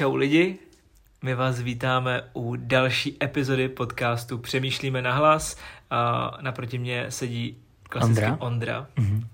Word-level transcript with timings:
Čau 0.00 0.14
lidi, 0.14 0.58
my 1.22 1.34
vás 1.34 1.60
vítáme 1.60 2.22
u 2.32 2.56
další 2.56 3.16
epizody 3.22 3.68
podcastu 3.68 4.38
Přemýšlíme 4.38 5.02
na 5.02 5.12
hlas. 5.12 5.56
A 5.90 6.30
naproti 6.40 6.78
mě 6.78 7.06
sedí 7.08 7.56
klasický 7.82 8.24
Ondra. 8.24 8.36
Ondra. 8.40 8.86
Mm-hmm. 8.96 9.26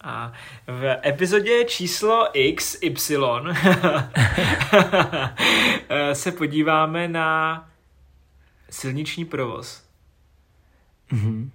A 0.00 0.32
v 0.66 0.96
epizodě 1.06 1.64
číslo 1.64 2.28
XY 2.54 2.96
se 6.12 6.32
podíváme 6.32 7.08
na 7.08 7.68
silniční 8.70 9.24
provoz. 9.24 9.84
Mm-hmm. 11.12 11.50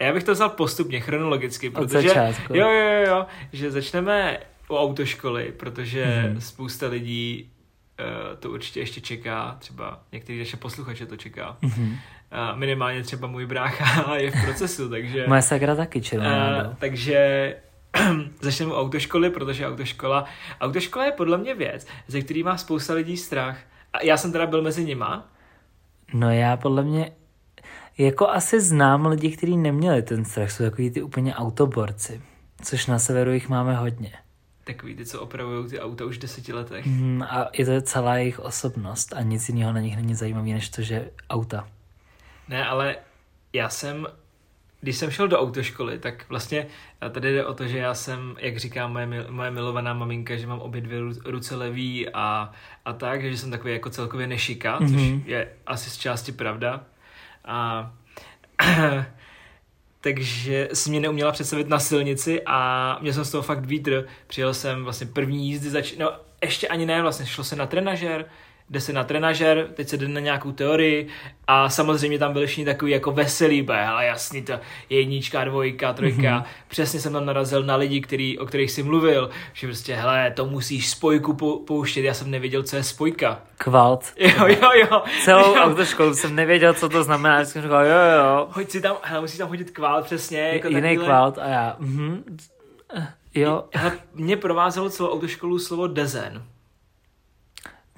Já 0.00 0.12
bych 0.12 0.24
to 0.24 0.32
vzal 0.32 0.48
postupně, 0.48 1.00
chronologicky, 1.00 1.70
protože 1.70 2.34
jo, 2.54 2.70
jo, 2.70 3.04
jo, 3.06 3.26
že 3.52 3.70
začneme 3.70 4.38
u 4.68 4.76
autoškoly, 4.76 5.52
protože 5.56 6.04
mm-hmm. 6.04 6.38
spousta 6.38 6.86
lidí 6.86 7.50
uh, 7.50 7.55
to 8.40 8.50
určitě 8.50 8.80
ještě 8.80 9.00
čeká, 9.00 9.56
třeba 9.58 10.00
některý 10.12 10.38
naše 10.38 10.56
posluchače 10.56 11.06
to 11.06 11.16
čeká. 11.16 11.56
Mm-hmm. 11.62 11.96
Uh, 12.52 12.58
minimálně 12.58 13.02
třeba 13.02 13.28
můj 13.28 13.46
brácha 13.46 14.16
je 14.16 14.30
v 14.30 14.44
procesu, 14.44 14.88
takže... 14.88 15.24
Moje 15.28 15.42
sakra 15.42 15.74
taky 15.74 16.00
červená. 16.00 16.68
Uh, 16.68 16.74
takže 16.74 17.54
začneme 18.40 18.72
u 18.72 18.76
autoškoly, 18.76 19.30
protože 19.30 19.66
autoškola, 19.66 20.24
autoškola 20.60 21.04
je 21.04 21.12
podle 21.12 21.38
mě 21.38 21.54
věc, 21.54 21.86
ze 22.08 22.20
který 22.20 22.42
má 22.42 22.56
spousta 22.56 22.94
lidí 22.94 23.16
strach. 23.16 23.58
A 23.92 24.02
já 24.02 24.16
jsem 24.16 24.32
teda 24.32 24.46
byl 24.46 24.62
mezi 24.62 24.84
nima. 24.84 25.28
No 26.14 26.30
já 26.30 26.56
podle 26.56 26.82
mě, 26.82 27.12
jako 27.98 28.28
asi 28.28 28.60
znám 28.60 29.06
lidi, 29.06 29.36
kteří 29.36 29.56
neměli 29.56 30.02
ten 30.02 30.24
strach, 30.24 30.50
jsou 30.50 30.64
takový 30.64 30.90
ty 30.90 31.02
úplně 31.02 31.34
autoborci, 31.34 32.22
což 32.62 32.86
na 32.86 32.98
severu 32.98 33.32
jich 33.32 33.48
máme 33.48 33.74
hodně 33.74 34.12
takový 34.66 34.94
ty, 34.94 35.06
co 35.06 35.20
opravují 35.20 35.68
ty 35.68 35.80
auta 35.80 36.04
už 36.04 36.16
v 36.16 36.20
deseti 36.20 36.52
letech. 36.52 36.86
Mm, 36.86 37.22
a 37.22 37.48
je 37.52 37.64
to 37.66 37.82
celá 37.82 38.16
jejich 38.16 38.40
osobnost 38.40 39.12
a 39.12 39.22
nic 39.22 39.48
jiného 39.48 39.72
na 39.72 39.80
nich 39.80 39.96
není 39.96 40.14
zajímavé, 40.14 40.48
než 40.48 40.68
to, 40.68 40.82
že 40.82 41.10
auta. 41.30 41.68
Ne, 42.48 42.66
ale 42.66 42.96
já 43.52 43.68
jsem, 43.68 44.06
když 44.80 44.96
jsem 44.96 45.10
šel 45.10 45.28
do 45.28 45.40
autoškoly, 45.40 45.98
tak 45.98 46.28
vlastně 46.28 46.66
tady 47.10 47.32
jde 47.32 47.46
o 47.46 47.54
to, 47.54 47.66
že 47.66 47.78
já 47.78 47.94
jsem, 47.94 48.36
jak 48.38 48.56
říká 48.56 48.88
moje, 48.88 49.06
moje 49.30 49.50
milovaná 49.50 49.94
maminka, 49.94 50.36
že 50.36 50.46
mám 50.46 50.60
obě 50.60 50.80
dvě 50.80 50.98
ruce 51.24 51.56
levý 51.56 52.08
a, 52.08 52.52
a 52.84 52.92
tak, 52.92 53.22
že 53.22 53.38
jsem 53.38 53.50
takový 53.50 53.72
jako 53.72 53.90
celkově 53.90 54.26
nešika, 54.26 54.78
mm-hmm. 54.78 54.92
což 54.92 55.02
mhm. 55.02 55.22
je 55.26 55.48
asi 55.66 55.90
z 55.90 55.96
části 55.96 56.32
pravda. 56.32 56.84
A 57.44 57.92
takže 60.06 60.68
si 60.72 60.90
mě 60.90 61.00
neuměla 61.00 61.32
představit 61.32 61.68
na 61.68 61.78
silnici 61.78 62.42
a 62.46 62.98
měl 63.00 63.12
jsem 63.12 63.24
z 63.24 63.30
toho 63.30 63.42
fakt 63.42 63.64
vítr. 63.64 64.06
Přijel 64.26 64.54
jsem 64.54 64.84
vlastně 64.84 65.06
první 65.06 65.48
jízdy, 65.48 65.70
zač... 65.70 65.96
no 65.96 66.12
ještě 66.42 66.68
ani 66.68 66.86
ne, 66.86 67.02
vlastně 67.02 67.26
šlo 67.26 67.44
se 67.44 67.56
na 67.56 67.66
trenažer, 67.66 68.24
jde 68.70 68.80
se 68.80 68.92
na 68.92 69.04
trenažer, 69.04 69.68
teď 69.74 69.88
se 69.88 69.96
jde 69.96 70.08
na 70.08 70.20
nějakou 70.20 70.52
teorii 70.52 71.08
a 71.46 71.68
samozřejmě 71.68 72.18
tam 72.18 72.32
byli 72.32 72.46
všichni 72.46 72.64
takový 72.64 72.92
jako 72.92 73.12
veselý, 73.12 73.62
be, 73.62 73.86
ale 73.86 74.06
jasný, 74.06 74.42
to 74.42 74.52
jednička, 74.90 75.44
dvojka, 75.44 75.92
trojka. 75.92 76.22
Mm-hmm. 76.22 76.44
Přesně 76.68 77.00
jsem 77.00 77.12
tam 77.12 77.26
narazil 77.26 77.62
na 77.62 77.76
lidi, 77.76 78.00
který, 78.00 78.38
o 78.38 78.46
kterých 78.46 78.70
jsi 78.70 78.82
mluvil, 78.82 79.30
že 79.52 79.66
prostě, 79.66 79.94
hele, 79.94 80.32
to 80.36 80.46
musíš 80.46 80.90
spojku 80.90 81.62
pouštět, 81.66 82.02
já 82.02 82.14
jsem 82.14 82.30
nevěděl, 82.30 82.62
co 82.62 82.76
je 82.76 82.82
spojka. 82.82 83.40
Kvalt. 83.58 84.12
Jo, 84.18 84.46
jo, 84.46 84.70
jo. 84.90 85.02
Celou 85.24 85.56
jo. 85.56 85.62
autoškolu 85.62 86.14
jsem 86.14 86.34
nevěděl, 86.34 86.74
co 86.74 86.88
to 86.88 87.04
znamená, 87.04 87.44
jsem 87.44 87.62
říkal, 87.62 87.84
jo, 87.84 87.98
jo. 88.18 88.48
Hoď 88.50 88.70
si 88.70 88.80
tam, 88.80 88.96
hele, 89.02 89.20
musíš 89.20 89.38
tam 89.38 89.48
hodit 89.48 89.70
kvalt, 89.70 90.04
přesně. 90.04 90.38
Jako 90.38 90.68
Jiný 90.68 90.80
takovýhle... 90.80 91.04
kvalt 91.04 91.38
a 91.38 91.48
já, 91.48 91.76
mhm. 91.78 92.36
Jo. 93.34 93.64
Hele, 93.74 93.98
mě 94.14 94.36
provázelo 94.36 94.90
celou 94.90 95.12
autoškolu 95.12 95.58
slovo 95.58 95.86
dezen. 95.86 96.42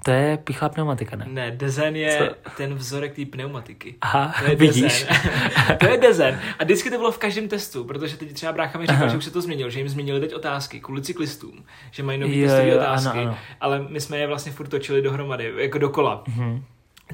To 0.09 0.13
je 0.13 0.37
pichlá 0.37 0.69
pneumatika, 0.69 1.17
ne? 1.17 1.25
Ne, 1.29 1.51
dezen 1.51 1.97
je 1.97 2.19
Co? 2.19 2.51
ten 2.57 2.75
vzorek 2.75 3.17
té 3.17 3.25
pneumatiky. 3.25 3.95
Aha, 4.01 4.35
to 4.39 4.51
je 4.51 4.57
vidíš. 4.57 5.07
to 5.81 5.87
je 5.87 5.99
dezen. 5.99 6.41
A 6.59 6.65
vždycky 6.65 6.91
to 6.91 6.97
bylo 6.97 7.13
v 7.13 7.19
každém 7.19 7.49
testu, 7.49 7.85
protože 7.85 8.17
teď 8.17 8.33
třeba 8.33 8.53
brácha 8.53 8.79
mi 8.79 8.87
říkal, 8.87 9.03
Aha. 9.03 9.09
že 9.09 9.17
už 9.17 9.25
se 9.25 9.31
to 9.31 9.41
změnilo, 9.41 9.71
že 9.71 9.79
jim 9.79 9.89
změnili 9.89 10.21
teď 10.21 10.35
otázky 10.35 10.81
kvůli 10.81 11.03
cyklistům, 11.03 11.65
že 11.91 12.03
mají 12.03 12.19
nové 12.19 12.35
testové 12.35 12.77
otázky, 12.77 13.19
ano, 13.19 13.21
ano. 13.21 13.39
ale 13.61 13.87
my 13.89 14.01
jsme 14.01 14.19
je 14.19 14.27
vlastně 14.27 14.53
furt 14.53 14.69
točili 14.69 15.03
dohromady, 15.03 15.53
jako 15.57 15.79
dokola. 15.79 16.25
Mhm. 16.29 16.65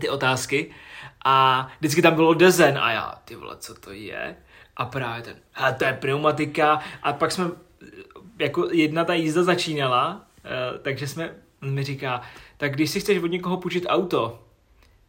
Ty 0.01 0.09
otázky. 0.09 0.71
A 1.25 1.69
vždycky 1.81 2.03
tam 2.03 2.15
bylo 2.15 2.35
dezen 2.35 2.79
a 2.79 2.93
já, 2.93 3.15
ty 3.25 3.37
vole, 3.37 3.57
co 3.59 3.75
to 3.75 3.93
je? 3.93 4.37
A 4.77 4.85
právě 4.85 5.23
ten, 5.23 5.35
a 5.55 5.73
to 5.73 5.85
je 5.85 5.93
pneumatika. 5.93 6.81
A 7.03 7.13
pak 7.13 7.33
jsme, 7.33 7.45
jako 8.39 8.69
jedna 8.73 9.05
ta 9.05 9.15
jízda 9.15 9.43
začínala, 9.43 10.15
uh, 10.15 10.79
takže 10.83 11.07
jsme, 11.07 11.31
mi 11.61 11.83
říká, 11.83 12.23
tak 12.57 12.73
když 12.75 12.91
si 12.91 13.01
chceš 13.01 13.19
od 13.19 13.27
někoho 13.27 13.57
půjčit 13.57 13.87
auto, 13.89 14.39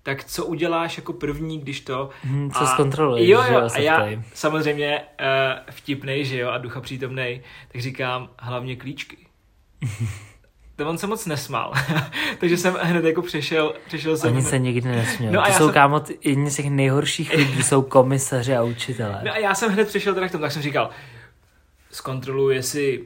tak 0.04 0.24
co 0.24 0.46
uděláš 0.46 0.98
jako 0.98 1.14
první, 1.14 1.60
když 1.60 1.82
to... 1.82 2.10
Hmm, 2.24 2.52
co 2.52 2.68
zkontroluješ, 2.68 3.30
jo, 3.30 3.44
jo, 3.52 3.70
a 3.74 3.80
já 3.80 3.98
tady. 3.98 4.22
samozřejmě 4.34 5.02
uh, 5.02 5.72
vtipnej, 5.72 6.26
že 6.26 6.40
jo, 6.40 6.50
a 6.50 6.58
ducha 6.58 6.82
přítomnej, 6.82 7.42
tak 7.72 7.82
říkám 7.82 8.30
hlavně 8.40 8.76
klíčky. 8.76 9.18
to 10.76 10.90
on 10.90 10.98
se 10.98 11.08
moc 11.08 11.26
nesmál. 11.26 11.74
Takže 12.40 12.58
jsem 12.58 12.74
hned 12.82 13.06
jako 13.06 13.22
přešel, 13.22 13.74
přešel 13.88 14.18
jsem... 14.18 14.34
Oni 14.34 14.42
se 14.42 14.60
nikdy 14.60 14.90
nesměl. 14.90 15.32
No 15.32 15.44
a 15.44 15.48
to 15.48 15.54
jsou 15.54 15.66
jsem... 15.66 15.74
kámo, 15.74 16.04
jedni 16.24 16.52
z 16.52 16.56
těch 16.56 16.70
nejhorších 16.70 17.34
lidí 17.34 17.64
jsou 17.64 17.82
komisaři 17.98 18.56
a 18.56 18.64
učitelé. 18.64 19.22
No 19.26 19.32
a 19.32 19.38
já 19.38 19.56
jsem 19.56 19.72
hned 19.72 19.88
přešel 19.88 20.14
teda 20.14 20.28
k 20.28 20.32
tomu, 20.32 20.42
tak 20.42 20.52
jsem 20.52 20.62
říkal, 20.62 20.90
zkontroluji, 21.92 22.56
jestli 22.56 23.06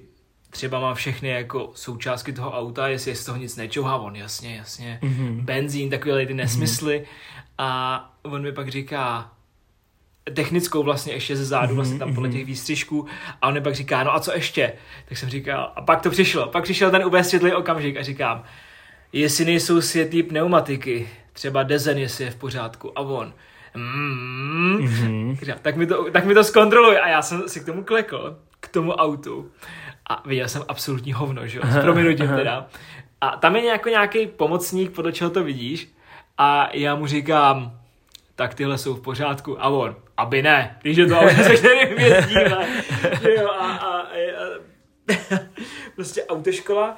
třeba 0.50 0.80
má 0.80 0.94
všechny 0.94 1.30
jako 1.30 1.72
součástky 1.76 2.34
toho 2.34 2.52
auta, 2.52 2.88
jestli 2.88 3.12
je 3.12 3.16
z 3.16 3.26
toho 3.26 3.38
nic 3.38 3.56
nečouhá, 3.56 3.98
on 3.98 4.16
jasně, 4.16 4.56
jasně, 4.56 5.00
mm-hmm. 5.02 5.42
benzín, 5.42 5.90
takové 5.90 6.26
ty 6.26 6.34
nesmysly 6.34 7.00
mm-hmm. 7.00 7.44
a 7.58 8.12
on 8.24 8.42
mi 8.42 8.52
pak 8.52 8.70
říká, 8.70 9.32
technickou 10.34 10.84
vlastně 10.84 11.14
ještě 11.14 11.36
ze 11.36 11.46
zádu, 11.46 11.76
vlastně 11.76 12.00
tam 12.00 12.14
podle 12.14 12.30
mhm. 12.30 12.38
těch 12.38 12.46
výstřižků 12.46 13.06
a 13.42 13.48
on 13.48 13.54
mi 13.54 13.62
pak 13.62 13.76
říká, 13.76 14.04
no 14.04 14.16
a 14.16 14.20
co 14.20 14.34
ještě? 14.34 14.74
Tak 15.06 15.18
jsem 15.18 15.30
říkal, 15.30 15.72
a 15.76 15.82
pak 15.82 16.02
to 16.02 16.10
přišlo, 16.10 16.48
pak 16.48 16.64
přišel 16.64 16.92
ten 16.92 17.06
úplně 17.06 17.24
světlý 17.24 17.54
okamžik 17.54 17.98
a 17.98 18.04
říkám, 18.04 18.44
jestli 19.14 19.46
nejsou 19.46 19.82
světlý 19.82 20.24
pneumatiky, 20.24 21.10
třeba 21.34 21.64
dezen, 21.64 21.98
jestli 21.98 22.24
je 22.24 22.32
v 22.32 22.36
pořádku 22.36 23.00
a 23.00 23.02
on, 23.02 23.34
mm, 23.76 24.78
mm-hmm. 24.78 25.56
tak, 25.62 25.76
mi 25.76 25.88
to, 25.88 26.12
tak 26.12 26.26
mi 26.26 26.34
to 26.34 26.44
zkontroluj 26.44 26.98
a 26.98 27.08
já 27.08 27.22
jsem 27.22 27.50
si 27.50 27.60
k 27.60 27.66
tomu 27.66 27.84
klekl, 27.84 28.38
k 28.60 28.68
tomu 28.68 28.92
autu 28.92 29.52
a 30.10 30.24
viděl 30.26 30.48
jsem 30.48 30.64
absolutní 30.68 31.14
hovno, 31.14 31.48
že 31.48 31.58
jo, 31.58 31.64
s 31.68 31.82
proměnutím 31.82 32.28
teda. 32.28 32.68
A 33.22 33.38
tam 33.38 33.56
je 33.56 33.66
jako 33.66 33.90
nějaký 33.90 34.28
pomocník, 34.28 34.92
podle 34.92 35.12
čeho 35.12 35.30
to 35.30 35.44
vidíš 35.44 35.90
a 36.38 36.70
já 36.74 36.96
mu 36.96 37.08
říkám, 37.08 37.80
tak 38.36 38.54
tyhle 38.54 38.78
jsou 38.78 38.96
v 38.96 39.02
pořádku. 39.02 39.64
A 39.64 39.70
on, 39.70 39.96
aby 40.18 40.42
ne, 40.42 40.78
když 40.82 40.98
je 40.98 41.08
to 41.08 41.20
auto, 41.20 41.44
se 41.44 41.56
kterým 41.56 41.98
jezdíme. 41.98 42.68
jo, 43.38 43.50
a, 43.50 43.72
a, 43.76 44.00
a, 44.00 44.10
prostě 45.96 46.26
autoškola, 46.26 46.98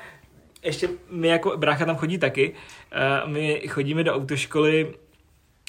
ještě 0.64 0.90
my 1.10 1.28
jako 1.28 1.58
brácha 1.58 1.86
tam 1.86 1.96
chodí 1.96 2.18
taky, 2.18 2.54
uh, 3.24 3.32
my 3.32 3.62
chodíme 3.68 4.04
do 4.04 4.16
autoškoly 4.16 4.94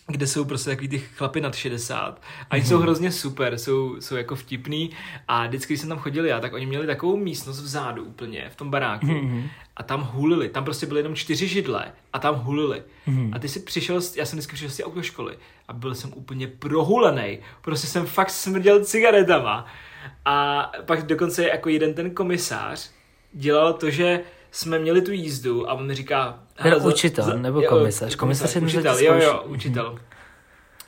kde 0.06 0.26
jsou 0.26 0.44
prostě 0.44 0.70
takový 0.70 0.88
ty 0.88 0.98
chlapy 0.98 1.40
nad 1.40 1.54
60 1.54 2.22
a 2.50 2.56
mm-hmm. 2.56 2.62
jsou 2.62 2.78
hrozně 2.78 3.12
super, 3.12 3.58
jsou, 3.58 4.00
jsou 4.00 4.16
jako 4.16 4.36
vtipný 4.36 4.90
a 5.28 5.46
vždycky, 5.46 5.72
když 5.72 5.80
jsem 5.80 5.88
tam 5.88 5.98
chodil 5.98 6.26
já, 6.26 6.40
tak 6.40 6.52
oni 6.52 6.66
měli 6.66 6.86
takovou 6.86 7.16
místnost 7.16 7.60
vzadu 7.60 8.04
úplně, 8.04 8.50
v 8.50 8.56
tom 8.56 8.70
baráku 8.70 9.06
mm-hmm. 9.06 9.48
a 9.76 9.82
tam 9.82 10.08
hulili, 10.12 10.48
tam 10.48 10.64
prostě 10.64 10.86
byly 10.86 11.00
jenom 11.00 11.14
čtyři 11.14 11.48
židle 11.48 11.92
a 12.12 12.18
tam 12.18 12.34
hulili 12.34 12.82
mm-hmm. 13.08 13.30
a 13.34 13.38
ty 13.38 13.48
si 13.48 13.60
přišel, 13.60 14.00
já 14.16 14.26
jsem 14.26 14.38
vždycky 14.38 14.54
přišel 14.54 14.70
z 14.70 14.76
té 14.76 14.84
autoškoly 14.84 15.38
a 15.68 15.72
byl 15.72 15.94
jsem 15.94 16.12
úplně 16.14 16.46
prohulený, 16.46 17.38
prostě 17.62 17.86
jsem 17.86 18.06
fakt 18.06 18.30
smrděl 18.30 18.84
cigaretama 18.84 19.66
a 20.24 20.70
pak 20.86 21.06
dokonce 21.06 21.48
jako 21.48 21.68
jeden 21.68 21.94
ten 21.94 22.10
komisář 22.10 22.90
dělal 23.32 23.72
to, 23.72 23.90
že 23.90 24.20
jsme 24.52 24.78
měli 24.78 25.02
tu 25.02 25.12
jízdu 25.12 25.70
a 25.70 25.72
on 25.72 25.86
mi 25.86 25.94
říká... 25.94 26.38
Ten 26.62 26.74
učitel, 26.86 27.24
za, 27.24 27.34
nebo 27.34 27.62
komisař? 27.62 28.14
Komisař 28.14 28.54
je 28.54 28.60
učitel, 28.60 28.98
jo, 28.98 29.14
jo, 29.14 29.42
učitel. 29.46 29.98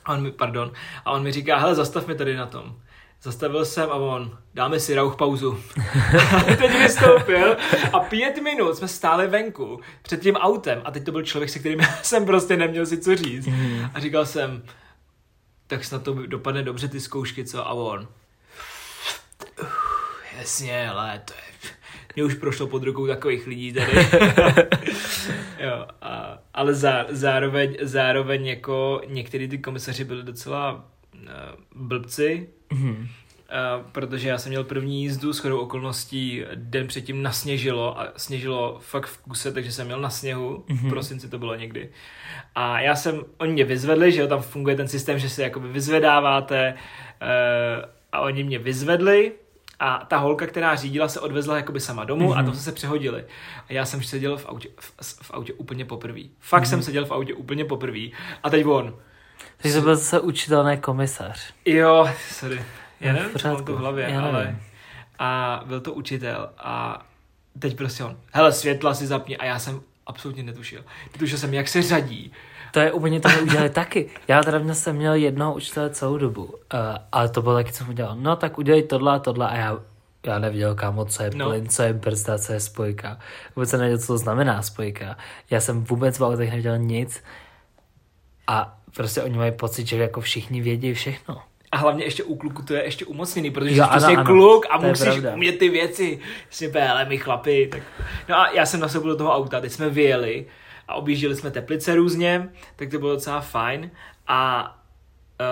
A 0.05 0.13
on 0.13 0.21
mi, 0.21 0.31
pardon, 0.31 0.71
a 1.05 1.11
on 1.11 1.23
mi 1.23 1.31
říká, 1.31 1.57
hele, 1.57 1.75
zastav 1.75 2.05
mě 2.07 2.15
tady 2.15 2.35
na 2.35 2.45
tom. 2.45 2.75
Zastavil 3.21 3.65
jsem 3.65 3.89
a 3.89 3.95
on, 3.95 4.37
dáme 4.53 4.79
si 4.79 4.95
rauch 4.95 5.15
pauzu. 5.15 5.59
a 6.37 6.55
teď 6.55 6.71
vystoupil 6.79 7.57
a 7.93 7.99
pět 7.99 8.41
minut 8.43 8.77
jsme 8.77 8.87
stáli 8.87 9.27
venku 9.27 9.79
před 10.01 10.21
tím 10.21 10.35
autem 10.35 10.81
a 10.85 10.91
teď 10.91 11.03
to 11.03 11.11
byl 11.11 11.23
člověk, 11.23 11.49
se 11.49 11.59
kterým 11.59 11.79
jsem 12.03 12.25
prostě 12.25 12.57
neměl 12.57 12.85
si 12.85 12.97
co 12.97 13.15
říct. 13.15 13.47
Mm. 13.47 13.89
A 13.93 13.99
říkal 13.99 14.25
jsem, 14.25 14.63
tak 15.67 15.83
snad 15.83 16.03
to 16.03 16.13
dopadne 16.13 16.63
dobře 16.63 16.87
ty 16.87 16.99
zkoušky, 16.99 17.45
co? 17.45 17.67
A 17.67 17.73
on, 17.73 18.07
jasně, 20.37 20.89
ale 20.89 21.21
to 21.25 21.33
je 21.33 21.71
mě 22.15 22.23
už 22.23 22.33
prošlo 22.33 22.67
pod 22.67 22.83
rukou 22.83 23.07
takových 23.07 23.47
lidí 23.47 23.73
tady. 23.73 23.91
jo, 25.59 25.85
a, 26.01 26.39
ale 26.53 26.73
zá, 26.73 27.05
zároveň, 27.09 27.77
zároveň 27.81 28.47
jako 28.47 29.01
některý 29.07 29.47
ty 29.47 29.57
komisaři 29.57 30.03
byli 30.03 30.23
docela 30.23 30.85
uh, 31.13 31.19
blbci, 31.75 32.49
mm-hmm. 32.69 33.07
Uh, 33.45 33.91
protože 33.91 34.29
já 34.29 34.37
jsem 34.37 34.49
měl 34.49 34.63
první 34.63 35.01
jízdu, 35.01 35.33
s 35.33 35.39
chodou 35.39 35.59
okolností 35.59 36.43
den 36.55 36.87
předtím 36.87 37.23
nasněžilo 37.23 37.99
a 37.99 38.07
sněžilo 38.17 38.79
fakt 38.81 39.07
v 39.07 39.17
kuse, 39.17 39.51
takže 39.51 39.71
jsem 39.71 39.85
měl 39.85 40.01
na 40.01 40.09
sněhu, 40.09 40.63
mm-hmm. 40.67 40.87
v 40.87 40.89
prosinci 40.89 41.29
to 41.29 41.39
bylo 41.39 41.55
někdy. 41.55 41.89
A 42.55 42.79
já 42.81 42.95
jsem, 42.95 43.23
oni 43.37 43.53
mě 43.53 43.63
vyzvedli, 43.63 44.11
že 44.11 44.21
jo, 44.21 44.27
tam 44.27 44.41
funguje 44.41 44.75
ten 44.75 44.87
systém, 44.87 45.19
že 45.19 45.29
se 45.29 45.43
jakoby 45.43 45.67
vyzvedáváte 45.67 46.73
uh, 46.73 47.85
a 48.11 48.19
oni 48.19 48.43
mě 48.43 48.59
vyzvedli 48.59 49.31
a 49.79 50.05
ta 50.07 50.17
holka, 50.17 50.47
která 50.47 50.75
řídila, 50.75 51.07
se 51.07 51.19
odvezla 51.19 51.57
jakoby 51.57 51.79
sama 51.79 52.03
domů 52.03 52.29
mm-hmm. 52.29 52.39
a 52.39 52.43
to 52.43 52.49
mhm. 52.49 52.59
se 52.59 52.71
přehodili. 52.71 53.25
A 53.69 53.73
já 53.73 53.85
jsem 53.85 54.03
seděl 54.03 54.37
v 54.37 54.45
autě, 54.45 54.69
v, 54.79 54.93
v 55.21 55.31
autě 55.31 55.53
úplně 55.53 55.85
poprvé. 55.85 56.21
Fakt 56.39 56.63
mm-hmm. 56.63 56.69
jsem 56.69 56.81
seděl 56.83 57.05
v 57.05 57.11
autě 57.11 57.33
úplně 57.33 57.65
poprvé. 57.65 58.07
A 58.43 58.49
teď 58.49 58.65
on. 58.65 58.95
Takže 59.57 59.81
byl 59.81 59.97
se 59.97 60.19
učitel, 60.19 60.63
ne 60.63 60.77
komisař. 60.77 61.53
Jo, 61.65 62.09
sorry. 62.31 62.63
Já 62.99 63.13
nevím, 63.13 63.39
co 63.39 63.47
mám 63.47 63.65
to 63.65 63.75
v 63.75 63.77
hlavě, 63.77 64.09
Já 64.09 64.21
ale... 64.21 64.57
A 65.19 65.61
byl 65.65 65.81
to 65.81 65.93
učitel 65.93 66.49
a 66.57 67.05
teď 67.59 67.77
prostě 67.77 68.03
on, 68.03 68.17
hele, 68.31 68.51
světla 68.51 68.93
si 68.93 69.07
zapni 69.07 69.37
a 69.37 69.45
já 69.45 69.59
jsem 69.59 69.81
absolutně 70.05 70.43
netušil. 70.43 70.83
Netušil 71.13 71.37
jsem, 71.37 71.53
jak 71.53 71.67
se 71.67 71.81
řadí. 71.81 72.31
To 72.75 72.81
je 72.81 72.91
úplně 72.91 73.19
to 73.19 73.29
udělali 73.41 73.69
taky. 73.69 74.09
Já 74.27 74.43
teda 74.43 74.59
měl 74.59 74.75
jsem 74.75 74.95
měl 74.95 75.13
jednoho 75.13 75.53
učitele 75.53 75.89
celou 75.89 76.17
dobu, 76.17 76.43
uh, 76.43 76.57
ale 77.11 77.29
to 77.29 77.41
bylo 77.41 77.55
taky, 77.55 77.71
co 77.71 77.77
jsem 77.77 77.89
udělal. 77.89 78.15
No 78.15 78.35
tak 78.35 78.57
udělej 78.57 78.83
tohle 78.83 79.15
a 79.15 79.19
tohle 79.19 79.47
a 79.47 79.55
já, 79.55 79.79
já 80.25 80.39
neviděl, 80.39 80.75
kámo, 80.75 81.05
co 81.05 81.23
je 81.23 81.31
no. 81.35 81.45
plyn, 81.45 81.69
co 81.69 81.83
je 81.83 81.93
brzda, 81.93 82.37
co 82.37 82.53
je 82.53 82.59
spojka. 82.59 83.19
Vůbec 83.55 83.69
jsem 83.69 83.79
nevěděl, 83.79 83.99
co 83.99 84.07
to 84.07 84.17
znamená 84.17 84.61
spojka. 84.61 85.17
Já 85.49 85.59
jsem 85.59 85.83
vůbec 85.83 86.19
v 86.19 86.23
autech 86.23 86.49
neviděl 86.49 86.77
nic 86.77 87.23
a 88.47 88.77
prostě 88.95 89.21
oni 89.21 89.37
mají 89.37 89.51
pocit, 89.51 89.87
že 89.87 89.97
jako 89.97 90.21
všichni 90.21 90.61
vědí 90.61 90.93
všechno. 90.93 91.41
A 91.71 91.77
hlavně 91.77 92.03
ještě 92.03 92.23
u 92.23 92.35
kluku 92.35 92.61
to 92.61 92.73
je 92.73 92.83
ještě 92.83 93.05
umocněný, 93.05 93.51
protože 93.51 93.75
jo, 93.75 93.83
jsi 93.83 93.89
prostě 93.89 94.15
ano, 94.15 94.25
kluk 94.25 94.65
a 94.69 94.77
musíš 94.77 95.23
umět 95.33 95.57
ty 95.57 95.69
věci. 95.69 96.19
Si 96.49 96.71
ale 96.73 97.05
my 97.05 97.17
chlapi. 97.17 97.67
Tak... 97.71 97.81
No 98.29 98.39
a 98.39 98.51
já 98.51 98.65
jsem 98.65 98.79
na 98.79 98.87
do 98.87 99.15
toho 99.15 99.35
auta, 99.35 99.61
teď 99.61 99.71
jsme 99.71 99.89
vyjeli 99.89 100.45
a 100.87 100.93
objížděli 100.93 101.35
jsme 101.35 101.51
Teplice 101.51 101.95
různě, 101.95 102.49
tak 102.75 102.89
to 102.89 102.99
bylo 102.99 103.11
docela 103.11 103.41
fajn. 103.41 103.91
A 104.27 104.71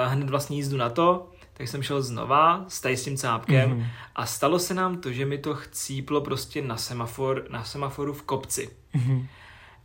uh, 0.06 0.14
hned 0.14 0.30
vlastně 0.30 0.58
jízdu 0.58 0.78
na 0.78 0.90
to, 0.90 1.30
tak 1.54 1.68
jsem 1.68 1.84
šel 1.84 2.02
znova 2.02 2.66
s 2.68 2.82
tady 2.82 2.98
s 2.98 3.04
tím 3.04 3.18
cápkem 3.18 3.72
mm-hmm. 3.72 3.86
a 4.16 4.26
stalo 4.26 4.60
se 4.60 4.74
nám 4.74 5.02
to, 5.02 5.12
že 5.12 5.26
mi 5.26 5.38
to 5.38 5.54
chcíplo 5.54 6.22
prostě 6.22 6.62
na 6.62 6.78
semafor, 6.78 7.46
na 7.50 7.64
semaforu 7.64 8.14
v 8.14 8.24
kopci. 8.24 8.70
Mm-hmm. 8.96 9.28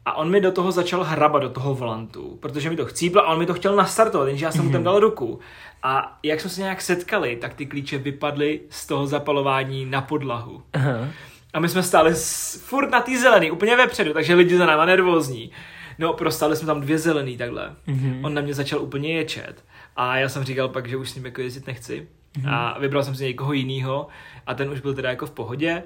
A 0.08 0.12
on 0.14 0.30
mi 0.30 0.40
do 0.40 0.52
toho 0.52 0.72
začal 0.72 1.04
hrabat, 1.04 1.42
do 1.42 1.48
toho 1.48 1.74
volantu, 1.74 2.38
protože 2.40 2.70
mi 2.70 2.76
to 2.76 2.86
chcíplo 2.86 3.22
a 3.22 3.32
on 3.32 3.38
mi 3.38 3.46
to 3.46 3.54
chtěl 3.54 3.76
nastartovat, 3.76 4.28
jenže 4.28 4.44
já 4.44 4.52
jsem 4.52 4.64
mu 4.64 4.70
tam 4.70 4.80
mhm. 4.80 4.84
dal 4.84 5.00
ruku. 5.00 5.38
A 5.82 6.18
jak 6.22 6.40
jsme 6.40 6.50
se 6.50 6.60
nějak 6.60 6.82
setkali, 6.82 7.36
tak 7.36 7.54
ty 7.54 7.66
klíče 7.66 7.98
vypadly 7.98 8.60
z 8.70 8.86
toho 8.86 9.06
zapalování 9.06 9.84
na 9.84 10.00
podlahu. 10.00 10.62
Aha. 10.72 11.08
A 11.52 11.60
my 11.60 11.68
jsme 11.68 11.82
stáli 11.82 12.14
s, 12.14 12.56
furt 12.64 12.90
na 12.90 13.00
té 13.00 13.18
zelený, 13.18 13.50
úplně 13.50 13.76
vepředu, 13.76 14.12
takže 14.12 14.34
lidi 14.34 14.56
za 14.56 14.66
náma 14.66 14.84
nervózní. 14.84 15.50
No, 15.98 16.12
prostáli 16.12 16.56
jsme 16.56 16.66
tam 16.66 16.80
dvě 16.80 16.98
zelený 16.98 17.36
takhle. 17.36 17.76
Mm-hmm. 17.88 18.26
On 18.26 18.34
na 18.34 18.42
mě 18.42 18.54
začal 18.54 18.82
úplně 18.82 19.12
ječet. 19.12 19.64
A 19.96 20.16
já 20.16 20.28
jsem 20.28 20.44
říkal 20.44 20.68
pak, 20.68 20.88
že 20.88 20.96
už 20.96 21.10
s 21.10 21.14
ním 21.14 21.24
jako 21.24 21.40
jezdit 21.40 21.66
nechci. 21.66 22.08
Mm-hmm. 22.38 22.54
A 22.54 22.78
vybral 22.78 23.04
jsem 23.04 23.14
si 23.14 23.24
někoho 23.24 23.52
jiného 23.52 24.08
a 24.46 24.54
ten 24.54 24.70
už 24.70 24.80
byl 24.80 24.94
teda 24.94 25.10
jako 25.10 25.26
v 25.26 25.30
pohodě. 25.30 25.82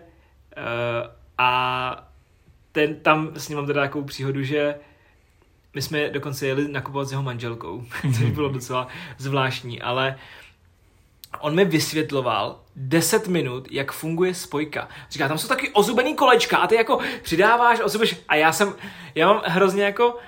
Uh, 0.56 1.10
a 1.38 2.12
ten, 2.72 2.94
tam 2.94 3.30
s 3.34 3.48
ním 3.48 3.58
mám 3.58 3.66
teda 3.66 3.80
takovou 3.80 4.04
příhodu, 4.04 4.42
že 4.42 4.74
my 5.74 5.82
jsme 5.82 6.10
dokonce 6.10 6.46
jeli 6.46 6.68
nakupovat 6.68 7.08
s 7.08 7.10
jeho 7.10 7.22
manželkou, 7.22 7.84
což 8.02 8.30
bylo 8.30 8.48
docela 8.48 8.88
zvláštní, 9.18 9.82
ale 9.82 10.16
on 11.40 11.54
mi 11.54 11.64
vysvětloval 11.64 12.60
10 12.76 13.28
minut, 13.28 13.68
jak 13.70 13.92
funguje 13.92 14.34
spojka. 14.34 14.88
Říká, 15.10 15.28
tam 15.28 15.38
jsou 15.38 15.48
taky 15.48 15.70
ozubený 15.70 16.14
kolečka 16.14 16.56
a 16.56 16.66
ty 16.66 16.74
jako 16.74 16.98
přidáváš, 17.22 17.80
ozubeš 17.84 18.16
a 18.28 18.34
já 18.34 18.52
jsem, 18.52 18.74
já 19.14 19.26
mám 19.26 19.42
hrozně 19.44 19.84
jako, 19.84 20.18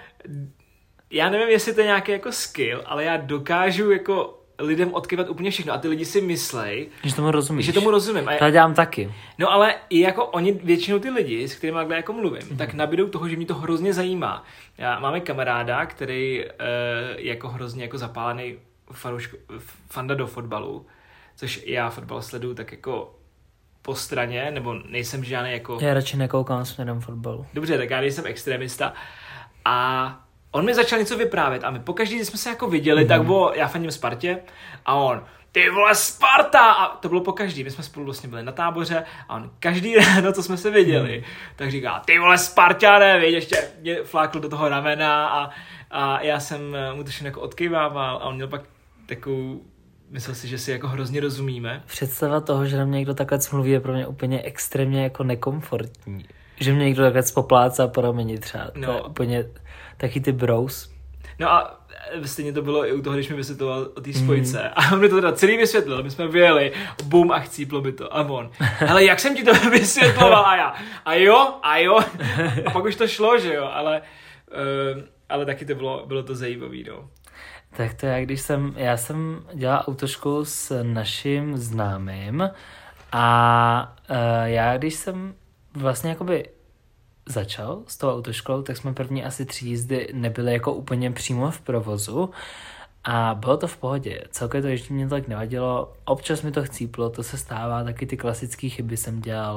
já 1.11 1.31
nevím, 1.31 1.49
jestli 1.49 1.75
to 1.75 1.81
je 1.81 1.87
nějaký 1.87 2.13
jako 2.13 2.33
skill, 2.33 2.83
ale 2.87 3.05
já 3.05 3.17
dokážu 3.17 3.91
jako 3.91 4.41
lidem 4.59 4.95
odkyvat 4.95 5.29
úplně 5.29 5.51
všechno 5.51 5.73
a 5.73 5.79
ty 5.79 5.89
lidi 5.89 6.05
si 6.05 6.21
myslej, 6.21 6.89
že 7.05 7.15
tomu 7.15 7.31
rozumíš. 7.31 7.67
Že 7.67 7.73
tomu 7.73 7.91
rozumím. 7.91 8.29
A 8.29 8.37
to 8.37 8.51
dělám 8.51 8.75
taky. 8.75 9.15
No 9.39 9.53
ale 9.53 9.75
i 9.91 10.01
jako 10.01 10.27
oni, 10.27 10.53
většinou 10.53 10.99
ty 10.99 11.11
lidi, 11.11 11.49
s 11.49 11.55
kterými 11.55 11.77
takhle 11.77 11.97
jako 11.97 12.13
mluvím, 12.13 12.43
mm-hmm. 12.43 12.57
tak 12.57 12.75
nabídou 12.75 13.09
toho, 13.09 13.29
že 13.29 13.37
mě 13.37 13.47
to 13.47 13.55
hrozně 13.55 13.93
zajímá. 13.93 14.45
Já 14.79 14.99
máme 14.99 15.21
kamaráda, 15.21 15.87
který 15.87 16.45
uh, 16.45 16.51
jako 17.17 17.49
hrozně 17.49 17.83
jako 17.83 17.99
zapálený 17.99 18.57
fanda 19.91 20.15
do 20.15 20.27
fotbalu, 20.27 20.87
což 21.37 21.63
já 21.67 21.91
fotbal 21.91 22.23
sleduju 22.23 22.55
tak 22.55 22.73
jako 22.73 23.15
po 23.83 23.95
straně, 23.95 24.51
nebo 24.51 24.75
nejsem 24.89 25.25
žádný 25.25 25.53
jako... 25.53 25.79
Já 25.81 25.95
radši 25.95 26.17
nekoukám 26.17 26.65
směrem 26.65 27.01
fotbalu. 27.01 27.47
Dobře, 27.55 27.79
tak 27.79 27.91
já 27.91 28.01
nejsem 28.01 28.27
extremista. 28.27 28.93
A 29.65 30.21
on 30.51 30.65
mi 30.65 30.75
začal 30.75 30.99
něco 30.99 31.17
vyprávět 31.19 31.65
a 31.65 31.71
my 31.71 31.81
pokaždý, 31.81 32.17
když 32.17 32.29
jsme 32.29 32.39
se 32.39 32.49
jako 32.49 32.69
viděli, 32.69 33.05
mm-hmm. 33.05 33.09
tak 33.09 33.25
bylo, 33.25 33.53
já 33.55 33.69
fandím 33.69 33.91
Spartě 33.91 34.39
a 34.87 34.95
on, 34.95 35.25
ty 35.53 35.71
vole 35.71 35.95
Sparta! 35.95 36.73
A 36.73 36.97
to 36.97 37.09
bylo 37.09 37.21
po 37.21 37.33
každý, 37.33 37.65
my 37.65 37.71
jsme 37.71 37.85
spolu 37.85 38.05
vlastně 38.05 38.29
byli 38.29 38.43
na 38.43 38.53
táboře 38.53 39.05
a 39.29 39.37
on 39.37 39.51
každý 39.61 39.97
ráno, 39.97 40.33
co 40.33 40.43
jsme 40.43 40.57
se 40.57 40.71
viděli, 40.71 41.19
mm. 41.19 41.25
tak 41.57 41.71
říká, 41.71 42.03
ty 42.07 42.19
vole 42.19 42.39
Spartané, 42.39 43.21
víš, 43.21 43.33
ještě 43.33 43.57
mě 43.81 44.03
flákl 44.05 44.41
do 44.41 44.49
toho 44.49 44.69
ramena 44.69 45.29
a, 45.29 45.51
a 45.91 46.21
já 46.21 46.41
jsem 46.41 46.77
mu 46.95 47.05
to 47.05 47.11
jako 47.23 47.41
odkývával 47.41 48.17
a 48.17 48.25
on 48.25 48.35
měl 48.35 48.49
pak 48.49 48.63
takovou 49.07 49.61
Myslel 50.11 50.35
si, 50.35 50.49
že 50.49 50.59
si 50.59 50.71
jako 50.71 50.89
hrozně 50.89 51.21
rozumíme? 51.21 51.83
Představa 51.87 52.41
toho, 52.41 52.67
že 52.67 52.77
na 52.77 52.85
mě 52.85 52.99
někdo 52.99 53.15
takhle 53.15 53.39
mluví, 53.53 53.71
je 53.71 53.81
pro 53.81 53.93
mě 53.93 54.07
úplně 54.07 54.43
extrémně 54.43 55.03
jako 55.03 55.25
nekomfortní. 55.25 56.25
Že 56.61 56.73
mě 56.73 56.85
někdo 56.85 57.03
takhle 57.03 57.23
poplácá 57.35 57.89
po 57.89 58.01
rameni 58.01 58.39
třeba. 58.39 58.71
No. 58.75 58.87
To 58.87 58.93
je 58.93 59.03
úplně 59.03 59.45
taky 59.97 60.21
ty 60.21 60.33
bros. 60.33 60.95
No 61.39 61.53
a 61.53 61.85
stejně 62.25 62.53
to 62.53 62.63
bylo 62.63 62.89
i 62.89 62.93
u 62.93 63.03
toho, 63.03 63.15
když 63.15 63.29
mi 63.29 63.37
vysvětloval 63.37 63.89
o 63.97 64.01
té 64.01 64.13
spojce. 64.13 64.63
Mm. 64.63 64.71
A 64.77 64.93
on 64.93 65.01
mi 65.01 65.09
to 65.09 65.15
teda 65.15 65.33
celý 65.33 65.57
vysvětlil. 65.57 66.03
My 66.03 66.11
jsme 66.11 66.29
vyjeli, 66.29 66.73
bum 67.05 67.33
a 67.33 67.39
chcíplo 67.39 67.81
by 67.81 67.93
to. 67.93 68.17
A 68.17 68.29
on, 68.29 68.51
ale 68.89 69.05
jak 69.05 69.21
jsem 69.21 69.37
ti 69.37 69.45
to 69.45 69.55
vysvětloval? 69.71 70.47
A 70.47 70.57
já, 70.57 70.75
a 71.05 71.15
jo, 71.15 71.55
a 71.63 71.79
jo. 71.79 71.99
A 72.67 72.71
pak 72.71 72.85
už 72.85 72.97
to 72.97 73.09
šlo, 73.09 73.39
že 73.39 73.55
jo, 73.55 73.71
ale, 73.73 74.03
uh, 74.95 75.03
ale 75.29 75.47
taky 75.47 75.65
to 75.65 75.75
bylo, 75.75 76.05
bylo 76.07 76.23
to 76.23 76.35
zajímavé, 76.35 76.77
no. 76.89 77.09
Tak 77.77 77.95
to 77.95 78.07
já, 78.07 78.21
když 78.21 78.41
jsem, 78.41 78.75
já 78.77 78.97
jsem 78.97 79.43
dělal 79.55 79.85
autoškolu 79.87 80.45
s 80.45 80.83
naším 80.83 81.59
známým 81.59 82.51
a 83.13 83.97
uh, 84.11 84.17
já, 84.45 84.77
když 84.77 84.95
jsem 84.95 85.35
vlastně 85.75 86.11
jakoby 86.11 86.49
začal 87.27 87.83
s 87.87 87.97
tou 87.97 88.11
autoškolou, 88.11 88.63
tak 88.63 88.77
jsme 88.77 88.93
první 88.93 89.25
asi 89.25 89.45
tři 89.45 89.69
jízdy 89.69 90.09
nebyli 90.13 90.53
jako 90.53 90.73
úplně 90.73 91.11
přímo 91.11 91.51
v 91.51 91.61
provozu 91.61 92.31
a 93.05 93.35
bylo 93.35 93.57
to 93.57 93.67
v 93.67 93.77
pohodě. 93.77 94.23
Celkově 94.31 94.63
to 94.63 94.69
ještě 94.69 94.95
mě 94.95 95.09
tak 95.09 95.29
nevadilo. 95.29 95.93
Občas 96.05 96.43
mi 96.43 96.53
to 96.53 96.65
chcíplo, 96.65 97.11
to 97.11 97.23
se 97.23 97.39
stává, 97.39 97.85
taky 97.85 98.07
ty 98.07 98.17
klasické 98.17 98.69
chyby 98.69 98.97
jsem 98.97 99.21
dělal. 99.21 99.57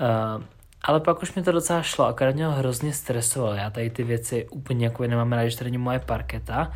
Uh, 0.00 0.44
ale 0.82 1.00
pak 1.00 1.22
už 1.22 1.34
mi 1.34 1.42
to 1.42 1.52
docela 1.52 1.82
šlo, 1.82 2.06
akorát 2.06 2.34
mě 2.34 2.48
hrozně 2.48 2.92
stresoval. 2.92 3.54
Já 3.54 3.70
tady 3.70 3.90
ty 3.90 4.04
věci 4.04 4.48
úplně 4.48 4.86
jako 4.86 5.06
nemám 5.06 5.32
rád, 5.32 5.48
že 5.48 5.64
není 5.64 5.78
moje 5.78 5.98
parketa, 5.98 6.72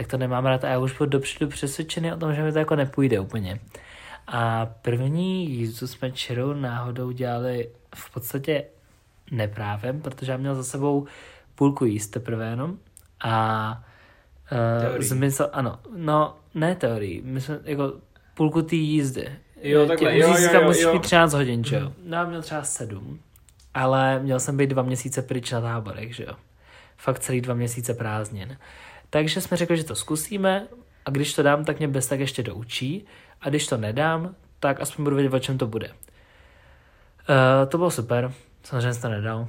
tak 0.00 0.06
to 0.06 0.18
nemám 0.18 0.46
rád 0.46 0.64
a 0.64 0.68
já 0.68 0.78
už 0.78 0.98
byl 0.98 1.06
dopředu 1.06 1.50
přesvědčený 1.50 2.12
o 2.12 2.16
tom, 2.16 2.34
že 2.34 2.42
mi 2.42 2.52
to 2.52 2.58
jako 2.58 2.76
nepůjde 2.76 3.20
úplně. 3.20 3.60
A 4.26 4.66
první 4.66 5.50
jízdu 5.50 5.86
jsme 5.86 6.10
čirou 6.10 6.52
náhodou 6.52 7.10
dělali 7.10 7.68
v 7.94 8.12
podstatě 8.12 8.64
neprávem, 9.30 10.00
protože 10.00 10.32
já 10.32 10.38
měl 10.38 10.54
za 10.54 10.64
sebou 10.64 11.06
půlku 11.54 11.84
jíst 11.84 12.08
teprve 12.08 12.46
jenom 12.46 12.76
a 13.20 13.84
uh, 14.96 15.02
zmysl, 15.02 15.50
ano, 15.52 15.78
no 15.96 16.36
ne 16.54 16.74
teorii, 16.74 17.22
my 17.24 17.40
jsme 17.40 17.58
jako 17.64 17.92
půlku 18.34 18.62
té 18.62 18.76
jízdy. 18.76 19.28
Jo, 19.62 19.86
takhle, 19.86 20.18
jo, 20.18 20.34
jo, 20.38 20.52
jo, 20.52 20.64
musíš 20.64 20.86
mít 20.92 21.02
13 21.02 21.32
hodin, 21.32 21.64
že 21.64 21.76
jo? 21.76 21.88
Mm. 21.88 21.94
No, 22.10 22.16
já 22.16 22.24
měl 22.24 22.42
třeba 22.42 22.62
7, 22.62 23.20
ale 23.74 24.18
měl 24.18 24.40
jsem 24.40 24.56
být 24.56 24.70
dva 24.70 24.82
měsíce 24.82 25.22
pryč 25.22 25.50
na 25.50 25.60
táborech, 25.60 26.14
že 26.14 26.24
jo? 26.24 26.34
Fakt 26.96 27.18
celý 27.18 27.40
dva 27.40 27.54
měsíce 27.54 27.94
prázdnin. 27.94 28.58
Takže 29.10 29.40
jsme 29.40 29.56
řekli, 29.56 29.76
že 29.76 29.84
to 29.84 29.94
zkusíme 29.94 30.66
a 31.04 31.10
když 31.10 31.34
to 31.34 31.42
dám, 31.42 31.64
tak 31.64 31.78
mě 31.78 31.88
bez 31.88 32.06
tak 32.06 32.20
ještě 32.20 32.42
doučí 32.42 33.04
a 33.40 33.48
když 33.48 33.66
to 33.66 33.76
nedám, 33.76 34.34
tak 34.60 34.80
aspoň 34.80 35.04
budu 35.04 35.16
vědět, 35.16 35.34
o 35.34 35.38
čem 35.38 35.58
to 35.58 35.66
bude. 35.66 35.88
Uh, 35.88 35.94
to 37.68 37.78
bylo 37.78 37.90
super, 37.90 38.32
samozřejmě 38.62 38.94
jsem 38.94 39.02
to 39.02 39.08
nedal. 39.08 39.48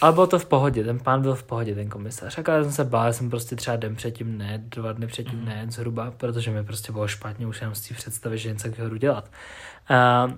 Ale 0.00 0.12
bylo 0.12 0.26
to 0.26 0.38
v 0.38 0.46
pohodě, 0.46 0.84
ten 0.84 0.98
pán 0.98 1.22
byl 1.22 1.34
v 1.34 1.42
pohodě, 1.42 1.74
ten 1.74 1.88
komisař. 1.88 2.38
A 2.38 2.62
jsem 2.62 2.72
se 2.72 2.84
bál, 2.84 3.12
jsem 3.12 3.30
prostě 3.30 3.56
třeba 3.56 3.76
den 3.76 3.96
předtím 3.96 4.38
ne, 4.38 4.58
dva 4.58 4.92
dny 4.92 5.06
předtím 5.06 5.38
mm. 5.38 5.44
ne, 5.44 5.66
zhruba, 5.68 6.10
protože 6.10 6.50
mi 6.50 6.64
prostě 6.64 6.92
bylo 6.92 7.08
špatně 7.08 7.46
už 7.46 7.60
jenom 7.60 7.74
z 7.74 7.88
té 7.88 7.94
představy, 7.94 8.38
že 8.38 8.48
něco 8.48 8.68
takového 8.68 8.98
dělat. 8.98 9.30
Uh, 9.90 10.32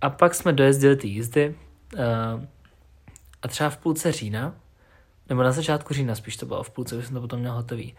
a 0.00 0.10
pak 0.10 0.34
jsme 0.34 0.52
dojezdili 0.52 0.96
ty 0.96 1.08
jízdy 1.08 1.54
uh, 1.94 2.00
a 3.42 3.48
třeba 3.48 3.70
v 3.70 3.76
půlce 3.76 4.12
října 4.12 4.54
nebo 5.28 5.42
na 5.42 5.52
začátku 5.52 5.94
října 5.94 6.14
spíš 6.14 6.36
to 6.36 6.46
bylo, 6.46 6.62
v 6.62 6.70
půlce 6.70 6.96
už 6.96 7.04
jsem 7.04 7.14
to 7.14 7.20
potom 7.20 7.40
měl 7.40 7.52
hotový. 7.52 7.94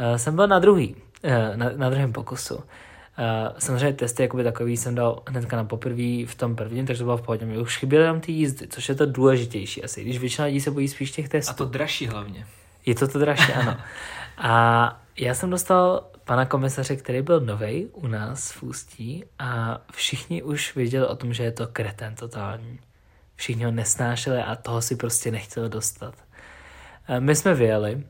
Uh, 0.00 0.16
jsem 0.16 0.36
byl 0.36 0.46
na 0.46 0.58
druhý, 0.58 0.96
uh, 1.24 1.56
na, 1.56 1.70
na 1.76 1.90
druhém 1.90 2.12
pokusu. 2.12 2.54
Uh, 2.54 2.62
samozřejmě 3.58 3.92
testy 3.92 4.22
jakoby 4.22 4.44
takový 4.44 4.76
jsem 4.76 4.94
dal 4.94 5.22
hnedka 5.28 5.56
na 5.56 5.64
poprvé 5.64 6.26
v 6.26 6.34
tom 6.36 6.56
prvním, 6.56 6.86
takže 6.86 6.98
to 6.98 7.04
bylo 7.04 7.16
v 7.16 7.22
pohodě. 7.22 7.46
Mě 7.46 7.58
už 7.58 7.78
chyběly 7.78 8.04
tam 8.04 8.20
ty 8.20 8.32
jízdy, 8.32 8.68
což 8.68 8.88
je 8.88 8.94
to 8.94 9.06
důležitější 9.06 9.84
asi, 9.84 10.04
když 10.04 10.18
většina 10.18 10.46
lidí 10.46 10.60
se 10.60 10.70
bojí 10.70 10.88
spíš 10.88 11.10
těch 11.10 11.28
testů. 11.28 11.50
A 11.50 11.54
to 11.54 11.64
dražší 11.64 12.06
hlavně. 12.06 12.46
Je 12.86 12.94
to 12.94 13.08
to 13.08 13.18
dražší, 13.18 13.52
ano. 13.52 13.76
A 14.38 15.02
já 15.16 15.34
jsem 15.34 15.50
dostal 15.50 16.10
pana 16.24 16.46
komisaře, 16.46 16.96
který 16.96 17.22
byl 17.22 17.40
nový 17.40 17.86
u 17.92 18.06
nás 18.06 18.52
v 18.52 18.62
Ústí 18.62 19.24
a 19.38 19.80
všichni 19.92 20.42
už 20.42 20.74
věděli 20.76 21.06
o 21.06 21.16
tom, 21.16 21.34
že 21.34 21.42
je 21.42 21.52
to 21.52 21.66
kreten 21.66 22.14
totální. 22.14 22.80
Všichni 23.36 23.64
ho 23.64 23.70
nesnášeli 23.70 24.38
a 24.38 24.56
toho 24.56 24.82
si 24.82 24.96
prostě 24.96 25.30
nechtěli 25.30 25.68
dostat. 25.68 26.14
My 27.18 27.36
jsme 27.36 27.54
vyjeli. 27.54 28.04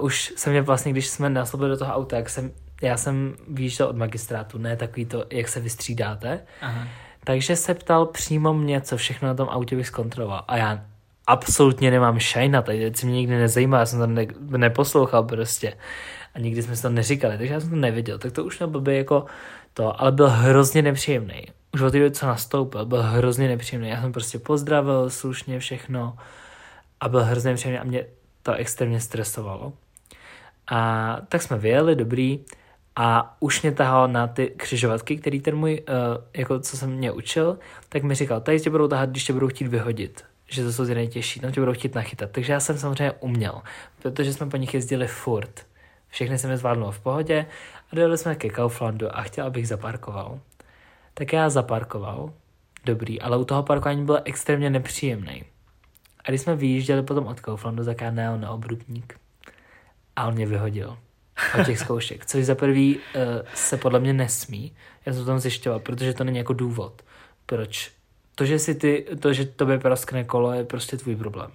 Už 0.00 0.32
jsem 0.36 0.52
mě 0.52 0.62
vlastně, 0.62 0.92
když 0.92 1.08
jsme 1.08 1.30
nastoupili 1.30 1.70
do 1.70 1.76
toho 1.76 1.94
auta, 1.94 2.16
jak 2.16 2.28
jsem, 2.30 2.50
já 2.82 2.96
jsem 2.96 3.34
výjížděl 3.48 3.86
od 3.86 3.96
magistrátu, 3.96 4.58
ne 4.58 4.76
takový 4.76 5.06
to, 5.06 5.24
jak 5.30 5.48
se 5.48 5.60
vystřídáte. 5.60 6.40
Aha. 6.60 6.88
Takže 7.24 7.56
se 7.56 7.74
ptal 7.74 8.06
přímo 8.06 8.54
mě, 8.54 8.80
co 8.80 8.96
všechno 8.96 9.28
na 9.28 9.34
tom 9.34 9.48
autě 9.48 9.76
bych 9.76 9.86
zkontroloval. 9.86 10.44
A 10.48 10.56
já 10.56 10.84
absolutně 11.26 11.90
nemám 11.90 12.18
šaj 12.18 12.48
na 12.48 12.62
to, 12.62 12.72
mě 12.72 13.12
nikdy 13.12 13.38
nezajímá, 13.38 13.78
já 13.78 13.86
jsem 13.86 13.98
to 13.98 14.06
ne, 14.06 14.26
neposlouchal 14.40 15.22
prostě 15.22 15.74
a 16.34 16.38
nikdy 16.38 16.62
jsme 16.62 16.76
si 16.76 16.82
to 16.82 16.90
neříkali, 16.90 17.38
takže 17.38 17.54
já 17.54 17.60
jsem 17.60 17.70
to 17.70 17.76
neviděl, 17.76 18.18
tak 18.18 18.32
to 18.32 18.44
už 18.44 18.58
nebyl 18.58 18.80
by 18.80 18.96
jako 18.96 19.24
to, 19.74 20.00
ale 20.00 20.12
byl 20.12 20.28
hrozně 20.28 20.82
nepříjemný. 20.82 21.42
Už 21.74 21.80
od 21.80 21.90
té 21.90 22.10
co 22.10 22.26
nastoupil, 22.26 22.86
byl 22.86 23.02
hrozně 23.02 23.48
nepříjemný. 23.48 23.88
Já 23.88 24.00
jsem 24.00 24.12
prostě 24.12 24.38
pozdravil 24.38 25.10
slušně 25.10 25.58
všechno 25.58 26.16
a 27.00 27.08
byl 27.08 27.24
hrozně 27.24 27.50
nepříjemný 27.50 27.78
a 27.78 27.84
mě 27.84 28.06
to 28.42 28.52
extrémně 28.52 29.00
stresovalo. 29.00 29.72
A 30.70 31.20
tak 31.28 31.42
jsme 31.42 31.58
vyjeli, 31.58 31.96
dobrý, 31.96 32.44
a 32.96 33.36
už 33.40 33.62
mě 33.62 33.72
tahal 33.72 34.08
na 34.08 34.26
ty 34.26 34.46
křižovatky, 34.56 35.16
který 35.16 35.40
ten 35.40 35.56
můj, 35.56 35.84
uh, 35.88 36.24
jako 36.36 36.60
co 36.60 36.76
jsem 36.76 36.90
mě 36.90 37.12
učil, 37.12 37.58
tak 37.88 38.02
mi 38.02 38.14
říkal, 38.14 38.40
tady 38.40 38.60
tě 38.60 38.70
budou 38.70 38.88
tahat, 38.88 39.10
když 39.10 39.24
tě 39.24 39.32
budou 39.32 39.48
chtít 39.48 39.66
vyhodit 39.66 40.24
že 40.48 40.64
to 40.64 40.72
jsou 40.72 40.86
ty 40.86 40.94
nejtěžší, 40.94 41.40
tam 41.40 41.52
tě 41.52 41.60
budou 41.60 41.72
chtít 41.72 41.94
nachytat. 41.94 42.30
Takže 42.30 42.52
já 42.52 42.60
jsem 42.60 42.78
samozřejmě 42.78 43.12
uměl, 43.12 43.62
protože 44.02 44.32
jsme 44.32 44.46
po 44.46 44.56
nich 44.56 44.74
jezdili 44.74 45.06
furt. 45.06 45.66
Všechny 46.08 46.38
jsem 46.38 46.50
je 46.50 46.56
zvládnul 46.56 46.90
v 46.90 47.00
pohodě 47.00 47.46
a 47.92 47.96
dojeli 47.96 48.18
jsme 48.18 48.34
ke 48.34 48.48
Kauflandu 48.48 49.16
a 49.16 49.22
chtěl, 49.22 49.46
abych 49.46 49.68
zaparkoval. 49.68 50.40
Tak 51.14 51.32
já 51.32 51.50
zaparkoval, 51.50 52.32
dobrý, 52.84 53.20
ale 53.20 53.36
u 53.36 53.44
toho 53.44 53.62
parkování 53.62 54.04
byl 54.04 54.20
extrémně 54.24 54.70
nepříjemný. 54.70 55.44
A 56.24 56.30
když 56.30 56.40
jsme 56.40 56.56
vyjížděli 56.56 57.02
potom 57.02 57.26
od 57.26 57.40
Kauflandu, 57.40 57.84
tak 57.84 58.00
já 58.00 58.10
najel 58.10 58.38
na 58.38 58.50
obrubník. 58.50 59.20
A 60.16 60.26
on 60.26 60.34
mě 60.34 60.46
vyhodil 60.46 60.98
od 61.60 61.66
těch 61.66 61.78
zkoušek, 61.78 62.26
což 62.26 62.44
za 62.44 62.54
prvý 62.54 62.96
uh, 62.96 63.02
se 63.54 63.76
podle 63.76 64.00
mě 64.00 64.12
nesmí. 64.12 64.72
Já 65.06 65.12
jsem 65.12 65.22
to 65.22 65.26
tam 65.26 65.38
zjišťoval, 65.38 65.80
protože 65.80 66.14
to 66.14 66.24
není 66.24 66.38
jako 66.38 66.52
důvod, 66.52 67.02
proč. 67.46 67.92
To, 68.34 68.44
že 68.44 68.58
si 68.58 68.74
ty, 68.74 69.06
to, 69.20 69.32
že 69.32 69.44
tobě 69.44 69.78
praskne 69.78 70.24
kolo, 70.24 70.52
je 70.52 70.64
prostě 70.64 70.96
tvůj 70.96 71.16
problém 71.16 71.50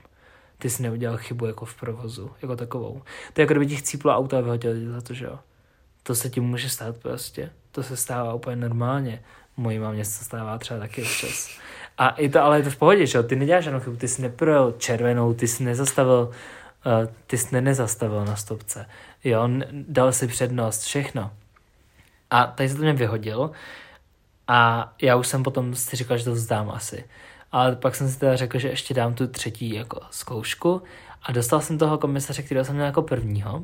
ty 0.64 0.70
jsi 0.70 0.84
neudělal 0.84 1.18
chybu 1.18 1.46
jako 1.46 1.66
v 1.66 1.76
provozu, 1.76 2.32
jako 2.42 2.56
takovou. 2.56 3.02
To 3.34 3.42
je 3.42 3.44
jako 3.44 3.54
kdyby 3.54 3.68
ti 3.68 3.76
chcíplo 3.76 4.16
auto 4.16 4.38
a 4.38 4.42
vyhodil 4.42 4.92
za 4.92 5.02
to, 5.02 5.14
že 5.14 5.26
jo. 5.26 5.40
To 6.04 6.16
se 6.16 6.30
ti 6.30 6.40
může 6.40 6.70
stát 6.70 6.98
prostě. 6.98 7.50
To 7.72 7.84
se 7.84 7.98
stává 7.98 8.34
úplně 8.34 8.56
normálně. 8.56 9.24
Mojí 9.58 9.80
mámě 9.80 10.06
se 10.06 10.24
stává 10.24 10.58
třeba 10.58 10.80
taky 10.80 11.04
občas. 11.04 11.58
A 11.98 12.10
i 12.10 12.30
to, 12.30 12.44
ale 12.44 12.60
je 12.60 12.64
to 12.64 12.70
v 12.70 12.78
pohodě, 12.78 13.06
že 13.06 13.18
jo. 13.18 13.24
Ty 13.24 13.36
neděláš 13.36 13.64
žádnou 13.64 13.80
chybu, 13.80 13.96
ty 13.96 14.08
jsi 14.08 14.22
neprojel 14.22 14.74
červenou, 14.78 15.34
ty 15.34 15.48
jsi 15.48 15.64
nezastavil, 15.64 16.32
uh, 16.86 17.14
ty 17.28 17.38
jsi 17.38 17.62
nezastavil 17.62 18.26
na 18.26 18.36
stopce. 18.36 18.86
Jo, 19.24 19.50
dal 19.72 20.12
si 20.12 20.28
přednost, 20.28 20.82
všechno. 20.82 21.32
A 22.30 22.46
tady 22.46 22.70
se 22.70 22.76
to 22.76 22.82
mě 22.82 22.94
vyhodil 22.94 23.52
a 24.48 24.94
já 25.02 25.16
už 25.16 25.28
jsem 25.28 25.44
potom 25.44 25.76
si 25.76 25.96
říkal, 25.96 26.18
že 26.18 26.24
to 26.24 26.32
vzdám 26.32 26.72
asi. 26.72 27.06
Ale 27.52 27.76
pak 27.76 27.96
jsem 27.96 28.10
si 28.10 28.20
teda 28.20 28.36
řekl, 28.36 28.60
že 28.60 28.70
ještě 28.70 28.94
dám 28.94 29.14
tu 29.14 29.28
třetí 29.28 29.74
jako 29.74 30.02
zkoušku 30.12 30.82
a 31.24 31.32
dostal 31.32 31.62
jsem 31.62 31.78
toho 31.78 31.98
komisaře, 31.98 32.44
kterého 32.44 32.66
jsem 32.66 32.76
měl 32.76 32.86
jako 32.86 33.02
prvního 33.02 33.64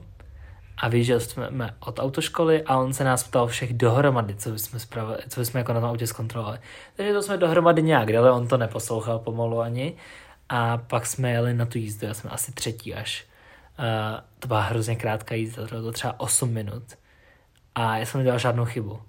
a 0.79 0.87
vyjížděl 0.87 1.19
jsme 1.19 1.75
od 1.79 1.99
autoškoly 1.99 2.63
a 2.63 2.77
on 2.77 2.93
se 2.93 3.03
nás 3.03 3.23
ptal 3.23 3.47
všech 3.47 3.73
dohromady, 3.73 4.35
co 4.35 4.57
jsme, 4.57 4.79
spravili, 4.79 5.17
co 5.29 5.45
jsme 5.45 5.59
jako 5.59 5.73
na 5.73 5.79
tom 5.79 5.89
autě 5.89 6.07
zkontrolovali. 6.07 6.59
Takže 6.95 7.13
to 7.13 7.21
jsme 7.21 7.37
dohromady 7.37 7.81
nějak 7.81 8.09
ale 8.15 8.31
on 8.31 8.47
to 8.47 8.57
neposlouchal 8.57 9.19
pomalu 9.19 9.61
ani. 9.61 9.93
A 10.49 10.77
pak 10.77 11.05
jsme 11.05 11.31
jeli 11.31 11.53
na 11.53 11.65
tu 11.65 11.77
jízdu, 11.77 12.07
já 12.07 12.13
jsem 12.13 12.29
asi 12.33 12.51
třetí 12.51 12.95
až. 12.95 13.25
Uh, 13.79 13.85
to 14.39 14.47
byla 14.47 14.61
hrozně 14.61 14.95
krátká 14.95 15.35
jízda, 15.35 15.67
to 15.67 15.75
bylo 15.75 15.91
třeba 15.91 16.19
8 16.19 16.49
minut. 16.49 16.83
A 17.75 17.97
já 17.97 18.05
jsem 18.05 18.19
nedělal 18.19 18.39
žádnou 18.39 18.65
chybu. 18.65 19.01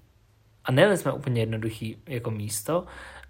A 0.65 0.73
nejeli 0.73 0.97
jsme 0.97 1.13
úplně 1.13 1.41
jednoduchý 1.41 1.97
jako 2.07 2.31
místo, 2.31 2.85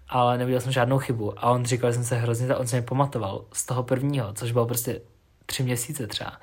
ale 0.09 0.37
neviděl 0.37 0.61
jsem 0.61 0.71
žádnou 0.71 0.99
chybu. 0.99 1.33
A 1.39 1.51
on 1.51 1.65
říkal, 1.65 1.91
že 1.91 1.93
jsem 1.93 2.03
se 2.03 2.15
hrozně, 2.15 2.55
on 2.55 2.67
se 2.67 2.75
mě 2.75 2.87
pamatoval 2.87 3.45
z 3.53 3.65
toho 3.65 3.83
prvního, 3.83 4.33
což 4.33 4.51
bylo 4.51 4.65
prostě 4.65 5.01
tři 5.45 5.63
měsíce 5.63 6.07
třeba. 6.07 6.39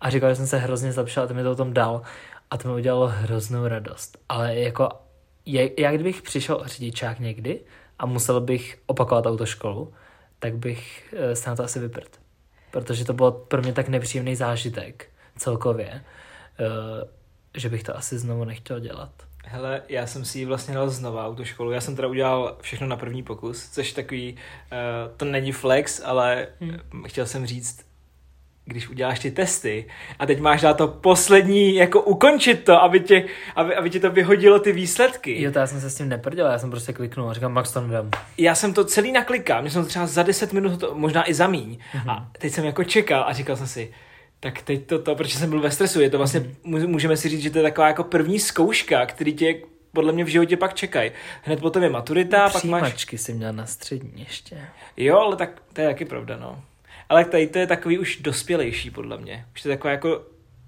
A 0.00 0.10
říkal, 0.10 0.30
že 0.30 0.36
jsem 0.36 0.46
se 0.46 0.58
hrozně 0.58 0.92
zlepšil 0.92 1.22
a 1.22 1.26
to 1.26 1.34
mi 1.34 1.42
to 1.42 1.50
o 1.50 1.54
tom 1.54 1.72
dal 1.72 2.02
a 2.50 2.56
to 2.56 2.68
mi 2.68 2.74
udělalo 2.74 3.08
hroznou 3.08 3.66
radost. 3.66 4.18
Ale 4.28 4.56
jako, 4.56 4.88
jak 5.78 5.94
kdybych 5.94 6.22
přišel 6.22 6.62
řidičák 6.66 7.20
někdy 7.20 7.60
a 7.98 8.06
musel 8.06 8.40
bych 8.40 8.78
opakovat 8.86 9.26
autoškolu, 9.26 9.92
tak 10.38 10.56
bych 10.56 11.14
eh, 11.16 11.36
se 11.36 11.50
na 11.50 11.56
to 11.56 11.64
asi 11.64 11.78
vyprt. 11.78 12.20
Protože 12.70 13.04
to 13.04 13.12
bylo 13.12 13.32
pro 13.32 13.62
mě 13.62 13.72
tak 13.72 13.88
nepříjemný 13.88 14.36
zážitek 14.36 15.08
celkově, 15.36 15.90
eh, 15.90 17.08
že 17.56 17.68
bych 17.68 17.82
to 17.82 17.96
asi 17.96 18.18
znovu 18.18 18.44
nechtěl 18.44 18.80
dělat. 18.80 19.10
Hele, 19.44 19.82
já 19.88 20.06
jsem 20.06 20.24
si 20.24 20.38
ji 20.38 20.44
vlastně 20.44 20.74
dal 20.74 20.90
znova 20.90 21.26
autoškolu. 21.26 21.72
Já 21.72 21.80
jsem 21.80 21.96
teda 21.96 22.08
udělal 22.08 22.56
všechno 22.60 22.86
na 22.86 22.96
první 22.96 23.22
pokus, 23.22 23.68
což 23.68 23.92
takový, 23.92 24.34
uh, 24.34 25.16
to 25.16 25.24
není 25.24 25.52
flex, 25.52 26.02
ale 26.04 26.46
hmm. 26.60 27.04
chtěl 27.06 27.26
jsem 27.26 27.46
říct, 27.46 27.89
když 28.70 28.88
uděláš 28.88 29.18
ty 29.18 29.30
testy 29.30 29.84
a 30.18 30.26
teď 30.26 30.40
máš 30.40 30.60
dát 30.60 30.76
to 30.76 30.88
poslední, 30.88 31.74
jako 31.74 32.00
ukončit 32.00 32.64
to, 32.64 32.82
aby, 32.82 33.00
tě, 33.00 33.24
aby, 33.56 33.74
aby 33.74 33.90
ti 33.90 34.00
to 34.00 34.10
vyhodilo 34.10 34.58
ty 34.58 34.72
výsledky. 34.72 35.42
Jo, 35.42 35.52
to 35.52 35.58
já 35.58 35.66
jsem 35.66 35.80
se 35.80 35.90
s 35.90 35.94
tím 35.94 36.08
neprdil, 36.08 36.46
já 36.46 36.58
jsem 36.58 36.70
prostě 36.70 36.92
kliknul 36.92 37.30
a 37.30 37.32
říkám, 37.32 37.52
Max 37.52 37.72
to 37.72 37.80
nedám. 37.80 38.10
Já 38.38 38.54
jsem 38.54 38.74
to 38.74 38.84
celý 38.84 39.12
naklikal, 39.12 39.62
mě 39.62 39.70
jsem 39.70 39.82
to 39.82 39.88
třeba 39.88 40.06
za 40.06 40.22
10 40.22 40.52
minut, 40.52 40.84
možná 40.92 41.30
i 41.30 41.34
za 41.34 41.46
míň. 41.46 41.78
Mm-hmm. 41.94 42.10
A 42.10 42.28
teď 42.38 42.52
jsem 42.52 42.64
jako 42.64 42.84
čekal 42.84 43.24
a 43.28 43.32
říkal 43.32 43.56
jsem 43.56 43.66
si, 43.66 43.92
tak 44.40 44.62
teď 44.62 44.86
to, 44.86 44.98
to, 44.98 45.14
protože 45.14 45.38
jsem 45.38 45.50
byl 45.50 45.60
ve 45.60 45.70
stresu, 45.70 46.00
je 46.00 46.10
to 46.10 46.18
vlastně, 46.18 46.40
mm. 46.64 46.86
můžeme 46.86 47.16
si 47.16 47.28
říct, 47.28 47.42
že 47.42 47.50
to 47.50 47.58
je 47.58 47.64
taková 47.64 47.86
jako 47.86 48.04
první 48.04 48.38
zkouška, 48.38 49.06
který 49.06 49.34
tě 49.34 49.54
podle 49.92 50.12
mě 50.12 50.24
v 50.24 50.28
životě 50.28 50.56
pak 50.56 50.74
čekají. 50.74 51.10
Hned 51.42 51.60
potom 51.60 51.82
je 51.82 51.90
maturita, 51.90 52.50
pak 52.50 52.64
máš... 52.64 53.06
si 53.16 53.32
měl 53.32 53.52
na 53.52 53.66
střední 53.66 54.22
ještě. 54.22 54.58
Jo, 54.96 55.18
ale 55.18 55.36
tak 55.36 55.62
to 55.72 55.80
je 55.80 55.86
taky 55.86 56.04
pravda, 56.04 56.36
no. 56.36 56.62
Ale 57.10 57.24
tady 57.24 57.46
to 57.46 57.58
je 57.58 57.66
takový 57.66 57.98
už 57.98 58.16
dospělejší, 58.16 58.90
podle 58.90 59.18
mě. 59.18 59.46
Už 59.54 59.62
to 59.62 59.68
je 59.68 59.76
taková 59.76 59.92
jako, 59.92 60.22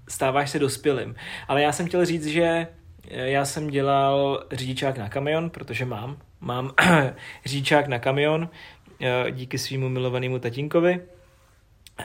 stáváš 0.09 0.49
se 0.49 0.59
dospělým. 0.59 1.15
Ale 1.47 1.61
já 1.61 1.71
jsem 1.71 1.87
chtěl 1.87 2.05
říct, 2.05 2.25
že 2.25 2.67
eh, 3.07 3.29
já 3.29 3.45
jsem 3.45 3.67
dělal 3.69 4.43
řidičák 4.51 4.97
na 4.97 5.09
kamion, 5.09 5.49
protože 5.49 5.85
mám. 5.85 6.17
Mám 6.41 6.71
řidičák 7.45 7.87
na 7.87 7.99
kamion 7.99 8.49
eh, 9.01 9.31
díky 9.31 9.57
svýmu 9.57 9.89
milovanému 9.89 10.39
tatínkovi. 10.39 11.01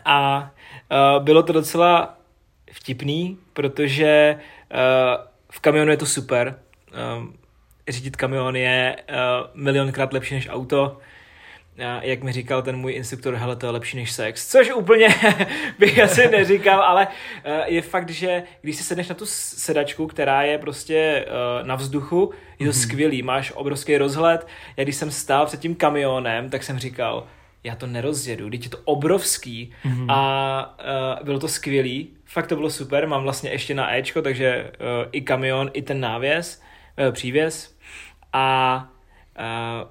A 0.05 0.51
uh, 0.91 1.25
bylo 1.25 1.43
to 1.43 1.53
docela 1.53 2.19
vtipný, 2.73 3.39
protože 3.53 4.39
v 5.51 5.61
kamionu 5.61 5.91
je 5.91 5.97
to 5.97 6.07
super. 6.07 6.59
Řídit 7.89 8.17
kamion 8.17 8.57
je 8.57 8.97
milionkrát 9.55 10.13
lepší 10.13 10.35
než 10.35 10.49
auto. 10.49 10.99
Jak 12.01 12.23
mi 12.23 12.33
říkal 12.33 12.63
ten 12.63 12.77
můj 12.77 12.93
instruktor, 12.93 13.35
hele, 13.35 13.57
to 13.57 13.67
je 13.67 13.71
lepší 13.71 13.97
než 13.97 14.13
sex. 14.13 14.51
Což 14.51 14.73
úplně 14.73 15.09
bych 15.79 15.99
asi 15.99 16.29
neříkal, 16.29 16.83
ale 16.83 17.07
uh, 17.07 17.53
je 17.67 17.83
fakt, 17.83 18.11
že 18.11 18.43
když 18.61 18.77
si 18.77 18.83
sedneš 18.83 19.09
na 19.09 19.15
tu 19.15 19.27
sedačku, 19.27 20.07
která 20.07 20.43
je 20.43 20.59
prostě 20.59 21.27
uh, 21.27 21.67
na 21.67 21.75
vzduchu, 21.75 22.31
je 22.59 22.67
to 22.67 22.73
mm-hmm. 22.73 22.83
skvělý, 22.83 23.23
máš 23.23 23.53
obrovský 23.55 23.99
rozhled. 23.99 24.47
Já 24.77 24.85
když 24.85 24.97
jsem 24.97 25.11
stál 25.11 25.47
před 25.47 25.61
tím 25.61 25.75
kamionem, 25.75 26.51
tak 26.51 26.63
jsem 26.63 26.79
říkal, 26.79 27.27
já 27.65 27.75
to 27.75 27.87
nerozjedu, 27.87 28.51
teď 28.51 28.65
je 28.65 28.71
to 28.71 28.79
obrovský 28.85 29.73
mm-hmm. 29.85 30.07
a 30.09 30.79
uh, 31.19 31.25
bylo 31.25 31.39
to 31.39 31.49
skvělý, 31.49 32.09
fakt 32.25 32.47
to 32.47 32.57
bylo 32.57 32.71
super, 32.71 33.07
mám 33.07 33.23
vlastně 33.23 33.51
ještě 33.51 33.75
na 33.75 33.95
Ečko, 33.97 34.23
takže 34.23 34.71
uh, 34.81 35.09
i 35.13 35.21
kamion, 35.21 35.71
i 35.73 35.83
ten 35.83 36.01
návěs, 36.01 36.63
uh, 37.07 37.13
přívěs 37.13 37.77
a 38.33 38.89
uh, 39.39 39.89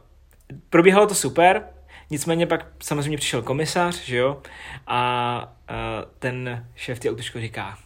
probíhalo 0.70 1.08
to 1.08 1.16
super, 1.16 1.64
nicméně 2.10 2.48
pak 2.48 2.66
samozřejmě 2.84 3.18
přišel 3.18 3.42
komisař, 3.42 4.06
že 4.06 4.18
jo, 4.18 4.42
a 4.88 5.54
uh, 5.70 5.76
ten 6.20 6.68
šéf 6.76 7.00
ty 7.00 7.10
autoško 7.10 7.40
říká, 7.40 7.78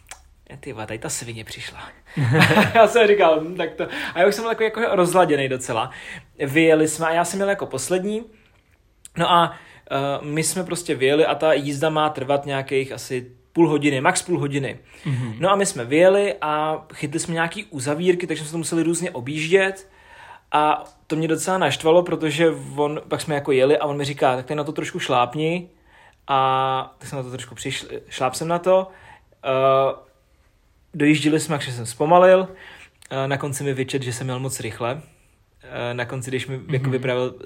ty 0.60 0.74
tady 0.74 0.98
ta 0.98 1.08
svině 1.08 1.44
přišla. 1.44 1.88
já 2.74 2.88
jsem 2.88 3.06
říkal, 3.06 3.40
hm, 3.40 3.56
tak 3.56 3.74
to, 3.74 3.88
a 4.14 4.20
já 4.20 4.28
už 4.28 4.34
jsem 4.34 4.44
byl 4.44 4.50
takový 4.50 4.64
jako 4.64 4.96
rozladěný 4.96 5.48
docela. 5.48 5.90
Vyjeli 6.38 6.88
jsme 6.88 7.06
a 7.06 7.12
já 7.12 7.24
jsem 7.24 7.38
měl 7.38 7.48
jako 7.48 7.66
poslední, 7.66 8.24
no 9.16 9.30
a 9.32 9.58
Uh, 9.90 10.26
my 10.26 10.44
jsme 10.44 10.64
prostě 10.64 10.94
vyjeli 10.94 11.26
a 11.26 11.34
ta 11.34 11.52
jízda 11.52 11.90
má 11.90 12.10
trvat 12.10 12.46
nějakých 12.46 12.92
asi 12.92 13.30
půl 13.52 13.68
hodiny, 13.68 14.00
max 14.00 14.22
půl 14.22 14.38
hodiny. 14.38 14.78
Mm-hmm. 15.04 15.34
No 15.38 15.50
a 15.50 15.56
my 15.56 15.66
jsme 15.66 15.84
vyjeli 15.84 16.34
a 16.40 16.84
chytli 16.94 17.20
jsme 17.20 17.34
nějaký 17.34 17.64
uzavírky, 17.64 18.26
takže 18.26 18.44
jsme 18.44 18.52
to 18.52 18.58
museli 18.58 18.82
různě 18.82 19.10
objíždět. 19.10 19.88
A 20.52 20.84
to 21.06 21.16
mě 21.16 21.28
docela 21.28 21.58
naštvalo, 21.58 22.02
protože 22.02 22.48
on, 22.76 23.00
pak 23.08 23.20
jsme 23.20 23.34
jako 23.34 23.52
jeli 23.52 23.78
a 23.78 23.86
on 23.86 23.96
mi 23.96 24.04
říká, 24.04 24.36
tak 24.36 24.46
ty 24.46 24.54
na 24.54 24.64
to 24.64 24.72
trošku 24.72 24.98
šlápni. 24.98 25.68
A 26.26 26.94
tak 26.98 27.08
jsem 27.08 27.16
na 27.16 27.22
to 27.22 27.30
trošku 27.30 27.54
přišel, 27.54 27.88
šláp 28.08 28.34
jsem 28.34 28.48
na 28.48 28.58
to. 28.58 28.88
Uh, 29.44 29.98
dojížděli 30.94 31.40
jsme, 31.40 31.56
takže 31.56 31.72
jsem 31.72 31.86
zpomalil. 31.86 32.38
Uh, 32.40 32.48
na 33.26 33.36
konci 33.36 33.64
mi 33.64 33.74
vyčet, 33.74 34.02
že 34.02 34.12
jsem 34.12 34.26
měl 34.26 34.40
moc 34.40 34.60
rychle. 34.60 34.94
Uh, 34.94 35.00
na 35.92 36.04
konci, 36.04 36.30
když 36.30 36.46
mi 36.46 36.58
mm-hmm. 36.58 36.74
jako 36.74 36.90
vypravil 36.90 37.34
uh, 37.34 37.44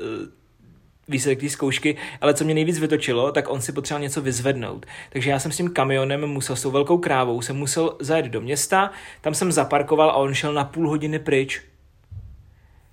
výsledek 1.08 1.40
té 1.40 1.48
zkoušky, 1.48 1.96
ale 2.20 2.34
co 2.34 2.44
mě 2.44 2.54
nejvíc 2.54 2.78
vytočilo, 2.78 3.32
tak 3.32 3.50
on 3.50 3.60
si 3.60 3.72
potřeboval 3.72 4.02
něco 4.02 4.22
vyzvednout. 4.22 4.86
Takže 5.10 5.30
já 5.30 5.38
jsem 5.38 5.52
s 5.52 5.56
tím 5.56 5.70
kamionem 5.70 6.26
musel, 6.26 6.56
s 6.56 6.62
tou 6.62 6.70
velkou 6.70 6.98
krávou, 6.98 7.42
jsem 7.42 7.56
musel 7.56 7.96
zajet 8.00 8.26
do 8.26 8.40
města, 8.40 8.90
tam 9.20 9.34
jsem 9.34 9.52
zaparkoval 9.52 10.10
a 10.10 10.14
on 10.14 10.34
šel 10.34 10.52
na 10.52 10.64
půl 10.64 10.88
hodiny 10.88 11.18
pryč. 11.18 11.62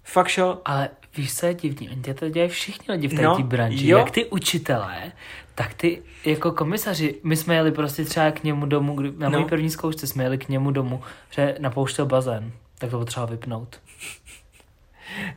Fakt 0.04 0.28
šel. 0.28 0.60
Ale 0.66 0.90
víš, 1.18 1.36
co 1.36 1.46
je 1.46 1.54
divný? 1.54 1.90
Oni 1.90 2.14
to 2.14 2.30
dělají 2.30 2.50
všichni 2.50 2.86
lidi 2.90 3.08
v 3.08 3.14
té 3.16 3.22
no, 3.22 3.38
branži. 3.44 3.90
Jo. 3.90 3.98
Jak 3.98 4.12
ty 4.12 4.26
učitelé, 4.26 5.12
tak 5.56 5.74
ty 5.74 6.02
jako 6.26 6.52
komisaři, 6.52 7.16
my 7.24 7.36
jsme 7.36 7.56
jeli 7.56 7.72
prostě 7.72 8.06
třeba 8.06 8.32
k 8.32 8.44
němu 8.44 8.66
domů, 8.66 8.96
kdy, 8.96 9.12
na 9.18 9.30
no. 9.30 9.40
mojí 9.40 9.50
první 9.50 9.70
zkoušce 9.70 10.08
jsme 10.08 10.24
jeli 10.24 10.38
k 10.38 10.50
němu 10.50 10.72
domů, 10.72 11.02
že 11.30 11.56
napouštěl 11.60 12.06
bazén, 12.06 12.52
tak 12.78 12.90
to 12.90 13.00
potřeba 13.00 13.26
vypnout. 13.26 13.80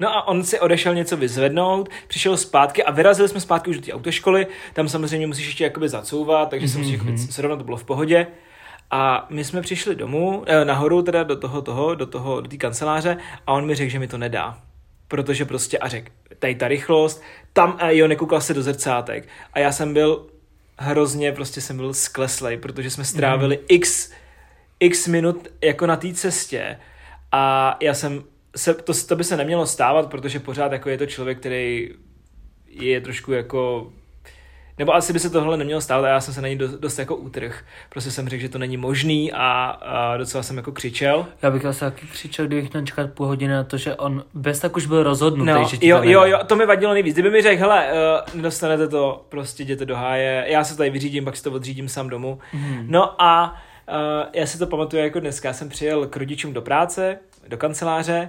No 0.00 0.08
a 0.08 0.28
on 0.28 0.44
si 0.44 0.60
odešel 0.60 0.94
něco 0.94 1.16
vyzvednout, 1.16 1.88
přišel 2.08 2.36
zpátky 2.36 2.84
a 2.84 2.90
vyrazili 2.90 3.28
jsme 3.28 3.40
zpátky 3.40 3.70
už 3.70 3.76
do 3.76 3.82
té 3.82 3.92
autoškoly. 3.92 4.46
Tam 4.72 4.88
samozřejmě 4.88 5.26
musíš 5.26 5.46
ještě 5.46 5.64
jakoby 5.64 5.88
zacouvat, 5.88 6.50
takže 6.50 6.66
mm-hmm. 6.66 6.72
jsem 6.72 6.84
si 6.84 6.92
jakoby 6.92 7.16
zrovna 7.16 7.56
to 7.56 7.64
bylo 7.64 7.76
v 7.76 7.84
pohodě. 7.84 8.26
A 8.90 9.26
my 9.30 9.44
jsme 9.44 9.62
přišli 9.62 9.94
domů, 9.94 10.44
eh, 10.46 10.64
nahoru 10.64 11.02
teda 11.02 11.22
do 11.22 11.36
toho, 11.36 11.62
toho, 11.62 11.94
do 11.94 12.06
toho, 12.06 12.40
do 12.40 12.48
té 12.48 12.56
kanceláře 12.56 13.16
a 13.46 13.52
on 13.52 13.66
mi 13.66 13.74
řekl, 13.74 13.90
že 13.90 13.98
mi 13.98 14.08
to 14.08 14.18
nedá. 14.18 14.58
Protože 15.08 15.44
prostě 15.44 15.78
a 15.78 15.88
řekl, 15.88 16.12
tady 16.38 16.54
ta 16.54 16.68
rychlost, 16.68 17.22
tam 17.52 17.76
a 17.78 17.90
jo, 17.90 18.08
nekoukal 18.08 18.40
se 18.40 18.54
do 18.54 18.62
zrcátek. 18.62 19.28
A 19.52 19.58
já 19.58 19.72
jsem 19.72 19.94
byl 19.94 20.26
hrozně, 20.78 21.32
prostě 21.32 21.60
jsem 21.60 21.76
byl 21.76 21.94
skleslej, 21.94 22.56
protože 22.56 22.90
jsme 22.90 23.04
strávili 23.04 23.56
mm. 23.56 23.64
x, 23.68 24.10
x 24.80 25.06
minut 25.06 25.48
jako 25.62 25.86
na 25.86 25.96
té 25.96 26.14
cestě 26.14 26.78
a 27.32 27.76
já 27.80 27.94
jsem 27.94 28.24
se, 28.56 28.74
to, 28.74 28.92
to 29.08 29.16
by 29.16 29.24
se 29.24 29.36
nemělo 29.36 29.66
stávat, 29.66 30.10
protože 30.10 30.40
pořád 30.40 30.72
jako 30.72 30.88
je 30.88 30.98
to 30.98 31.06
člověk, 31.06 31.38
který 31.38 31.90
je 32.66 33.00
trošku 33.00 33.32
jako 33.32 33.92
nebo 34.78 34.94
asi 34.94 35.12
by 35.12 35.18
se 35.18 35.30
tohle 35.30 35.56
nemělo 35.56 35.80
stát 35.80 36.04
a 36.04 36.08
já 36.08 36.20
jsem 36.20 36.34
se 36.34 36.42
na 36.42 36.48
ní 36.48 36.56
dost, 36.56 36.72
dost 36.72 36.98
jako 36.98 37.16
utrh. 37.16 37.64
Prostě 37.88 38.10
jsem 38.10 38.28
řekl, 38.28 38.40
že 38.40 38.48
to 38.48 38.58
není 38.58 38.76
možný 38.76 39.32
a, 39.32 39.64
a 39.64 40.16
docela 40.16 40.42
jsem 40.42 40.56
jako 40.56 40.72
křičel. 40.72 41.26
Já 41.42 41.50
bych 41.50 41.64
asi 41.64 41.80
taky 41.80 42.06
křičel, 42.06 42.46
kdybych 42.46 42.72
měl 42.72 42.84
čekat 42.86 43.10
půl 43.10 43.26
hodiny 43.26 43.54
na 43.54 43.64
to, 43.64 43.76
že 43.76 43.94
on 43.94 44.24
bez 44.34 44.60
tak 44.60 44.76
už 44.76 44.86
byl 44.86 45.02
rozhodnutý, 45.02 45.50
no, 45.50 45.68
že 45.68 45.76
jo, 45.80 46.00
jo, 46.02 46.24
jo, 46.24 46.38
to 46.46 46.56
mi 46.56 46.66
vadilo 46.66 46.92
nejvíc. 46.92 47.14
Kdyby 47.14 47.30
mi 47.30 47.42
řekl, 47.42 47.60
hele, 47.60 47.86
uh, 47.92 48.34
nedostanete 48.34 48.88
to, 48.88 49.26
prostě 49.28 49.62
jděte 49.62 49.84
do 49.84 49.96
háje, 49.96 50.44
já 50.48 50.64
se 50.64 50.76
tady 50.76 50.90
vyřídím, 50.90 51.24
pak 51.24 51.36
si 51.36 51.42
to 51.42 51.52
odřídím 51.52 51.88
sám 51.88 52.08
domů. 52.08 52.38
Mm. 52.52 52.86
No 52.88 53.22
a 53.22 53.52
uh, 53.88 54.30
já 54.32 54.46
si 54.46 54.58
to 54.58 54.66
pamatuju 54.66 55.02
jako 55.02 55.20
dneska, 55.20 55.48
já 55.48 55.54
jsem 55.54 55.68
přijel 55.68 56.06
k 56.06 56.16
rodičům 56.16 56.52
do 56.52 56.62
práce, 56.62 57.18
do 57.48 57.56
kanceláře 57.56 58.28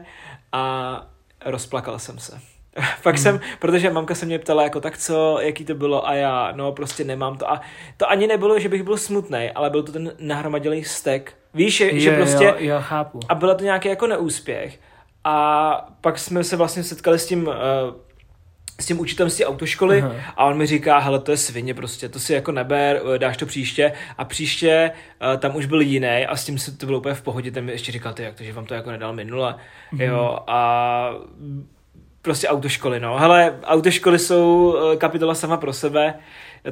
a 0.51 1.05
rozplakal 1.45 1.99
jsem 1.99 2.19
se. 2.19 2.39
Fakt 3.01 3.15
hmm. 3.15 3.23
jsem, 3.23 3.39
protože 3.59 3.89
mamka 3.89 4.15
se 4.15 4.25
mě 4.25 4.39
ptala 4.39 4.63
jako 4.63 4.81
tak 4.81 4.97
co, 4.97 5.37
jaký 5.41 5.65
to 5.65 5.75
bylo 5.75 6.07
a 6.07 6.13
já, 6.13 6.51
no 6.55 6.71
prostě 6.71 7.03
nemám 7.03 7.37
to 7.37 7.51
a 7.51 7.61
to 7.97 8.09
ani 8.09 8.27
nebylo, 8.27 8.59
že 8.59 8.69
bych 8.69 8.83
byl 8.83 8.97
smutný, 8.97 9.51
ale 9.55 9.69
byl 9.69 9.83
to 9.83 9.91
ten 9.91 10.11
nahromadělý 10.19 10.83
stek. 10.83 11.33
Víš, 11.53 11.79
je, 11.79 11.99
že 11.99 12.15
prostě 12.15 12.43
jo, 12.43 12.55
jo, 12.57 12.77
chápu. 12.79 13.19
a 13.29 13.35
bylo 13.35 13.55
to 13.55 13.63
nějaký 13.63 13.89
jako 13.89 14.07
neúspěch 14.07 14.79
a 15.23 15.89
pak 16.01 16.19
jsme 16.19 16.43
se 16.43 16.55
vlastně 16.55 16.83
setkali 16.83 17.19
s 17.19 17.25
tím 17.25 17.47
uh, 17.47 17.53
s 18.79 18.85
tím 18.85 18.99
učitelem 18.99 19.29
z 19.29 19.37
té 19.37 19.45
autoškoly 19.45 20.03
uh-huh. 20.03 20.21
a 20.37 20.45
on 20.45 20.57
mi 20.57 20.65
říká, 20.65 20.99
hele, 20.99 21.19
to 21.19 21.31
je 21.31 21.37
svině 21.37 21.73
prostě, 21.73 22.09
to 22.09 22.19
si 22.19 22.33
jako 22.33 22.51
neber, 22.51 23.01
eh, 23.15 23.19
dáš 23.19 23.37
to 23.37 23.45
příště 23.45 23.93
a 24.17 24.25
příště 24.25 24.91
uh, 25.21 25.39
tam 25.39 25.55
už 25.55 25.65
byl 25.65 25.81
jiný 25.81 26.25
a 26.25 26.35
s 26.35 26.45
tím 26.45 26.57
se 26.57 26.77
to 26.77 26.85
bylo 26.85 26.97
úplně 26.97 27.15
v 27.15 27.21
pohodě, 27.21 27.51
ten 27.51 27.65
mi 27.65 27.71
ještě 27.71 27.91
říkal, 27.91 28.13
ty 28.13 28.23
jak 28.23 28.35
to, 28.35 28.43
že 28.43 28.53
vám 28.53 28.65
to 28.65 28.73
jako 28.73 28.91
nedal 28.91 29.13
minule, 29.13 29.55
uh-huh. 29.93 30.03
jo, 30.03 30.39
a 30.47 31.11
prostě 32.27 32.47
autoškoly, 32.47 32.99
no. 32.99 33.17
Hele, 33.17 33.59
autoškoly 33.63 34.19
jsou 34.19 34.77
eh, 34.77 34.97
kapitola 34.97 35.35
sama 35.35 35.57
pro 35.57 35.73
sebe. 35.73 36.13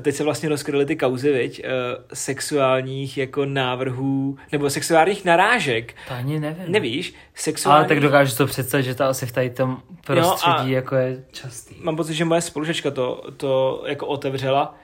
Teď 0.02 0.16
se 0.16 0.24
vlastně 0.24 0.50
rozkryly 0.50 0.86
ty 0.86 0.96
kauzy, 0.96 1.34
viď? 1.34 1.62
Eh, 1.64 1.70
sexuálních 2.14 3.18
jako 3.18 3.46
návrhů, 3.46 4.38
nebo 4.52 4.70
sexuálních 4.70 5.26
narážek. 5.26 5.96
To 6.08 6.14
ani 6.14 6.40
nevím. 6.40 6.72
Nevíš? 6.72 7.14
Sexuální... 7.36 7.80
Ale 7.80 7.88
tak 7.88 8.00
dokážu 8.00 8.36
to 8.36 8.46
představit, 8.46 8.84
že 8.84 8.96
to 8.96 9.04
asi 9.04 9.26
v 9.26 9.32
tady 9.32 9.50
tom 9.50 9.82
prostředí 10.06 10.70
no 10.70 10.76
jako 10.76 10.96
je 10.96 11.24
častý. 11.32 11.76
Mám 11.82 11.96
pocit, 11.96 12.14
že 12.14 12.26
moje 12.26 12.42
spolužečka 12.42 12.92
to, 12.92 13.24
to 13.38 13.84
jako 13.88 14.08
otevřela. 14.08 14.76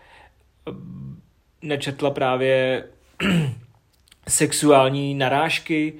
Nečetla 1.62 2.12
právě 2.12 2.84
sexuální 4.28 5.16
narážky, 5.16 5.94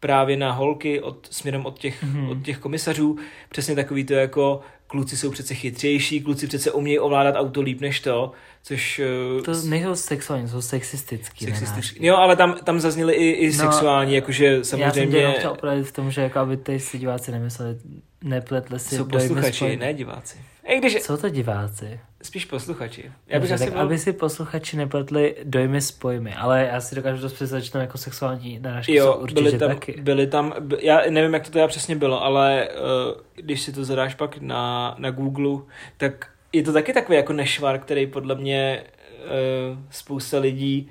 právě 0.00 0.36
na 0.36 0.52
holky 0.52 1.00
od, 1.00 1.28
směrem 1.30 1.66
od 1.66 1.78
těch, 1.78 2.04
mm-hmm. 2.04 2.30
od 2.30 2.42
těch 2.42 2.58
komisařů. 2.58 3.18
Přesně 3.48 3.74
takový 3.74 4.04
to 4.04 4.14
jako 4.14 4.60
kluci 4.86 5.16
jsou 5.16 5.30
přece 5.30 5.54
chytřejší, 5.54 6.20
kluci 6.20 6.46
přece 6.46 6.72
umějí 6.72 6.98
ovládat 6.98 7.34
auto 7.36 7.60
líp 7.60 7.80
než 7.80 8.00
to, 8.00 8.32
což... 8.62 8.98
Eh, 9.38 9.42
to 9.42 9.52
nejsou 9.64 9.94
sexuální, 9.94 10.48
jsou 10.48 10.62
sexistický. 10.62 11.44
sexistický. 11.44 12.06
Jo, 12.06 12.16
ale 12.16 12.36
tam, 12.36 12.56
tam 12.64 12.80
zazněly 12.80 13.14
i, 13.14 13.30
i 13.30 13.46
no, 13.46 13.52
sexuální, 13.52 14.14
jakože 14.14 14.64
samozřejmě... 14.64 15.18
Já 15.18 15.30
jsem 15.30 15.38
chtěl 15.38 15.50
opravit 15.50 15.86
v 15.86 15.92
tom, 15.92 16.10
že 16.10 16.20
jako 16.20 16.38
aby 16.38 16.56
ty 16.56 16.80
si 16.80 16.98
diváci 16.98 17.32
nemysleli, 17.32 17.76
nepletli 18.24 18.78
si... 18.78 18.96
Jsou 18.96 19.04
posluchači, 19.04 19.76
ne 19.76 19.94
diváci. 19.94 20.38
I 20.68 20.78
když... 20.78 21.02
Jsou 21.02 21.16
to 21.16 21.28
diváci? 21.28 22.00
Spíš 22.26 22.44
posluchači. 22.44 23.12
Já 23.26 23.40
bych 23.40 23.50
Dobře, 23.50 23.54
asi 23.54 23.64
tak 23.64 23.72
byl... 23.72 23.82
aby 23.82 23.98
si 23.98 24.12
posluchači 24.12 24.76
nepletli 24.76 25.36
dojmy 25.44 25.80
s 25.80 25.90
pojmy, 25.90 26.34
ale 26.34 26.68
já 26.72 26.80
si 26.80 26.94
dokážu 26.94 27.22
dost 27.22 27.32
představit, 27.32 27.64
že 27.64 27.72
tam 27.72 27.80
jako 27.80 27.98
sexuální 27.98 28.58
narážky 28.58 28.94
jo, 28.94 29.12
jsou 29.12 29.20
určitě 29.20 29.42
byly 29.42 29.58
tam, 29.58 29.68
taky. 29.68 30.00
Byly 30.00 30.26
tam, 30.26 30.54
já 30.80 31.00
nevím, 31.10 31.34
jak 31.34 31.44
to 31.44 31.50
teda 31.50 31.68
přesně 31.68 31.96
bylo, 31.96 32.24
ale 32.24 32.68
uh, 32.68 33.20
když 33.34 33.60
si 33.60 33.72
to 33.72 33.84
zadáš 33.84 34.14
pak 34.14 34.38
na, 34.38 34.94
na 34.98 35.10
Google, 35.10 35.62
tak 35.96 36.28
je 36.52 36.62
to 36.62 36.72
taky 36.72 36.92
takový 36.92 37.16
jako 37.16 37.32
nešvar, 37.32 37.78
který 37.78 38.06
podle 38.06 38.34
mě 38.34 38.84
uh, 39.24 39.78
spousta 39.90 40.38
lidí 40.38 40.90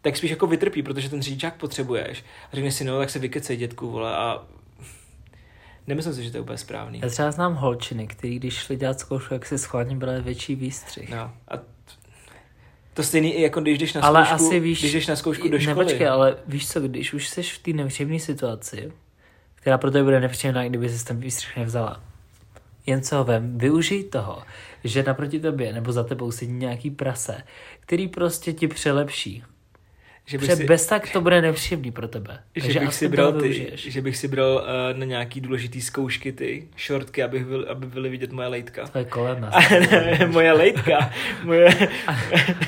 tak 0.00 0.16
spíš 0.16 0.30
jako 0.30 0.46
vytrpí, 0.46 0.82
protože 0.82 1.10
ten 1.10 1.22
řidičák 1.22 1.54
potřebuješ. 1.54 2.24
A 2.52 2.56
řekneš 2.56 2.74
si, 2.74 2.84
no, 2.84 2.98
tak 2.98 3.10
se 3.10 3.18
vykecej, 3.18 3.56
dětku, 3.56 3.90
vole, 3.90 4.16
a 4.16 4.46
Nemyslím 5.86 6.14
si, 6.14 6.24
že 6.24 6.30
to 6.30 6.36
je 6.36 6.40
úplně 6.40 6.58
správný. 6.58 7.00
Já 7.02 7.08
třeba 7.08 7.30
znám 7.30 7.54
holčiny, 7.54 8.06
který 8.06 8.38
když 8.38 8.54
šli 8.54 8.76
dělat 8.76 9.00
zkoušku, 9.00 9.34
jak 9.34 9.46
se 9.46 9.58
schválně 9.58 9.96
brali 9.96 10.22
větší 10.22 10.54
výstřih. 10.54 11.10
No. 11.10 11.32
A 11.48 11.54
to 12.94 13.02
stejný 13.02 13.34
i 13.34 13.42
jako 13.42 13.60
když 13.60 13.78
jdeš 13.78 13.92
na 13.92 14.00
ale 14.00 14.26
zkoušku, 14.26 14.46
asi 14.46 14.60
víš, 14.60 14.80
když 14.80 14.92
jdeš 14.92 15.06
na 15.06 15.16
zkoušku 15.16 15.48
do 15.48 15.58
školy. 15.58 15.76
Nepočkej, 15.76 16.08
ale 16.08 16.36
víš 16.46 16.68
co, 16.68 16.80
když 16.80 17.14
už 17.14 17.28
jsi 17.28 17.42
v 17.42 17.58
té 17.58 17.72
nepříjemné 17.72 18.18
situaci, 18.18 18.92
která 19.54 19.78
pro 19.78 19.90
tebe 19.90 20.04
bude 20.04 20.20
nepříjemná, 20.20 20.68
kdyby 20.68 20.88
jsi 20.88 21.04
ten 21.04 21.20
výstřih 21.20 21.56
nevzala. 21.56 22.02
Jen 22.86 23.02
co 23.02 23.24
vem, 23.24 23.58
využij 23.58 24.04
toho, 24.04 24.42
že 24.84 25.02
naproti 25.02 25.40
tobě 25.40 25.72
nebo 25.72 25.92
za 25.92 26.04
tebou 26.04 26.30
sedí 26.30 26.52
nějaký 26.52 26.90
prase, 26.90 27.42
který 27.80 28.08
prostě 28.08 28.52
ti 28.52 28.68
přelepší 28.68 29.42
že 30.26 30.38
bych 30.38 30.52
si, 30.52 30.64
bez 30.64 30.86
tak 30.86 31.12
to 31.12 31.20
bude 31.20 31.42
nepříjemný 31.42 31.90
pro 31.90 32.08
tebe. 32.08 32.38
Že 32.54 32.62
Takže 32.62 32.80
bych, 32.80 32.94
si 32.94 33.08
bral 33.08 33.32
ty, 33.32 33.72
že 33.74 34.02
bych 34.02 34.16
si 34.16 34.28
bral 34.28 34.54
uh, 34.54 34.98
na 34.98 35.04
nějaký 35.04 35.40
důležitý 35.40 35.80
zkoušky 35.80 36.32
ty 36.32 36.68
šortky, 36.76 37.22
aby, 37.22 37.44
byl, 37.44 37.66
aby 37.70 37.86
byly 37.86 38.08
vidět 38.08 38.32
moje 38.32 38.48
lejtka. 38.48 38.86
To 38.88 38.98
je 38.98 39.04
kolem 39.04 39.50
moje 40.26 40.52
lejtka. 40.52 41.10
moje... 41.42 41.88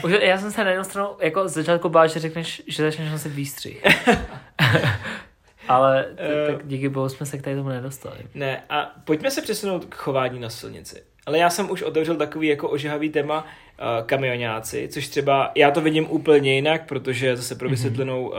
Už, 0.04 0.12
já 0.20 0.38
jsem 0.38 0.52
se 0.52 0.64
na 0.64 0.70
jednu 0.70 0.84
stranu 0.84 1.08
jako 1.20 1.48
z 1.48 1.52
začátku 1.52 1.88
bál, 1.88 2.08
že 2.08 2.20
řekneš, 2.20 2.62
že 2.66 2.82
začneš 2.82 3.10
nosit 3.10 3.32
výstřih. 3.32 3.84
Ale 5.68 6.06
uh, 6.06 6.54
tak 6.54 6.66
díky 6.66 6.88
bohu 6.88 7.08
jsme 7.08 7.26
se 7.26 7.38
k 7.38 7.42
tady 7.42 7.56
tomu 7.56 7.68
nedostali. 7.68 8.18
Ne, 8.34 8.62
a 8.70 8.94
pojďme 9.04 9.30
se 9.30 9.42
přesunout 9.42 9.84
k 9.84 9.94
chování 9.94 10.40
na 10.40 10.50
silnici. 10.50 11.02
Ale 11.26 11.38
já 11.38 11.50
jsem 11.50 11.70
už 11.70 11.82
otevřel 11.82 12.16
takový 12.16 12.48
jako 12.48 12.68
ožehavý 12.68 13.10
téma 13.10 13.42
uh, 13.42 14.06
kamionáci, 14.06 14.88
což 14.88 15.08
třeba 15.08 15.52
já 15.54 15.70
to 15.70 15.80
vidím 15.80 16.10
úplně 16.10 16.54
jinak, 16.54 16.88
protože 16.88 17.36
zase 17.36 17.54
pro 17.54 17.68
mhm. 17.68 17.70
vysvětlenou 17.70 18.28
uh, 18.28 18.36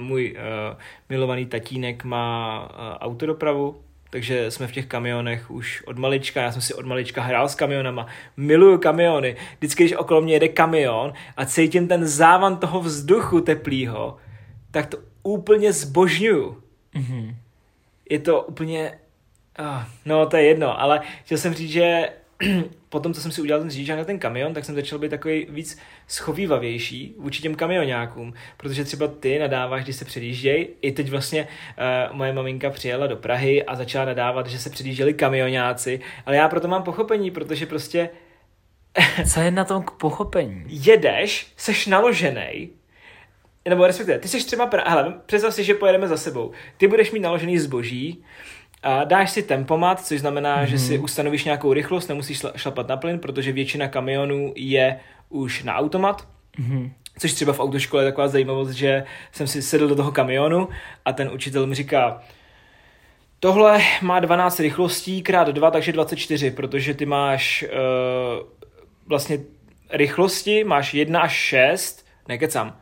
můj 0.00 0.36
uh, 0.36 0.78
milovaný 1.08 1.46
tatínek 1.46 2.04
má 2.04 2.60
uh, 2.62 2.96
autodopravu, 3.06 3.76
takže 4.10 4.50
jsme 4.50 4.66
v 4.66 4.72
těch 4.72 4.86
kamionech 4.86 5.50
už 5.50 5.82
od 5.86 5.98
malička, 5.98 6.42
já 6.42 6.52
jsem 6.52 6.62
si 6.62 6.74
od 6.74 6.86
malička 6.86 7.22
hrál 7.22 7.48
s 7.48 7.54
kamionama, 7.54 8.06
miluju 8.36 8.78
kamiony, 8.78 9.36
vždycky, 9.58 9.82
když 9.82 9.96
okolo 9.96 10.20
mě 10.20 10.34
jede 10.34 10.48
kamion 10.48 11.12
a 11.36 11.46
cítím 11.46 11.88
ten 11.88 12.06
závan 12.06 12.56
toho 12.56 12.80
vzduchu 12.80 13.40
teplýho, 13.40 14.16
tak 14.70 14.86
to 14.86 14.98
úplně 15.22 15.72
zbožňuju. 15.72 16.62
Mm-hmm. 16.94 17.34
Je 18.10 18.18
to 18.18 18.42
úplně 18.42 18.98
Oh, 19.58 19.82
no, 20.04 20.26
to 20.26 20.36
je 20.36 20.42
jedno, 20.42 20.80
ale 20.80 21.00
chtěl 21.24 21.38
jsem 21.38 21.54
říct, 21.54 21.70
že 21.70 22.08
potom, 22.88 23.14
co 23.14 23.20
jsem 23.20 23.32
si 23.32 23.40
udělal 23.40 23.60
ten 23.60 23.70
řidičák 23.70 23.98
na 23.98 24.04
ten 24.04 24.18
kamion, 24.18 24.54
tak 24.54 24.64
jsem 24.64 24.74
začal 24.74 24.98
být 24.98 25.08
takový 25.08 25.46
víc 25.50 25.78
schovývavější 26.08 27.14
vůči 27.18 27.42
těm 27.42 27.54
kamionákům, 27.54 28.34
protože 28.56 28.84
třeba 28.84 29.08
ty 29.08 29.38
nadáváš, 29.38 29.84
když 29.84 29.96
se 29.96 30.04
předjíždějí. 30.04 30.68
I 30.82 30.92
teď 30.92 31.10
vlastně 31.10 31.48
uh, 32.10 32.16
moje 32.16 32.32
maminka 32.32 32.70
přijela 32.70 33.06
do 33.06 33.16
Prahy 33.16 33.64
a 33.64 33.74
začala 33.74 34.04
nadávat, 34.04 34.46
že 34.46 34.58
se 34.58 34.70
předjížděli 34.70 35.14
kamionáci, 35.14 36.00
ale 36.26 36.36
já 36.36 36.48
proto 36.48 36.68
mám 36.68 36.82
pochopení, 36.82 37.30
protože 37.30 37.66
prostě 37.66 38.10
Co 39.32 39.40
je 39.40 39.50
na 39.50 39.64
tom 39.64 39.82
k 39.82 39.90
pochopení? 39.90 40.64
jedeš, 40.68 41.52
seš 41.56 41.86
naložený, 41.86 42.70
nebo 43.68 43.86
respektive, 43.86 44.18
ty 44.18 44.28
seš 44.28 44.44
třeba, 44.44 44.66
pra... 44.66 44.90
hele, 44.90 45.14
představ 45.26 45.54
si, 45.54 45.64
že 45.64 45.74
pojedeme 45.74 46.08
za 46.08 46.16
sebou. 46.16 46.52
Ty 46.76 46.88
budeš 46.88 47.12
mít 47.12 47.20
naložený 47.20 47.58
zboží, 47.58 48.24
a 48.82 49.04
dáš 49.04 49.30
si 49.30 49.42
tempomat, 49.42 50.06
což 50.06 50.20
znamená, 50.20 50.62
mm-hmm. 50.62 50.66
že 50.66 50.78
si 50.78 50.98
ustanovíš 50.98 51.44
nějakou 51.44 51.72
rychlost, 51.72 52.08
nemusíš 52.08 52.42
šla- 52.42 52.52
šlapat 52.56 52.88
na 52.88 52.96
plyn, 52.96 53.18
protože 53.18 53.52
většina 53.52 53.88
kamionů 53.88 54.52
je 54.56 55.00
už 55.28 55.62
na 55.62 55.74
automat. 55.74 56.28
Mhm. 56.58 56.92
Což 57.18 57.32
třeba 57.32 57.52
v 57.52 57.60
autoškole 57.60 58.02
je 58.02 58.10
taková 58.10 58.28
zajímavost, 58.28 58.70
že 58.70 59.04
jsem 59.32 59.46
si 59.46 59.62
sedl 59.62 59.88
do 59.88 59.96
toho 59.96 60.12
kamionu 60.12 60.68
a 61.04 61.12
ten 61.12 61.30
učitel 61.32 61.66
mi 61.66 61.74
říká, 61.74 62.22
tohle 63.40 63.80
má 64.02 64.20
12 64.20 64.60
rychlostí 64.60 65.22
krát 65.22 65.48
2, 65.48 65.70
takže 65.70 65.92
24, 65.92 66.50
protože 66.50 66.94
ty 66.94 67.06
máš 67.06 67.64
uh, 67.64 68.46
vlastně 69.06 69.38
rychlosti, 69.90 70.64
máš 70.64 70.94
1 70.94 71.20
až 71.20 71.32
6, 71.32 72.06
nekecám, 72.28 72.76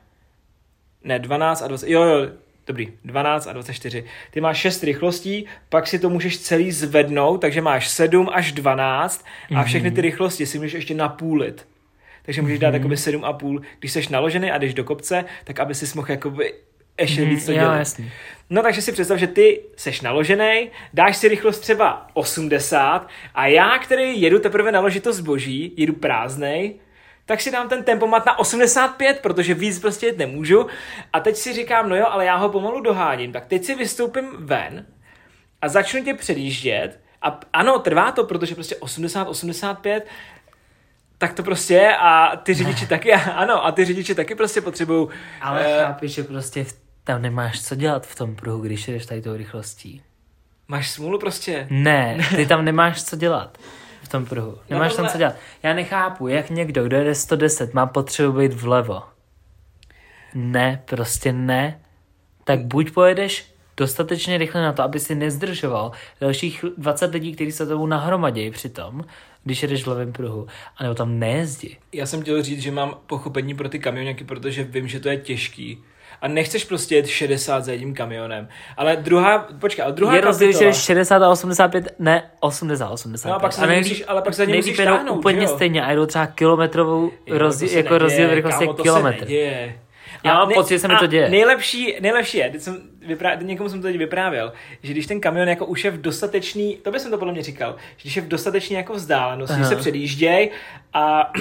ne 1.05 1.19
12 1.19 1.63
a 1.63 1.69
20, 1.69 1.89
jo 1.89 2.03
jo, 2.03 2.29
dobrý, 2.67 2.93
12 3.05 3.47
a 3.47 3.53
24. 3.53 4.05
Ty 4.31 4.41
máš 4.41 4.59
6 4.59 4.85
rychlostí, 4.85 5.47
pak 5.69 5.87
si 5.87 5.99
to 5.99 6.11
můžeš 6.11 6.39
celý 6.39 6.73
zvednout, 6.73 7.39
takže 7.41 7.61
máš 7.61 7.89
7 7.89 8.29
až 8.33 8.53
12 8.53 9.25
a 9.57 9.65
všechny 9.65 9.91
ty 9.91 10.01
rychlosti 10.01 10.47
si 10.47 10.59
můžeš 10.59 10.73
ještě 10.73 10.95
napůlit. 10.95 11.67
Takže 12.23 12.43
můžeš 12.43 12.59
dát 12.59 12.75
jakoby 12.75 12.95
7,5, 12.95 13.61
když 13.79 13.93
jsi 13.93 14.03
naložený 14.11 14.51
a 14.51 14.59
jdeš 14.59 14.75
do 14.75 14.85
kopce, 14.85 15.25
tak 15.45 15.61
aby 15.61 15.75
si 15.75 15.97
mohl 15.97 16.11
jakoby 16.11 16.55
ještě 17.01 17.21
Mhm, 17.21 17.31
víc 17.31 17.47
to 17.47 17.53
dělat. 17.53 17.77
jasný. 17.77 18.11
No 18.51 18.63
takže 18.63 18.83
si 18.83 18.93
představ, 18.93 19.19
že 19.19 19.27
ty 19.27 19.61
seš 19.77 20.01
naložený, 20.01 20.71
dáš 20.95 21.17
si 21.17 21.29
rychlost 21.29 21.59
třeba 21.61 22.07
80 22.15 23.09
a 23.35 23.47
já, 23.47 23.79
který 23.79 24.21
jedu 24.21 24.39
teprve 24.39 24.73
naložit 24.73 25.03
to 25.03 25.13
zboží, 25.13 25.73
jedu 25.77 25.93
prázdnej, 25.93 26.75
tak 27.27 27.41
si 27.41 27.51
dám 27.51 27.69
ten 27.69 27.85
tempomat 27.85 28.27
na 28.27 28.39
85, 28.39 29.21
protože 29.21 29.55
víc 29.55 29.79
prostě 29.79 30.07
jet 30.07 30.19
nemůžu. 30.19 30.67
A 31.13 31.21
teď 31.21 31.37
si 31.37 31.53
říkám, 31.53 31.89
no 31.89 31.97
jo, 31.97 32.07
ale 32.11 32.25
já 32.25 32.37
ho 32.37 32.49
pomalu 32.49 32.81
doháním, 32.81 33.33
tak 33.33 33.47
teď 33.47 33.65
si 33.65 33.75
vystoupím 33.75 34.31
ven 34.39 34.87
a 35.63 35.69
začnu 35.69 36.05
tě 36.05 36.15
předjíždět. 36.15 37.01
A 37.23 37.41
ano, 37.53 37.79
trvá 37.79 38.13
to, 38.13 38.25
protože 38.25 38.55
prostě 38.55 38.77
80, 38.77 39.29
85, 39.29 40.07
tak 41.19 41.33
to 41.35 41.43
prostě 41.43 41.75
je 41.75 41.97
a 41.97 42.37
ty 42.37 42.55
řidiči 42.55 42.87
taky, 42.87 43.13
ano, 43.35 43.65
a 43.67 43.73
ty 43.73 43.85
řidiči 43.85 44.15
taky 44.15 44.35
prostě 44.35 44.61
potřebují 44.61 45.09
Ale 45.41 45.67
eh, 45.67 45.85
chápeš, 45.85 46.15
že 46.15 46.25
prostě 46.25 46.65
v- 46.65 46.75
tam 47.05 47.23
nemáš 47.23 47.63
co 47.63 47.75
dělat 47.75 48.07
v 48.07 48.15
tom 48.17 48.37
pruhu, 48.37 48.61
když 48.63 48.89
jdeš 48.89 49.07
tady 49.07 49.23
tou 49.23 49.37
rychlostí. 49.37 50.03
Máš 50.69 50.91
smůlu 50.91 51.19
prostě. 51.19 51.67
Ne, 51.71 52.19
ty 52.37 52.47
tam 52.47 52.65
nemáš 52.65 53.03
co 53.05 53.17
dělat 53.17 53.59
v 54.05 54.09
tom 54.09 54.27
pruhu. 54.27 54.59
Nemáš 54.71 54.91
tam 54.91 54.97
tohle- 54.97 55.13
co 55.13 55.19
dělat. 55.19 55.35
Já 55.63 55.75
nechápu, 55.75 56.29
jak 56.29 56.51
někdo, 56.51 56.85
kdo 56.85 56.97
jede 56.97 57.15
110, 57.15 57.75
má 57.75 57.87
potřebu 57.87 58.39
být 58.39 58.53
vlevo. 58.53 59.03
Ne, 60.35 60.83
prostě 60.85 61.33
ne. 61.33 61.81
Tak 62.45 62.61
buď 62.61 62.91
pojedeš 62.91 63.55
dostatečně 63.77 64.39
rychle 64.39 64.63
na 64.63 64.73
to, 64.73 64.83
aby 64.83 65.01
si 65.01 65.15
nezdržoval 65.15 65.93
dalších 66.21 66.65
20 66.77 67.13
lidí, 67.13 67.33
kteří 67.35 67.53
se 67.53 67.67
tomu 67.67 67.87
nahromadějí 67.87 68.51
přitom, 68.51 69.05
když 69.45 69.63
jedeš 69.63 69.85
v 69.85 69.87
levém 69.87 70.13
pruhu, 70.13 70.47
anebo 70.77 70.95
tam 70.95 71.19
nejezdí. 71.19 71.77
Já 71.93 72.07
jsem 72.07 72.23
chtěl 72.23 72.43
říct, 72.43 72.63
že 72.63 72.71
mám 72.71 72.97
pochopení 73.07 73.55
pro 73.55 73.69
ty 73.69 73.79
kamioněky, 73.79 74.25
protože 74.25 74.65
vím, 74.65 74.89
že 74.89 75.01
to 75.01 75.09
je 75.09 75.17
těžký. 75.17 75.85
A 76.25 76.29
nechceš 76.29 76.65
prostě 76.65 76.95
jet 76.97 77.07
60 77.07 77.65
za 77.65 77.73
jedním 77.73 77.95
kamionem. 77.95 78.49
Ale 78.77 78.97
druhá, 78.97 79.49
počkej, 79.61 79.85
ale 79.85 79.93
druhá 79.93 80.15
Je 80.15 80.21
rozdíl, 80.21 80.53
že 80.53 80.59
kapitola- 80.59 80.67
jdeš 80.69 80.77
60 80.77 81.23
a 81.23 81.31
85, 81.31 81.95
ne 81.99 82.31
80 82.41 82.87
a 82.87 82.91
85. 82.91 83.31
No 83.31 83.37
a 83.37 83.39
pak 83.41 83.53
se 83.53 83.67
musíš- 83.77 84.05
ale 84.07 84.23
pak 84.23 84.35
se 84.35 84.47
nejlíp 84.47 84.65
musíš 84.65 84.79
jedou 84.79 84.93
táhnout, 84.97 85.19
úplně 85.19 85.43
jo? 85.43 85.49
stejně 85.49 85.83
a 85.85 85.91
jedou 85.91 86.07
třeba 86.07 86.27
kilometrovou 86.27 87.11
Jo, 87.27 87.39
rozdíl, 87.39 87.69
jako 87.69 87.83
neděje, 87.83 87.99
rozdíl 87.99 88.35
rychlosti 88.35 88.69
kilometr. 88.83 89.27
Já 90.25 90.33
A 90.33 90.35
mám 90.45 90.55
pocit, 90.55 90.75
že 90.75 90.79
se 90.79 90.89
mi 90.89 90.95
a 90.95 90.99
to 90.99 91.07
děje. 91.07 91.29
Nejlepší, 91.29 91.97
nejlepší 92.01 92.39
je, 92.39 92.51
teď 92.51 92.61
jsem 92.63 92.79
vyprá, 93.07 93.35
někomu 93.35 93.69
jsem 93.69 93.81
to 93.81 93.87
teď 93.89 93.99
vyprávěl, 93.99 94.53
že 94.83 94.93
když 94.93 95.07
ten 95.07 95.21
kamion 95.21 95.49
jako 95.49 95.67
už 95.67 95.85
je 95.85 95.91
v 95.91 96.01
dostatečný, 96.01 96.77
to 96.83 96.91
by 96.91 97.01
jsem 97.01 97.11
to 97.11 97.19
podle 97.19 97.33
mě 97.33 97.43
říkal, 97.43 97.77
že 97.97 98.03
když 98.03 98.17
je 98.17 98.23
v 98.23 98.29
dostatečný 98.29 98.77
jako 98.77 98.93
vzdálenosti, 98.95 99.65
se 99.65 99.77
předjížděj 99.77 100.51
a 100.93 101.33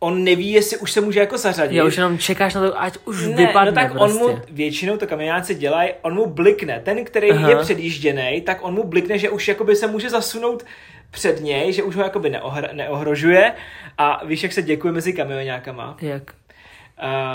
on 0.00 0.24
neví, 0.24 0.52
jestli 0.52 0.76
už 0.76 0.92
se 0.92 1.00
může 1.00 1.20
jako 1.20 1.38
zařadit. 1.38 1.76
Já 1.76 1.84
už 1.84 1.96
jenom 1.96 2.18
čekáš 2.18 2.54
na 2.54 2.60
to, 2.60 2.82
ať 2.82 2.98
už 3.04 3.26
Ne, 3.26 3.36
vypadne 3.46 3.70
no 3.70 3.74
tak 3.74 3.92
prostě. 3.92 4.22
on 4.24 4.30
mu, 4.30 4.38
většinou 4.50 4.96
to 4.96 5.06
kamionáci 5.06 5.54
dělají, 5.54 5.90
on 6.02 6.14
mu 6.14 6.26
blikne. 6.26 6.80
Ten, 6.80 7.04
který 7.04 7.30
Aha. 7.30 7.50
je 7.50 7.56
předjížděný, 7.56 8.40
tak 8.40 8.58
on 8.60 8.74
mu 8.74 8.84
blikne, 8.84 9.18
že 9.18 9.30
už 9.30 9.48
jakoby 9.48 9.76
se 9.76 9.86
může 9.86 10.10
zasunout 10.10 10.64
před 11.10 11.40
něj, 11.40 11.72
že 11.72 11.82
už 11.82 11.96
ho 11.96 12.02
jakoby 12.02 12.30
neohra, 12.30 12.68
neohrožuje. 12.72 13.52
A 13.98 14.24
víš, 14.24 14.42
jak 14.42 14.52
se 14.52 14.62
děkuje 14.62 14.92
mezi 14.92 15.12
kamionákama? 15.12 15.96
Jak? 16.00 16.22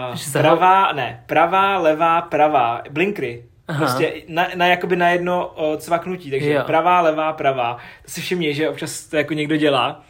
Uh, 0.10 0.16
Že 0.16 0.26
pravá, 0.40 0.92
ne, 0.92 1.24
pravá, 1.26 1.78
levá, 1.78 2.22
pravá, 2.22 2.82
blinkry. 2.90 3.44
Aha. 3.68 3.80
Prostě 3.80 4.14
na, 4.28 4.48
na 4.56 4.68
jakoby 4.68 4.96
na 4.96 5.10
jedno 5.10 5.48
uh, 5.58 5.78
cvaknutí, 5.78 6.32
takže 6.32 6.52
Jo. 6.52 6.64
pravá, 6.66 7.02
levá, 7.02 7.34
pravá. 7.34 7.78
To 8.06 8.12
si 8.12 8.22
všimni, 8.22 8.54
že 8.54 8.70
občas 8.70 9.02
to 9.08 9.18
jako 9.18 9.34
někdo 9.34 9.58
dělá. 9.58 10.04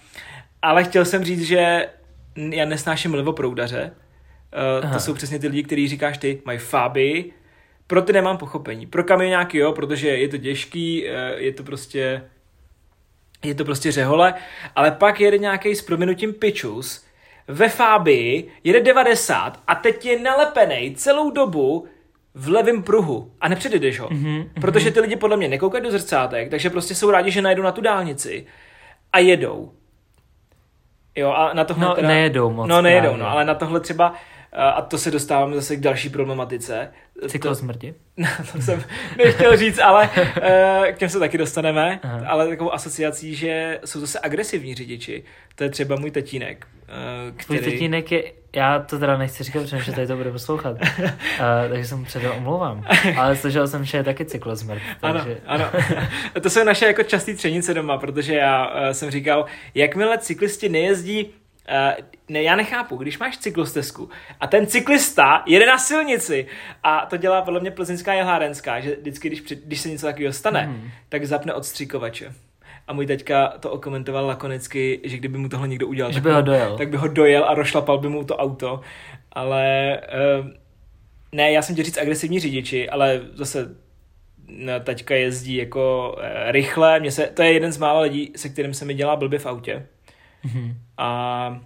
Ale 0.62 0.84
chtěl 0.84 1.06
jsem 1.06 1.24
říct, 1.24 1.42
že 1.42 1.88
já 2.36 2.66
nesnáším 2.66 3.14
levoproudaře. 3.14 3.92
Uh, 3.92 4.86
Aha. 4.86 4.94
to 4.94 5.00
jsou 5.00 5.14
přesně 5.14 5.40
ty 5.40 5.48
lidi, 5.48 5.64
kteří 5.64 5.88
říkáš 5.88 6.18
ty, 6.18 6.42
mají 6.46 6.60
fáby. 6.60 7.26
Pro 7.88 8.02
ty 8.02 8.14
nemám 8.14 8.38
pochopení. 8.38 8.88
Pro 8.88 9.04
kamionáky 9.04 9.58
jo, 9.58 9.74
protože 9.74 10.08
je 10.08 10.28
to 10.28 10.38
těžký, 10.38 11.04
uh, 11.04 11.10
je 11.38 11.52
to 11.52 11.64
prostě 11.64 12.22
je 13.44 13.56
to 13.56 13.66
prostě 13.66 13.92
řehole, 13.92 14.34
ale 14.76 14.92
pak 14.92 15.20
jede 15.20 15.38
nějaký 15.38 15.76
s 15.76 15.82
prominutím 15.82 16.34
pičus, 16.34 17.06
ve 17.48 17.70
Fábii 17.70 18.52
jede 18.64 18.80
90 18.80 19.60
a 19.68 19.76
teď 19.76 20.06
je 20.06 20.20
nalepený 20.20 20.96
celou 20.96 21.32
dobu 21.32 21.88
v 22.34 22.50
levém 22.50 22.84
pruhu 22.84 23.32
a 23.42 23.48
nepředjedeš 23.48 24.00
ho. 24.00 24.10
Mm-hmm. 24.10 24.50
Protože 24.62 24.92
ty 24.92 25.00
lidi 25.00 25.16
podle 25.16 25.38
mě 25.38 25.48
nekoukají 25.48 25.84
do 25.84 25.92
zrcátek, 25.92 26.50
takže 26.50 26.70
prostě 26.70 26.96
jsou 26.96 27.12
rádi, 27.12 27.32
že 27.32 27.42
najdou 27.42 27.64
na 27.64 27.72
tu 27.72 27.82
dálnici 27.82 28.46
a 29.14 29.20
jedou. 29.20 29.72
Jo, 31.16 31.32
a 31.32 31.54
na 31.54 31.64
tohle 31.64 31.86
No, 31.88 31.96
nejedou 32.08 32.52
moc 32.52 32.70
No, 32.70 32.82
nejedou, 32.82 33.02
právě. 33.08 33.18
no, 33.24 33.30
ale 33.30 33.46
na 33.46 33.56
tohle 33.56 33.80
třeba, 33.80 34.14
eh, 34.52 34.58
a 34.58 34.82
to 34.82 34.98
se 34.98 35.12
dostáváme 35.12 35.56
zase 35.56 35.76
k 35.76 35.80
další 35.80 36.10
problematice. 36.10 36.92
Cyklosmrti? 37.28 37.94
No, 38.18 38.28
to 38.54 38.62
jsem 38.62 38.84
nechtěl 39.18 39.58
říct, 39.58 39.80
ale 39.80 40.10
uh, 40.38 40.86
k 40.92 40.98
těm 40.98 41.10
se 41.10 41.20
taky 41.20 41.38
dostaneme. 41.38 42.00
Aha. 42.04 42.22
Ale 42.28 42.48
takovou 42.48 42.74
asociací, 42.74 43.36
že 43.36 43.80
jsou 43.86 44.00
zase 44.00 44.20
agresivní 44.24 44.76
řidiči. 44.76 45.24
To 45.56 45.64
je 45.64 45.70
třeba 45.70 45.96
můj 45.96 46.12
tatínek, 46.12 46.68
Tvůj 47.46 47.58
který... 47.58 47.72
tatínek 47.72 48.12
je, 48.12 48.24
já 48.56 48.80
to 48.80 49.00
teda 49.00 49.18
nechci 49.18 49.44
říkat, 49.44 49.70
protože 49.70 49.92
tady 49.92 50.08
to 50.08 50.16
bude 50.18 50.32
poslouchat, 50.32 50.78
uh, 50.82 51.10
takže 51.70 51.86
jsem 51.86 52.06
předem 52.06 52.32
omlouvám, 52.38 52.86
ale 53.18 53.36
slyšel 53.36 53.68
jsem, 53.68 53.86
že 53.86 53.98
je 53.98 54.04
taky 54.04 54.26
cyklosmrt, 54.26 54.82
Ano, 55.02 55.20
takže 55.20 55.38
ano. 55.46 55.66
to 56.42 56.50
jsou 56.50 56.64
naše 56.64 56.86
jako 56.86 57.04
častý 57.04 57.34
třenice 57.36 57.74
doma, 57.74 57.98
protože 57.98 58.36
já 58.36 58.68
uh, 58.68 58.90
jsem 58.90 59.12
říkal, 59.12 59.46
jakmile 59.76 60.18
cyklisti 60.18 60.70
nejezdí 60.70 61.30
Uh, 61.70 62.06
ne, 62.30 62.44
já 62.44 62.56
nechápu, 62.56 62.96
když 62.98 63.18
máš 63.20 63.38
cyklostezku 63.38 64.10
a 64.40 64.48
ten 64.48 64.68
cyklista 64.68 65.44
jede 65.46 65.66
na 65.66 65.78
silnici 65.78 66.48
a 66.84 67.06
to 67.10 67.18
dělá 67.18 67.42
podle 67.42 67.60
mě 67.60 67.72
plzeňská 67.72 68.14
jehlárenská, 68.14 68.80
že 68.80 68.96
vždycky, 69.02 69.28
když, 69.28 69.42
před, 69.42 69.60
když 69.66 69.80
se 69.82 69.90
něco 69.90 70.06
takového 70.06 70.34
stane, 70.34 70.62
Hmm. 70.62 70.90
tak 71.10 71.26
zapne 71.26 71.54
odstřikovače. 71.54 72.34
A 72.88 72.94
můj 72.94 73.06
teďka 73.06 73.48
to 73.48 73.72
okomentoval 73.72 74.26
lakonicky, 74.26 75.00
že 75.04 75.18
kdyby 75.18 75.38
mu 75.38 75.50
tohle 75.50 75.68
někdo 75.68 75.88
udělal, 75.88 76.12
Že 76.12 76.16
tak, 76.16 76.24
by 76.24 76.32
ho 76.32 76.42
dojel. 76.42 76.78
tak 76.78 76.90
by 76.90 76.98
ho 76.98 77.08
dojel 77.08 77.46
a 77.46 77.54
rošlapal 77.54 77.98
by 77.98 78.10
mu 78.10 78.24
to 78.24 78.38
auto. 78.38 78.82
Ale 79.32 80.00
uh, 80.42 80.48
ne, 81.32 81.52
já 81.52 81.62
jsem 81.62 81.76
tě 81.76 81.84
říct 81.84 81.98
agresivní 81.98 82.40
řidiči, 82.40 82.90
ale 82.90 83.22
zase 83.34 83.76
no, 84.48 84.80
taťka 84.80 85.16
jezdí 85.16 85.56
jako 85.56 86.16
eh, 86.22 86.52
rychle. 86.52 87.00
Mně 87.00 87.12
se, 87.12 87.28
to 87.28 87.44
je 87.44 87.54
jeden 87.54 87.72
z 87.72 87.78
mála 87.78 88.00
lidí, 88.00 88.32
se 88.36 88.50
kterým 88.50 88.74
se 88.74 88.86
mi 88.86 88.94
dělá 88.94 89.16
blbě 89.16 89.40
v 89.40 89.46
autě. 89.46 89.86
Mhm. 90.44 90.78
A, 90.98 91.62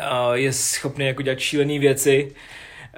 a 0.00 0.34
je 0.34 0.52
schopný 0.52 1.06
jako 1.06 1.22
dělat 1.22 1.38
šílené 1.38 1.78
věci. 1.78 2.32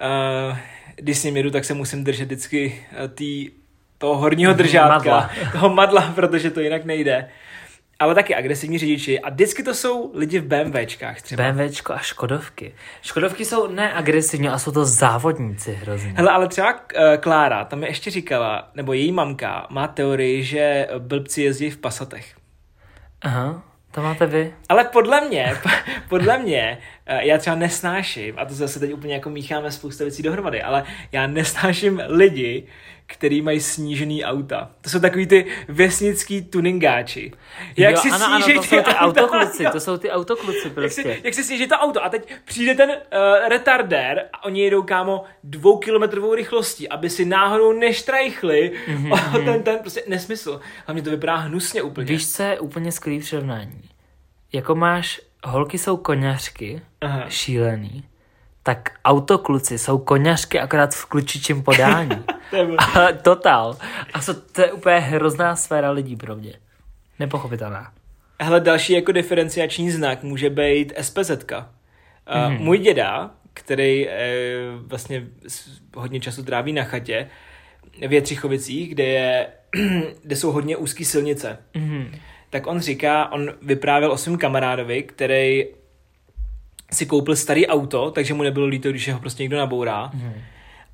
A, 0.01 0.59
když 0.97 1.19
s 1.19 1.25
ním 1.25 1.37
jedu, 1.37 1.51
tak 1.51 1.65
se 1.65 1.75
musím 1.75 2.05
držet 2.05 2.25
vždycky 2.25 2.87
eh, 3.05 3.09
tý, 3.09 3.51
toho 3.99 4.17
horního 4.17 4.53
držátka, 4.53 4.95
Madla. 4.95 5.31
toho 5.53 5.69
madla, 5.75 6.13
protože 6.15 6.51
to 6.51 6.61
jinak 6.61 6.85
nejde. 6.85 7.29
Ale 8.01 8.15
taky 8.15 8.35
agresivní 8.35 8.79
řidiči 8.79 9.21
a 9.21 9.31
vždycky 9.31 9.63
to 9.63 9.75
jsou 9.75 10.11
lidi 10.15 10.39
v 10.39 10.45
BMWčkách 10.45 11.23
třeba. 11.23 11.53
BMWčko 11.53 11.93
a 11.93 11.99
Škodovky. 11.99 12.75
Škodovky 13.03 13.45
jsou 13.45 13.67
neagresivní 13.67 14.49
a 14.49 14.59
jsou 14.59 14.73
to 14.73 14.85
závodníci 14.85 15.73
hrozně. 15.73 16.13
Hele, 16.17 16.31
ale 16.31 16.49
třeba 16.49 16.81
eh, 16.95 17.17
Klára, 17.17 17.65
tam 17.65 17.79
mi 17.79 17.87
ještě 17.87 18.11
říkala, 18.11 18.71
nebo 18.75 18.93
její 18.93 19.13
mamka 19.13 19.67
má 19.71 19.89
teorii, 19.89 20.43
že 20.45 20.89
blbci 20.99 21.43
jezdí 21.43 21.71
v 21.71 21.77
pasatech. 21.79 22.35
Aha, 23.23 23.63
To 23.91 24.03
máte 24.03 24.27
vy. 24.27 24.55
Ale 24.69 24.85
podle 24.85 25.21
mě, 25.21 25.55
podle 26.09 26.39
mě, 26.39 26.79
eh, 27.07 27.27
já 27.27 27.39
třeba 27.39 27.57
nesnáším, 27.57 28.35
a 28.39 28.45
to 28.45 28.55
zase 28.55 28.81
teď 28.81 28.93
úplně 28.93 29.15
jako 29.15 29.31
mícháme 29.31 29.71
spousta 29.71 30.05
věcí 30.05 30.23
dohromady, 30.23 30.63
ale 30.63 30.85
já 31.13 31.27
nesnáším 31.27 32.03
lidi, 32.07 32.67
který 33.11 33.43
mají 33.43 33.61
snížený 33.61 34.25
auta. 34.25 34.71
To 34.81 34.91
jsou 34.91 35.01
takový 35.01 35.27
ty 35.27 35.47
vesnický 35.69 36.43
tuningáči. 36.43 37.33
Jak 37.77 37.95
jo, 37.95 38.01
si 38.01 38.11
ano, 38.11 38.27
ano, 38.27 38.47
to 38.55 38.63
jsou 38.63 38.83
ty 38.83 38.95
auta, 38.95 39.25
autokluci, 39.25 39.65
to 39.73 39.81
jsou 39.87 39.97
ty 39.97 40.11
autokluci 40.11 40.71
prostě. 40.71 41.09
Jak 41.09 41.17
si, 41.19 41.21
jak 41.25 41.35
si 41.35 41.45
sníží 41.45 41.69
to 41.69 41.75
auto 41.75 42.05
a 42.05 42.09
teď 42.09 42.33
přijde 42.45 42.75
ten 42.75 42.91
uh, 42.91 43.49
retardér 43.49 44.29
a 44.33 44.45
oni 44.45 44.61
jedou 44.61 44.83
kámo 44.83 45.25
dvoukilometrovou 45.45 46.35
rychlostí, 46.35 46.89
aby 46.89 47.11
si 47.11 47.25
náhodou 47.25 47.73
neštrajchli 47.73 48.73
mm-hmm. 48.89 49.45
ten, 49.45 49.63
ten 49.63 49.79
prostě 49.79 50.03
nesmysl. 50.09 50.61
Hlavně 50.87 51.03
to 51.03 51.11
vypadá 51.11 51.37
hnusně 51.37 51.83
úplně. 51.83 52.07
Víš, 52.07 52.33
co 52.33 52.43
je 52.43 52.61
úplně 52.61 52.93
skvělý 52.93 53.21
přirovnání? 53.21 53.83
Jako 54.53 54.75
máš, 54.75 55.21
holky 55.45 55.79
jsou 55.79 55.97
koněřky, 55.97 56.83
Aha. 57.01 57.25
šílený, 57.29 58.05
tak 58.63 58.91
autokluci 59.05 59.79
jsou 59.79 59.99
koněřky 59.99 60.61
akorát 60.61 60.95
v 60.95 61.07
klučičím 61.07 61.63
podání. 61.63 62.25
a, 62.79 63.13
totál. 63.23 63.77
A 64.15 64.21
to, 64.21 64.35
to 64.35 64.61
je 64.61 64.73
úplně 64.73 64.99
hrozná 64.99 65.57
sféra 65.57 65.91
lidí 65.91 66.17
pro 66.17 66.37
mě. 66.37 66.53
Nepochopitelná. 67.19 67.93
Hele, 68.41 68.61
další 68.61 68.93
jako 68.93 69.13
diferenciační 69.13 69.91
znak 69.91 70.23
může 70.23 70.51
být 70.51 70.93
SPZ. 71.01 71.31
Mm-hmm. 71.31 72.59
Můj 72.59 72.79
děda, 72.79 73.31
který 73.55 74.09
e, 74.09 74.19
vlastně 74.87 75.27
hodně 75.97 76.21
času 76.21 76.43
tráví 76.43 76.73
na 76.73 76.85
chatě, 76.85 77.29
v 78.09 78.13
Jetřichovicích, 78.13 78.91
kde, 78.91 79.05
je, 79.05 79.47
kde 80.23 80.37
jsou 80.37 80.53
hodně 80.53 80.77
úzké 80.77 81.05
silnice, 81.05 81.59
mm-hmm. 81.75 82.11
tak 82.51 82.67
on 82.67 82.81
říká, 82.81 83.33
on 83.33 83.53
vyprávěl 83.63 84.13
o 84.13 84.17
svém 84.17 84.39
kamarádovi, 84.39 85.03
který 85.03 85.67
si 86.93 87.07
koupil 87.07 87.37
starý 87.37 87.67
auto, 87.67 88.11
takže 88.11 88.35
mu 88.35 88.43
nebylo 88.43 88.67
líto, 88.67 88.91
když 88.91 89.13
ho 89.13 89.21
prostě 89.21 89.43
někdo 89.43 89.57
nabourá. 89.57 90.11
Mm. 90.15 90.33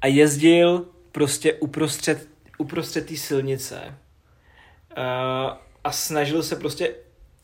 A 0.00 0.06
jezdil 0.06 0.86
prostě 1.12 1.52
uprostřed, 1.52 2.28
uprostřed 2.58 3.06
té 3.06 3.16
silnice 3.16 3.80
uh, 3.84 5.52
a 5.84 5.92
snažil 5.92 6.42
se 6.42 6.56
prostě 6.56 6.94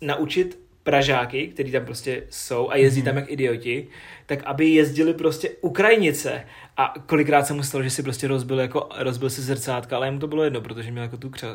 naučit 0.00 0.58
Pražáky, 0.82 1.48
který 1.48 1.72
tam 1.72 1.84
prostě 1.84 2.22
jsou 2.30 2.70
a 2.70 2.76
jezdí 2.76 3.00
mm. 3.00 3.04
tam 3.04 3.16
jak 3.16 3.30
idioti, 3.30 3.88
tak 4.26 4.42
aby 4.44 4.68
jezdili 4.68 5.14
prostě 5.14 5.50
Ukrajinice. 5.60 6.44
A 6.76 6.94
kolikrát 7.06 7.46
se 7.46 7.52
mu 7.52 7.62
stalo, 7.62 7.84
že 7.84 7.90
si 7.90 8.02
prostě 8.02 8.28
rozbil, 8.28 8.60
jako, 8.60 8.88
rozbil 8.98 9.30
si 9.30 9.42
zrcátka, 9.42 9.96
ale 9.96 10.10
mu 10.10 10.18
to 10.18 10.26
bylo 10.26 10.44
jedno, 10.44 10.60
protože 10.60 10.90
měl 10.90 11.02
jako 11.02 11.16
tu 11.16 11.30
kře, 11.30 11.46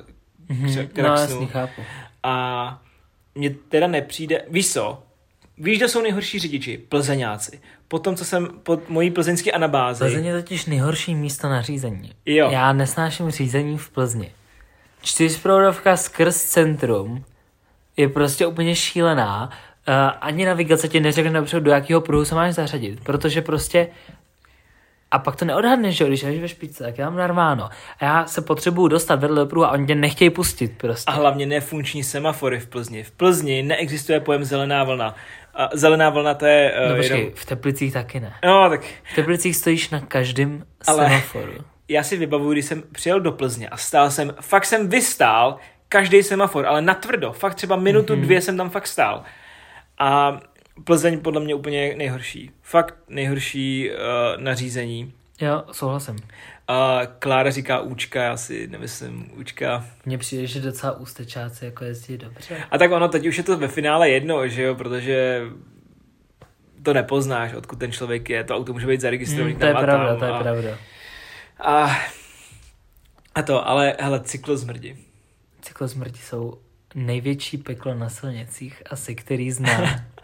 kře, 0.65 0.83
mm-hmm. 0.83 1.03
no, 1.03 1.09
jasný, 1.09 1.47
chápu. 1.47 1.81
A 2.23 2.83
mně 3.35 3.49
teda 3.49 3.87
nepřijde, 3.87 4.45
víš 4.49 4.73
co, 4.73 5.03
Víš, 5.57 5.77
kdo 5.77 5.89
jsou 5.89 6.01
nejhorší 6.01 6.39
řidiči? 6.39 6.77
Plzeňáci. 6.77 7.59
Potom, 7.87 8.15
co 8.15 8.25
jsem 8.25 8.47
pod 8.63 8.89
mojí 8.89 9.11
plzeňské 9.11 9.51
anabázi. 9.51 9.99
Plzeň 9.99 10.25
je 10.25 10.33
totiž 10.33 10.65
nejhorší 10.65 11.15
místo 11.15 11.49
na 11.49 11.61
řízení. 11.61 12.11
Jo. 12.25 12.49
Já 12.51 12.73
nesnáším 12.73 13.31
řízení 13.31 13.77
v 13.77 13.89
Plzni. 13.89 14.31
Čtyřproudovka 15.01 15.97
skrz 15.97 16.43
centrum 16.43 17.23
je 17.97 18.09
prostě 18.09 18.47
úplně 18.47 18.75
šílená. 18.75 19.49
Uh, 19.87 19.93
ani 20.21 20.45
navigace 20.45 20.87
ti 20.87 20.99
neřekne 20.99 21.31
například, 21.31 21.63
do 21.63 21.71
jakého 21.71 22.01
pruhu 22.01 22.25
se 22.25 22.35
máš 22.35 22.53
zařadit, 22.53 23.03
protože 23.03 23.41
prostě 23.41 23.87
a 25.11 25.19
pak 25.19 25.35
to 25.35 25.45
neodhadneš, 25.45 25.95
že 25.95 26.07
když 26.07 26.19
jsi 26.19 26.39
ve 26.39 26.47
špičce, 26.47 26.83
tak 26.83 26.97
já 26.97 27.05
mám 27.05 27.19
narváno. 27.19 27.69
A 27.99 28.05
já 28.05 28.25
se 28.25 28.41
potřebuju 28.41 28.87
dostat 28.87 29.19
vedle 29.19 29.35
do 29.35 29.45
pruhu 29.45 29.65
a 29.65 29.71
oni 29.71 29.87
tě 29.87 29.95
nechtějí 29.95 30.29
pustit 30.29 30.77
prostě. 30.77 31.11
A 31.11 31.11
hlavně 31.11 31.45
nefunkční 31.45 32.03
semafory 32.03 32.59
v 32.59 32.67
Plzni. 32.67 33.03
V 33.03 33.11
Plzni 33.11 33.63
neexistuje 33.63 34.19
pojem 34.19 34.43
zelená 34.43 34.83
vlna. 34.83 35.15
A 35.55 35.69
zelená 35.73 36.09
vlna 36.09 36.33
to 36.33 36.45
je... 36.45 36.73
Uh, 36.83 36.89
no 36.89 36.95
počkej, 36.95 37.19
jenom... 37.19 37.33
v 37.35 37.45
Teplicích 37.45 37.93
taky 37.93 38.19
ne. 38.19 38.33
No, 38.45 38.69
tak... 38.69 38.81
V 38.83 39.15
Teplicích 39.15 39.55
stojíš 39.55 39.89
na 39.89 39.99
každém 39.99 40.65
Ale 40.87 41.05
semaforu. 41.05 41.53
Já 41.87 42.03
si 42.03 42.17
vybavuju, 42.17 42.51
když 42.51 42.65
jsem 42.65 42.83
přijel 42.91 43.19
do 43.19 43.31
Plzně 43.31 43.69
a 43.69 43.77
stál 43.77 44.11
jsem, 44.11 44.35
fakt 44.41 44.65
jsem 44.65 44.89
vystál 44.89 45.57
každý 45.89 46.23
semafor, 46.23 46.65
ale 46.65 46.81
natvrdo, 46.81 47.31
fakt 47.31 47.55
třeba 47.55 47.75
minutu, 47.75 48.13
mm-hmm. 48.13 48.21
dvě 48.21 48.41
jsem 48.41 48.57
tam 48.57 48.69
fakt 48.69 48.87
stál. 48.87 49.23
A 49.99 50.39
Plzeň 50.83 51.19
podle 51.19 51.41
mě 51.41 51.55
úplně 51.55 51.95
nejhorší. 51.95 52.51
Fakt 52.61 52.95
nejhorší 53.09 53.89
uh, 53.89 54.41
nařízení. 54.41 55.13
Jo, 55.41 55.63
souhlasím. 55.71 56.15
A 56.67 57.01
Klára 57.19 57.51
říká 57.51 57.79
účka, 57.79 58.23
já 58.23 58.37
si 58.37 58.67
nemyslím 58.67 59.31
účka. 59.35 59.85
Mně 60.05 60.17
přijde, 60.17 60.47
že 60.47 60.61
docela 60.61 60.97
ústečáci 60.97 61.65
jako 61.65 61.83
jezdí 61.83 62.17
dobře. 62.17 62.63
A 62.71 62.77
tak 62.77 62.91
ono, 62.91 63.07
teď 63.07 63.27
už 63.27 63.37
je 63.37 63.43
to 63.43 63.57
ve 63.57 63.67
finále 63.67 64.09
jedno, 64.09 64.47
že 64.47 64.63
jo, 64.63 64.75
protože 64.75 65.41
to 66.83 66.93
nepoznáš, 66.93 67.53
odkud 67.53 67.79
ten 67.79 67.91
člověk 67.91 68.29
je, 68.29 68.43
to 68.43 68.55
auto 68.55 68.73
může 68.73 68.87
být 68.87 69.01
zaregistrovaný 69.01 69.51
hmm, 69.51 69.59
to 69.59 69.65
je 69.65 69.73
pravda, 69.73 70.07
tam 70.07 70.19
to 70.19 70.25
je 70.25 70.31
a, 70.31 70.39
pravda. 70.43 70.77
A, 71.59 71.97
a 73.35 73.41
to, 73.41 73.67
ale 73.67 73.95
hele, 73.99 74.19
cyklozmrdi. 74.19 74.97
Cyklozmrdi 75.61 76.19
jsou 76.19 76.59
největší 76.95 77.57
peklo 77.57 77.93
na 77.93 78.09
silnicích 78.09 78.83
asi, 78.89 79.15
který 79.15 79.51
znám. 79.51 79.83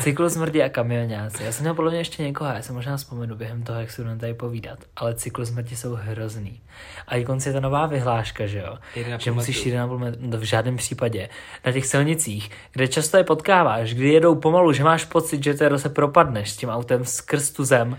Cyklosmrdi 0.00 0.62
a 0.62 0.68
kamionáci. 0.68 1.44
Já 1.44 1.52
jsem 1.52 1.62
měl 1.62 1.74
podle 1.74 1.90
mě 1.90 2.00
ještě 2.00 2.22
někoho, 2.22 2.50
já 2.50 2.62
se 2.62 2.72
možná 2.72 2.96
vzpomenu 2.96 3.36
během 3.36 3.62
toho, 3.62 3.80
jak 3.80 3.90
se 3.90 4.02
budeme 4.02 4.20
tady 4.20 4.34
povídat, 4.34 4.78
ale 4.96 5.14
cyklosmrti 5.14 5.76
jsou 5.76 5.94
hrozný. 5.94 6.60
A 7.06 7.16
i 7.16 7.24
konci 7.24 7.48
je 7.48 7.52
ta 7.52 7.60
nová 7.60 7.86
vyhláška, 7.86 8.46
že 8.46 8.58
jo? 8.58 8.78
Že 9.18 9.30
musíš 9.30 9.66
jít 9.66 9.74
na 9.74 9.88
v 10.36 10.42
žádném 10.42 10.76
případě. 10.76 11.28
Na 11.66 11.72
těch 11.72 11.86
silnicích, 11.86 12.50
kde 12.72 12.88
často 12.88 13.16
je 13.16 13.24
potkáváš, 13.24 13.94
kdy 13.94 14.12
jedou 14.12 14.34
pomalu, 14.34 14.72
že 14.72 14.84
máš 14.84 15.04
pocit, 15.04 15.44
že 15.44 15.54
to 15.54 15.78
se 15.78 15.88
propadneš 15.88 16.50
s 16.50 16.56
tím 16.56 16.68
autem 16.68 17.04
skrz 17.04 17.50
tu 17.50 17.64
zem, 17.64 17.98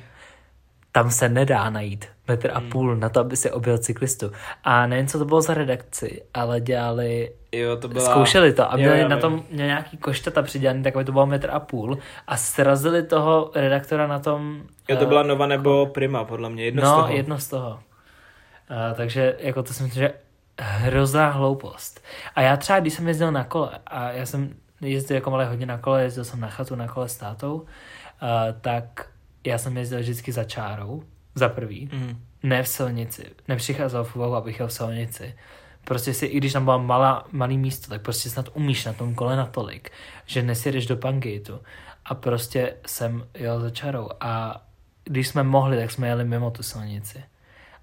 tam 0.92 1.12
se 1.12 1.30
nedá 1.30 1.70
najít 1.70 2.06
metr 2.28 2.52
a 2.54 2.60
hmm. 2.60 2.70
půl 2.70 2.96
na 2.96 3.10
to, 3.10 3.20
aby 3.20 3.36
si 3.36 3.52
objel 3.52 3.78
cyklistu. 3.78 4.32
A 4.64 4.88
nejen 4.88 5.08
co 5.08 5.20
to 5.20 5.26
bylo 5.26 5.42
za 5.42 5.54
redakci, 5.54 6.22
ale 6.34 6.62
dělali, 6.62 7.32
jo, 7.52 7.78
to 7.78 7.88
byla... 7.88 8.06
zkoušeli 8.06 8.54
to 8.54 8.72
a 8.72 8.76
měli 8.76 9.00
jo, 9.00 9.08
na 9.08 9.18
tom 9.18 9.44
měli 9.50 9.68
nějaký 9.68 9.98
koštata 9.98 10.42
přidělaný, 10.42 10.84
takové 10.84 11.04
to 11.04 11.12
bylo 11.12 11.26
metr 11.26 11.50
a 11.52 11.60
půl 11.60 11.98
a 12.28 12.38
srazili 12.38 13.04
toho 13.04 13.52
redaktora 13.56 14.08
na 14.08 14.20
tom... 14.20 14.62
Jo, 14.90 14.98
to 14.98 15.06
byla 15.06 15.24
Nova 15.24 15.48
nebo 15.48 15.86
Prima, 15.86 16.24
podle 16.24 16.50
mě, 16.50 16.66
jedno 16.66 16.84
no, 16.84 16.90
z 16.90 16.96
toho. 16.96 17.08
jedno 17.16 17.40
z 17.40 17.48
toho. 17.48 17.70
Uh, 17.70 18.98
takže 18.98 19.36
jako 19.40 19.64
to 19.64 19.74
si 19.74 19.84
myslím, 19.84 20.04
že 20.04 20.14
hrozná 20.60 21.30
hloupost. 21.30 22.04
A 22.36 22.42
já 22.42 22.58
třeba, 22.58 22.80
když 22.80 22.94
jsem 22.94 23.08
jezdil 23.08 23.32
na 23.32 23.44
kole, 23.44 23.70
a 23.88 24.12
já 24.12 24.26
jsem 24.26 24.54
jezdil 24.82 25.16
jako 25.16 25.32
malé 25.32 25.46
hodně 25.46 25.66
na 25.66 25.78
kole, 25.78 26.04
jezdil 26.04 26.24
jsem 26.24 26.40
na 26.40 26.48
chatu 26.48 26.76
na 26.76 26.88
kole 26.88 27.10
s 27.10 27.18
tátou, 27.18 27.56
uh, 27.56 27.66
tak 28.62 29.10
já 29.44 29.58
jsem 29.58 29.78
jezdil 29.78 30.00
vždycky 30.00 30.32
za 30.32 30.44
čárou, 30.44 31.04
za 31.36 31.50
prvý. 31.50 31.90
Mm. 31.94 32.18
Ne 32.44 32.64
v 32.64 32.68
silnici. 32.68 33.26
Nepřicházel 33.48 34.04
v 34.04 34.16
úvahu, 34.16 34.36
abych 34.36 34.60
jel 34.60 34.68
v 34.68 34.74
silnici. 34.74 35.36
Prostě 35.90 36.14
si, 36.14 36.26
i 36.26 36.38
když 36.38 36.54
tam 36.54 36.64
byla 36.64 36.78
malá, 36.78 37.26
malý 37.32 37.58
místo, 37.58 37.90
tak 37.90 38.02
prostě 38.02 38.30
snad 38.30 38.50
umíš 38.54 38.86
na 38.86 38.94
tom 38.94 39.16
kole 39.16 39.36
natolik, 39.36 39.90
že 40.26 40.42
nesjedeš 40.44 40.86
do 40.86 40.98
pankejtu. 40.98 41.60
A 42.06 42.16
prostě 42.16 42.74
jsem 42.88 43.28
jel 43.34 43.60
za 43.60 43.70
čarou. 43.70 44.10
A 44.22 44.62
když 45.04 45.28
jsme 45.28 45.44
mohli, 45.44 45.78
tak 45.78 45.92
jsme 45.92 46.08
jeli 46.08 46.26
mimo 46.26 46.52
tu 46.52 46.64
silnici. 46.64 47.24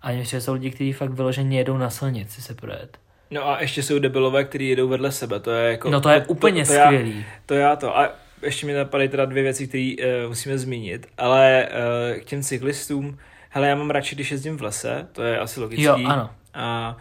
A 0.03 0.11
ještě 0.11 0.40
jsou 0.40 0.53
lidi, 0.53 0.71
kteří 0.71 0.92
fakt 0.92 1.11
vyloženě 1.11 1.59
jedou 1.59 1.77
na 1.77 1.90
silnici 1.90 2.42
se 2.42 2.55
projet. 2.55 2.99
No 3.31 3.49
a 3.49 3.61
ještě 3.61 3.83
jsou 3.83 3.99
debilové, 3.99 4.45
kteří 4.45 4.69
jedou 4.69 4.88
vedle 4.88 5.12
sebe, 5.12 5.40
to 5.40 5.51
je 5.51 5.71
jako... 5.71 5.90
No 5.90 6.01
to 6.01 6.09
je 6.09 6.21
to, 6.21 6.29
úplně 6.29 6.66
to, 6.66 6.73
to, 6.73 6.79
skvělý. 6.81 7.19
Já, 7.19 7.25
to 7.47 7.55
já 7.55 7.77
to. 7.77 7.99
A 7.99 8.11
ještě 8.42 8.66
mi 8.66 8.73
napadají 8.73 9.09
teda 9.09 9.25
dvě 9.25 9.42
věci, 9.42 9.69
které 9.69 9.95
uh, 9.99 10.29
musíme 10.29 10.59
zmínit, 10.59 11.07
ale 11.19 11.69
uh, 11.69 12.21
k 12.21 12.25
těm 12.25 12.42
cyklistům, 12.42 13.19
hele, 13.51 13.69
já 13.69 13.75
mám 13.75 13.90
radši, 13.90 14.14
když 14.14 14.31
jezdím 14.31 14.59
v 14.59 14.62
lese, 14.62 15.09
to 15.12 15.23
je 15.23 15.38
asi 15.38 15.61
logický. 15.61 15.83
Jo, 15.83 15.95
ano. 15.95 16.31
A, 16.55 16.61
a 16.62 16.97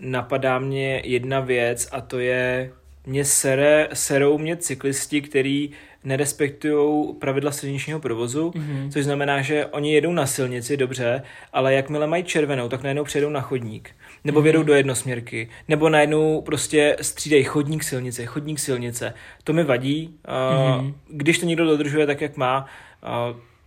napadá 0.00 0.58
mě 0.58 1.02
jedna 1.04 1.40
věc 1.40 1.88
a 1.92 2.00
to 2.00 2.18
je, 2.18 2.72
mě 3.06 3.24
sere, 3.24 3.88
serou 3.92 4.38
mě 4.38 4.56
cyklisti, 4.56 5.20
který 5.20 5.70
nerespektují 6.04 7.14
pravidla 7.14 7.50
silničního 7.50 8.00
provozu, 8.00 8.50
mm-hmm. 8.50 8.90
což 8.90 9.04
znamená, 9.04 9.42
že 9.42 9.66
oni 9.66 9.94
jedou 9.94 10.12
na 10.12 10.26
silnici, 10.26 10.76
dobře, 10.76 11.22
ale 11.52 11.74
jakmile 11.74 12.06
mají 12.06 12.24
červenou, 12.24 12.68
tak 12.68 12.82
najednou 12.82 13.04
přejdou 13.04 13.30
na 13.30 13.40
chodník. 13.40 13.90
Nebo 14.24 14.40
mm-hmm. 14.40 14.42
vědou 14.42 14.62
do 14.62 14.74
jednosměrky. 14.74 15.48
Nebo 15.68 15.88
najednou 15.88 16.40
prostě 16.40 16.96
střídají 17.00 17.44
chodník 17.44 17.82
silnice, 17.82 18.26
chodník 18.26 18.58
silnice. 18.58 19.14
To 19.44 19.52
mi 19.52 19.64
vadí. 19.64 20.14
Mm-hmm. 20.24 20.94
Když 21.08 21.38
to 21.38 21.46
někdo 21.46 21.64
dodržuje 21.64 22.06
tak, 22.06 22.20
jak 22.20 22.36
má, 22.36 22.66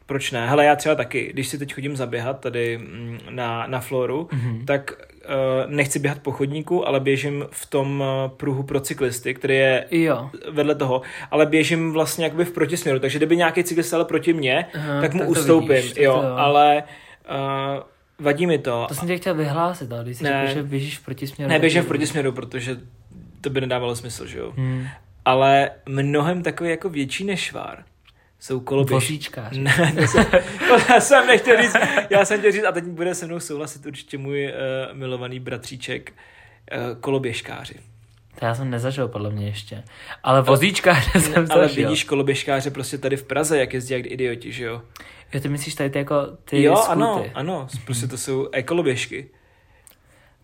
proč 0.06 0.32
ne? 0.32 0.50
Hele, 0.50 0.66
já 0.66 0.76
třeba 0.76 0.96
taky, 0.96 1.30
když 1.34 1.48
si 1.48 1.58
teď 1.58 1.74
chodím 1.74 1.96
zaběhat 1.96 2.40
tady 2.40 2.78
mm, 2.78 3.20
na, 3.30 3.68
na 3.68 3.80
floru, 3.80 4.30
mm-hmm. 4.32 4.66
tak 4.66 5.11
nechci 5.68 6.00
běhat 6.00 6.20
po 6.20 6.32
chodníku, 6.32 6.88
ale 6.88 7.00
běžím 7.00 7.46
v 7.52 7.66
tom 7.66 8.02
uh, 8.02 8.32
pruhu 8.38 8.64
pro 8.64 8.80
cyklisty, 8.80 9.34
který 9.34 9.56
je 9.56 9.86
jo. 9.92 10.30
vedle 10.52 10.76
toho, 10.76 11.02
ale 11.32 11.46
běžím 11.46 11.92
vlastně 11.92 12.26
jakoby 12.26 12.46
v 12.46 12.52
protisměru, 12.52 13.00
takže 13.00 13.20
kdyby 13.20 13.38
nějaký 13.38 13.64
cyklista 13.64 13.98
ale 13.98 14.06
proti 14.06 14.34
mně, 14.34 14.66
Aha, 14.76 15.02
tak 15.02 15.14
mu 15.14 15.20
tak 15.20 15.30
ustoupím, 15.30 15.68
vidíš, 15.68 15.94
jo, 15.98 16.14
to, 16.14 16.28
jo, 16.28 16.34
ale 16.36 16.84
uh, 17.30 18.26
vadí 18.26 18.48
mi 18.48 18.58
to. 18.58 18.86
To 18.88 18.96
jsem 18.96 19.08
tě 19.08 19.18
chtěl 19.18 19.36
vyhlásit, 19.36 19.92
ale 19.92 20.04
když 20.04 20.18
jsi 20.18 20.24
ne, 20.24 20.44
řekl, 20.46 20.60
že 20.60 20.64
běžíš 20.64 20.98
v 20.98 21.06
protisměru. 21.06 21.50
Ne, 21.50 21.60
běžím 21.60 21.84
v 21.84 21.88
protisměru, 21.88 22.32
protože 22.32 22.78
to 23.42 23.50
by 23.50 23.62
nedávalo 23.62 23.96
smysl, 23.96 24.28
že 24.28 24.40
jo. 24.40 24.54
Hmm. 24.56 24.88
ale 25.26 25.70
mnohem 25.90 26.44
takový 26.44 26.70
jako 26.70 26.90
větší 26.90 27.24
nešvár 27.24 27.84
jsou 28.42 28.60
koloběžky. 28.60 28.94
Vozíčkáři. 28.94 29.60
Ne, 29.62 29.94
to 29.96 30.08
jsem, 30.08 30.26
to 30.68 31.02
jsem 31.02 31.28
nechtěl 31.28 31.62
říct. 31.62 31.76
Já 32.10 32.26
jsem 32.26 32.40
chtěl 32.40 32.52
říct, 32.52 32.64
a 32.64 32.72
teď 32.72 32.84
bude 32.84 33.16
se 33.16 33.26
mnou 33.26 33.40
souhlasit 33.40 33.86
určitě 33.86 34.18
můj 34.18 34.46
uh, 34.46 34.98
milovaný 34.98 35.40
bratříček, 35.40 36.14
uh, 36.14 37.00
koloběžkáři. 37.00 37.76
To 38.40 38.46
já 38.46 38.56
jsem 38.56 38.70
nezažil 38.70 39.08
podle 39.08 39.30
mě 39.30 39.48
ještě. 39.48 39.84
Ale 40.24 40.42
vozíčkáře 40.42 41.20
jsem 41.20 41.48
zažil. 41.48 41.54
Ale 41.54 41.68
vidíš 41.68 42.04
koloběžkáře 42.04 42.72
prostě 42.72 42.98
tady 42.98 43.18
v 43.18 43.24
Praze, 43.24 43.60
jak 43.60 43.74
jezdí 43.74 43.94
jak 43.94 44.06
idioti, 44.06 44.52
že 44.52 44.66
jo? 44.66 44.82
Jo, 45.34 45.40
ty 45.40 45.50
myslíš 45.50 45.76
tady 45.76 45.90
ty 45.90 46.00
jako 46.00 46.16
ty 46.46 46.64
jo, 46.64 46.76
skuty. 46.76 46.92
ano, 46.92 47.26
ano, 47.34 47.68
prostě 47.86 48.08
to 48.08 48.18
jsou 48.18 48.50
ekoloběžky. 48.52 49.30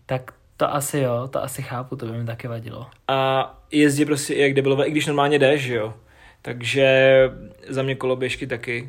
Tak 0.06 0.32
to 0.56 0.74
asi 0.74 0.98
jo, 0.98 1.28
to 1.28 1.42
asi 1.42 1.62
chápu, 1.62 1.96
to 1.96 2.06
by 2.06 2.12
mi 2.12 2.24
taky 2.24 2.48
vadilo. 2.48 2.86
A 3.08 3.44
jezdí 3.72 4.04
prostě 4.04 4.34
jak 4.34 4.54
debilové, 4.54 4.86
i 4.86 4.90
když 4.90 5.06
normálně 5.06 5.38
jdeš, 5.38 5.62
že 5.62 5.74
jo? 5.74 5.94
Takže 6.42 7.22
za 7.68 7.82
mě 7.82 7.94
koloběžky 7.94 8.46
taky. 8.46 8.88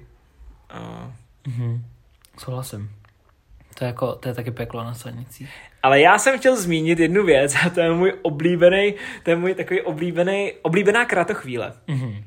A... 0.70 1.12
Mhm. 1.48 1.86
Souhlasím. 2.38 2.92
To 3.78 3.86
je, 3.86 3.88
jako, 3.88 4.16
to 4.16 4.28
je 4.30 4.34
taky 4.34 4.52
peklo 4.52 4.84
na 4.84 4.94
silnicích. 4.94 5.50
Ale 5.84 6.02
já 6.02 6.20
jsem 6.20 6.40
chtěl 6.40 6.58
zmínit 6.58 7.00
jednu 7.00 7.26
věc 7.26 7.56
a 7.66 7.70
to 7.70 7.80
je 7.80 7.92
můj 7.92 8.14
oblíbený, 8.22 8.94
to 9.24 9.30
je 9.30 9.36
můj 9.36 9.56
takový 9.56 9.82
oblíbený, 9.82 10.54
oblíbená 10.62 11.06
kratochvíle. 11.06 11.74
Mhm. 11.88 12.24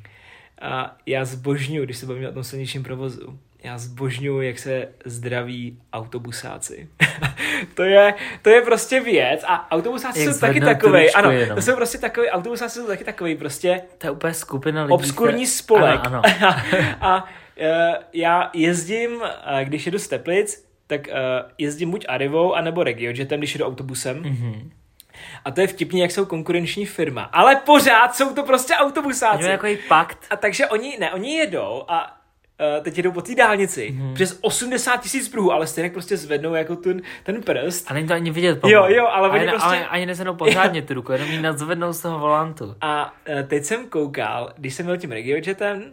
A 0.61 0.97
já 1.07 1.25
zbožňuju, 1.25 1.85
když 1.85 1.97
se 1.97 2.07
bavíme 2.07 2.29
o 2.29 2.33
tom 2.33 2.45
silničním 2.45 2.83
provozu, 2.83 3.39
já 3.65 3.79
zbožňuju, 3.79 4.41
jak 4.41 4.59
se 4.59 4.89
zdraví 5.05 5.79
autobusáci. 5.93 6.89
to, 7.75 7.83
je, 7.83 8.15
to 8.43 8.51
je 8.51 8.61
prostě 8.63 9.01
věc 9.01 9.45
a 9.49 9.71
autobusáci 9.71 10.21
Jak 10.25 10.35
jsou 10.35 10.41
taky 10.41 10.61
takový, 10.61 11.11
ano, 11.11 11.31
jenom. 11.31 11.55
to 11.57 11.63
jsou 11.63 11.77
prostě 11.77 11.99
takový, 11.99 12.29
autobusáci 12.29 12.79
jsou 12.81 12.87
taky 12.87 13.05
takový 13.05 13.37
prostě 13.37 13.83
To 13.99 14.07
je 14.07 14.11
úplně 14.11 14.35
skupina 14.35 14.83
lidí. 14.83 14.93
obskurní 14.95 15.35
které- 15.35 15.47
spolek. 15.47 16.01
Ano, 16.05 16.23
ano. 16.41 16.57
a 17.01 17.25
uh, 17.25 17.95
já 18.13 18.51
jezdím, 18.53 19.11
uh, 19.17 19.25
když 19.65 19.87
jedu 19.87 19.99
z 19.99 20.09
Teplic, 20.09 20.67
tak 20.87 21.01
uh, 21.07 21.15
jezdím 21.59 21.91
buď 21.91 22.05
Arivou, 22.09 22.55
anebo 22.55 22.83
Regiojetem, 22.83 23.41
když 23.41 23.55
jedu 23.55 23.65
autobusem. 23.67 24.17
Mhm. 24.23 24.71
A 25.45 25.51
to 25.51 25.61
je 25.61 25.67
vtipný, 25.67 26.01
jak 26.01 26.11
jsou 26.11 26.25
konkurenční 26.25 26.87
firma. 26.87 27.23
Ale 27.23 27.57
pořád 27.57 28.15
jsou 28.17 28.35
to 28.35 28.43
prostě 28.43 28.75
autobusáci. 28.75 29.39
Měl 29.39 29.51
jako 29.51 29.67
pakt. 29.89 30.19
A 30.31 30.37
takže 30.37 30.67
oni, 30.67 30.97
ne, 31.01 31.13
oni 31.13 31.37
jedou 31.37 31.85
a 31.89 32.17
uh, 32.79 32.85
teď 32.85 32.97
jedou 32.97 33.13
po 33.13 33.23
té 33.23 33.35
dálnici 33.35 33.91
Mhm. 33.95 34.15
přes 34.15 34.39
80 34.41 34.97
tisíc 35.03 35.29
pruhů, 35.29 35.53
ale 35.53 35.67
stejně 35.67 35.91
prostě 35.91 36.17
zvednou 36.17 36.55
jako 36.55 36.77
ten, 36.77 37.03
ten 37.23 37.43
prst. 37.43 37.91
A 37.91 37.95
není 37.95 38.09
to 38.09 38.15
ani 38.15 38.31
vidět. 38.31 38.59
Jo, 38.67 38.85
jo, 38.89 39.07
ale 39.07 39.29
oni 39.31 39.41
ani, 39.41 39.49
prostě- 39.51 39.67
ale 39.69 39.87
ani 39.87 40.07
nezvednou 40.07 40.35
pořádně 40.35 40.83
tu 40.83 40.95
ruku, 40.95 41.13
jenom 41.13 41.29
ji 41.31 41.41
nadzvednou 41.43 41.93
z 41.93 42.01
toho 42.01 42.19
volantu. 42.19 42.75
A 42.81 43.15
uh, 43.29 43.43
teď 43.49 43.65
jsem 43.65 43.89
koukal, 43.89 44.53
když 44.57 44.75
jsem 44.75 44.87
měl 44.87 44.97
tím 44.99 45.13
Regiojetem, 45.13 45.93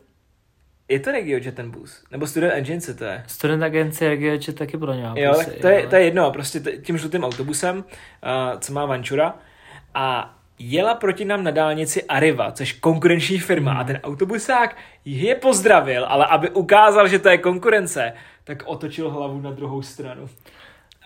je 0.90 1.00
to 1.00 1.12
Regiojet 1.12 1.56
ten 1.56 1.72
bus? 1.72 2.04
Nebo 2.12 2.28
Student 2.28 2.84
co 2.86 2.94
to 2.94 3.04
je? 3.04 3.24
Student 3.28 3.64
agencie 3.64 4.16
RGČ 4.16 4.50
taky 4.54 4.78
pro 4.78 4.94
ně 4.94 5.04
má 5.04 5.14
Jo, 5.18 5.34
tak 5.38 5.48
to 5.62 5.68
je, 5.68 5.88
to 5.88 5.96
je 5.96 6.04
jedno, 6.04 6.32
prostě 6.32 6.60
tím 6.60 6.98
žlutým 6.98 7.24
autobusem, 7.24 7.78
uh, 7.78 8.60
co 8.60 8.74
má 8.74 8.86
Vančura. 8.86 9.36
A 9.94 10.36
jela 10.60 10.96
proti 10.96 11.26
nám 11.26 11.44
na 11.44 11.52
dálnici 11.52 12.04
Arriva, 12.04 12.52
což 12.52 12.72
konkurenční 12.74 13.40
firma. 13.40 13.72
Hmm. 13.72 13.80
A 13.80 13.84
ten 13.84 14.00
autobusák 14.04 14.78
je 15.06 15.36
pozdravil, 15.36 16.06
ale 16.06 16.26
aby 16.26 16.50
ukázal, 16.50 17.08
že 17.08 17.20
to 17.20 17.30
je 17.30 17.38
konkurence, 17.38 18.14
tak 18.44 18.64
otočil 18.66 19.10
hlavu 19.10 19.42
na 19.42 19.52
druhou 19.52 19.82
stranu. 19.82 20.30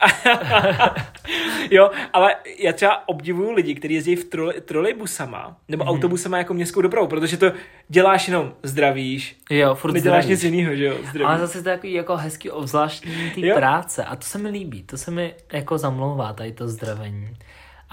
jo, 1.71 1.89
ale 2.13 2.35
já 2.59 2.73
třeba 2.73 3.07
obdivuju 3.07 3.51
lidi, 3.51 3.75
kteří 3.75 3.93
jezdí 3.93 4.15
v 4.15 4.23
trole, 4.23 4.53
trolejbusama 4.53 5.57
nebo 5.67 5.83
Hmm. 5.83 5.93
autobusama 5.93 6.37
jako 6.37 6.53
městskou 6.53 6.81
dopravu, 6.81 7.07
protože 7.07 7.37
to 7.37 7.51
děláš 7.89 8.27
jenom 8.27 8.53
zdravíš, 8.63 9.37
Jo, 9.49 9.75
furt 9.75 9.91
neděláš 9.93 10.23
zdravíš. 10.23 10.43
nic 10.43 10.53
jiného, 10.53 10.75
že 10.75 10.85
jo? 10.85 10.93
Zdravíš. 11.09 11.21
Ale 11.27 11.39
zase 11.39 11.63
to 11.63 11.69
je 11.69 11.75
takový 11.75 11.93
jako 11.93 12.17
hezký 12.17 12.49
obzvláštní 12.51 13.13
Jo. 13.35 13.55
práce 13.55 14.03
a 14.03 14.15
to 14.15 14.25
se 14.25 14.37
mi 14.37 14.49
líbí, 14.49 14.83
to 14.83 14.97
se 14.97 15.11
mi 15.11 15.33
jako 15.53 15.77
zamlouvá 15.77 16.33
tady 16.33 16.51
to 16.51 16.67
zdravení. 16.67 17.29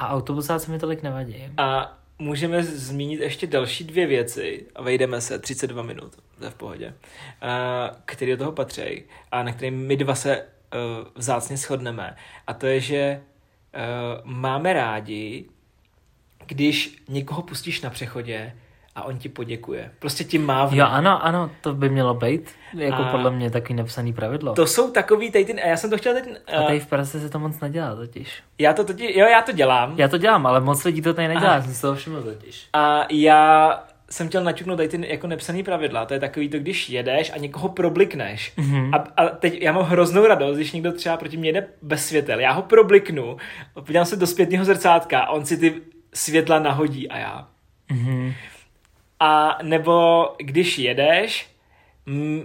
A 0.01 0.09
autobusáci 0.09 0.71
mi 0.71 0.79
tolik 0.79 1.03
nevadí. 1.03 1.49
A 1.57 1.99
můžeme 2.19 2.63
zmínit 2.63 3.21
ještě 3.21 3.47
další 3.47 3.85
dvě 3.85 4.07
věci 4.07 4.67
a 4.75 4.83
vejdeme 4.83 5.21
se 5.21 5.39
32 5.39 5.83
minut, 5.83 6.17
to 6.39 6.45
je 6.45 6.51
v 6.51 6.55
pohodě, 6.55 6.95
a, 7.41 7.91
který 8.05 8.31
do 8.31 8.37
toho 8.37 8.53
patří 8.53 9.03
a 9.33 9.43
na 9.43 9.53
kterým 9.53 9.87
my 9.87 9.97
dva 9.97 10.15
se 10.15 10.43
uh, 10.43 11.09
vzácně 11.15 11.57
shodneme. 11.57 12.17
A 12.47 12.55
to 12.55 12.67
je, 12.67 12.81
že 12.81 13.21
uh, 13.75 14.31
máme 14.31 14.73
rádi, 14.73 15.45
když 16.47 17.03
někoho 17.09 17.43
pustíš 17.43 17.81
na 17.81 17.91
přechodě 17.91 18.57
a 18.94 19.03
on 19.03 19.18
ti 19.18 19.29
poděkuje. 19.29 19.90
Prostě 19.98 20.24
ti 20.24 20.38
mávne. 20.38 20.79
Jo, 20.79 20.87
ano, 20.88 21.24
ano, 21.24 21.50
to 21.61 21.74
by 21.74 21.88
mělo 21.88 22.14
být 22.14 22.50
jako 22.74 23.03
A- 23.03 23.11
podle 23.11 23.31
mě 23.31 23.50
takový 23.50 23.74
nepsaný 23.74 24.12
pravidlo. 24.12 24.55
To 24.55 24.66
jsou 24.66 24.90
takový 24.90 25.31
tady 25.31 25.44
ty, 25.44 25.62
a 25.62 25.66
já 25.68 25.76
jsem 25.76 25.90
to 25.90 25.96
chtěl 25.98 26.14
teď, 26.14 26.24
A 26.55 26.61
uh, 26.61 26.66
tady 26.66 26.81
v 26.81 26.87
Praze 26.87 27.20
se 27.20 27.31
to 27.31 27.38
moc 27.38 27.61
nedělá 27.61 27.94
totiž. 27.94 28.42
já 28.59 28.72
to 28.72 28.85
totiž, 28.85 29.16
jo, 29.16 29.26
já 29.26 29.42
to 29.42 29.53
dělám. 29.53 29.94
Já 29.96 30.09
to 30.09 30.18
dělám, 30.18 30.46
ale 30.46 30.61
moc 30.61 30.85
lidí 30.85 31.03
to 31.03 31.14
tady 31.14 31.29
nedělá, 31.29 31.53
Aha. 31.53 31.62
jsem 31.62 31.74
si 31.74 31.83
toho 31.83 31.94
všiml 31.94 32.22
totiž. 32.22 32.68
A 32.72 33.07
já 33.11 33.85
jsem 34.11 34.29
chtěl 34.29 34.44
naťuknout 34.44 34.76
tady 34.76 34.88
ty 34.88 35.09
jako 35.11 35.26
nepsaný 35.26 35.62
pravidla. 35.62 36.07
To 36.07 36.14
je 36.14 36.20
takový 36.20 36.48
to, 36.48 36.59
když 36.59 36.90
jedeš 36.90 37.33
a 37.35 37.37
někoho 37.38 37.68
problikneš. 37.68 38.53
Mhm. 38.57 38.94
A, 38.94 38.96
a 39.16 39.26
teď 39.29 39.61
já 39.62 39.72
mám 39.72 39.83
hroznou 39.85 40.26
radost, 40.26 40.57
když 40.57 40.72
někdo 40.72 40.92
třeba 40.92 41.16
proti 41.16 41.37
mě 41.37 41.53
jde 41.53 41.66
bez 41.83 42.07
světel. 42.07 42.40
Já 42.40 42.53
ho 42.53 42.62
probliknu, 42.62 43.37
podívám 43.74 44.07
se 44.07 44.16
do 44.16 44.26
zpětného 44.26 44.64
zrcátka 44.64 45.20
a 45.20 45.31
on 45.31 45.46
si 45.46 45.57
ty 45.57 45.74
světla 46.14 46.59
nahodí 46.59 47.09
a 47.09 47.18
já. 47.18 47.48
Mhm. 47.92 48.33
A 49.21 49.59
nebo 49.63 50.29
když 50.39 50.79
jedeš, 50.79 51.51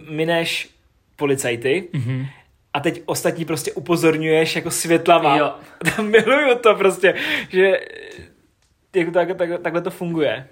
mineš 0.09 0.69
policajty 1.15 1.87
Mhm. 1.93 2.25
a 2.73 2.79
teď 2.79 3.01
ostatní 3.05 3.45
prostě 3.45 3.71
upozorňuješ 3.71 4.55
jako 4.55 4.71
světlama. 4.71 5.37
Jo. 5.37 5.53
Miluju 6.01 6.55
to 6.63 6.75
prostě, 6.75 7.13
že 7.49 7.79
jako 8.95 9.11
tak, 9.11 9.37
tak, 9.37 9.49
takhle 9.61 9.81
to 9.81 9.91
funguje. 9.91 10.47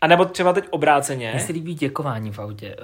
A 0.00 0.06
nebo 0.06 0.24
třeba 0.24 0.52
teď 0.52 0.64
obráceně. 0.70 1.30
Mně 1.34 1.40
se 1.40 1.52
líbí 1.52 1.74
děkování 1.74 2.32
v 2.32 2.38
autě. 2.38 2.76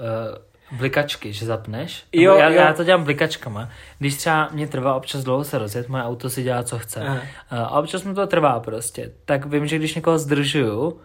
Uh, 0.72 0.78
blikačky, 0.78 1.32
že 1.32 1.46
zapneš. 1.46 2.04
Jo, 2.12 2.36
já, 2.36 2.48
jo. 2.48 2.54
já 2.54 2.72
to 2.72 2.84
dělám 2.84 3.04
blikačkama. 3.04 3.70
Když 3.98 4.14
třeba 4.16 4.48
mě 4.52 4.66
trvá 4.66 4.94
občas 4.94 5.24
dlouho 5.24 5.44
se 5.44 5.58
rozjet, 5.58 5.88
moje 5.88 6.02
auto 6.04 6.30
si 6.30 6.42
dělá, 6.42 6.62
co 6.62 6.78
chce. 6.78 7.00
Aha. 7.00 7.14
Uh, 7.14 7.58
a 7.58 7.70
občas 7.70 8.04
mi 8.04 8.14
to 8.14 8.26
trvá 8.26 8.60
prostě. 8.60 9.12
Tak 9.24 9.46
vím, 9.46 9.66
že 9.66 9.78
když 9.78 9.94
někoho 9.94 10.18
zdržuju, 10.18 11.00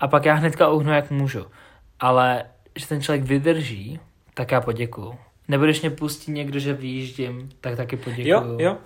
a 0.00 0.08
pak 0.08 0.24
já 0.24 0.34
hnedka 0.34 0.68
uhnu, 0.68 0.92
jak 0.92 1.10
můžu. 1.10 1.46
Ale 2.00 2.44
že 2.76 2.86
ten 2.86 3.02
člověk 3.02 3.24
vydrží, 3.24 4.00
tak 4.34 4.52
já 4.52 4.60
poděkuju. 4.60 5.14
Nebo 5.48 5.64
když 5.64 5.80
mě 5.80 5.90
pustí 5.90 6.32
někdo, 6.32 6.58
že 6.58 6.72
vyjíždím, 6.72 7.48
tak 7.60 7.76
taky 7.76 7.96
poděkuju. 7.96 8.28
Jo, 8.28 8.56
jo. 8.58 8.76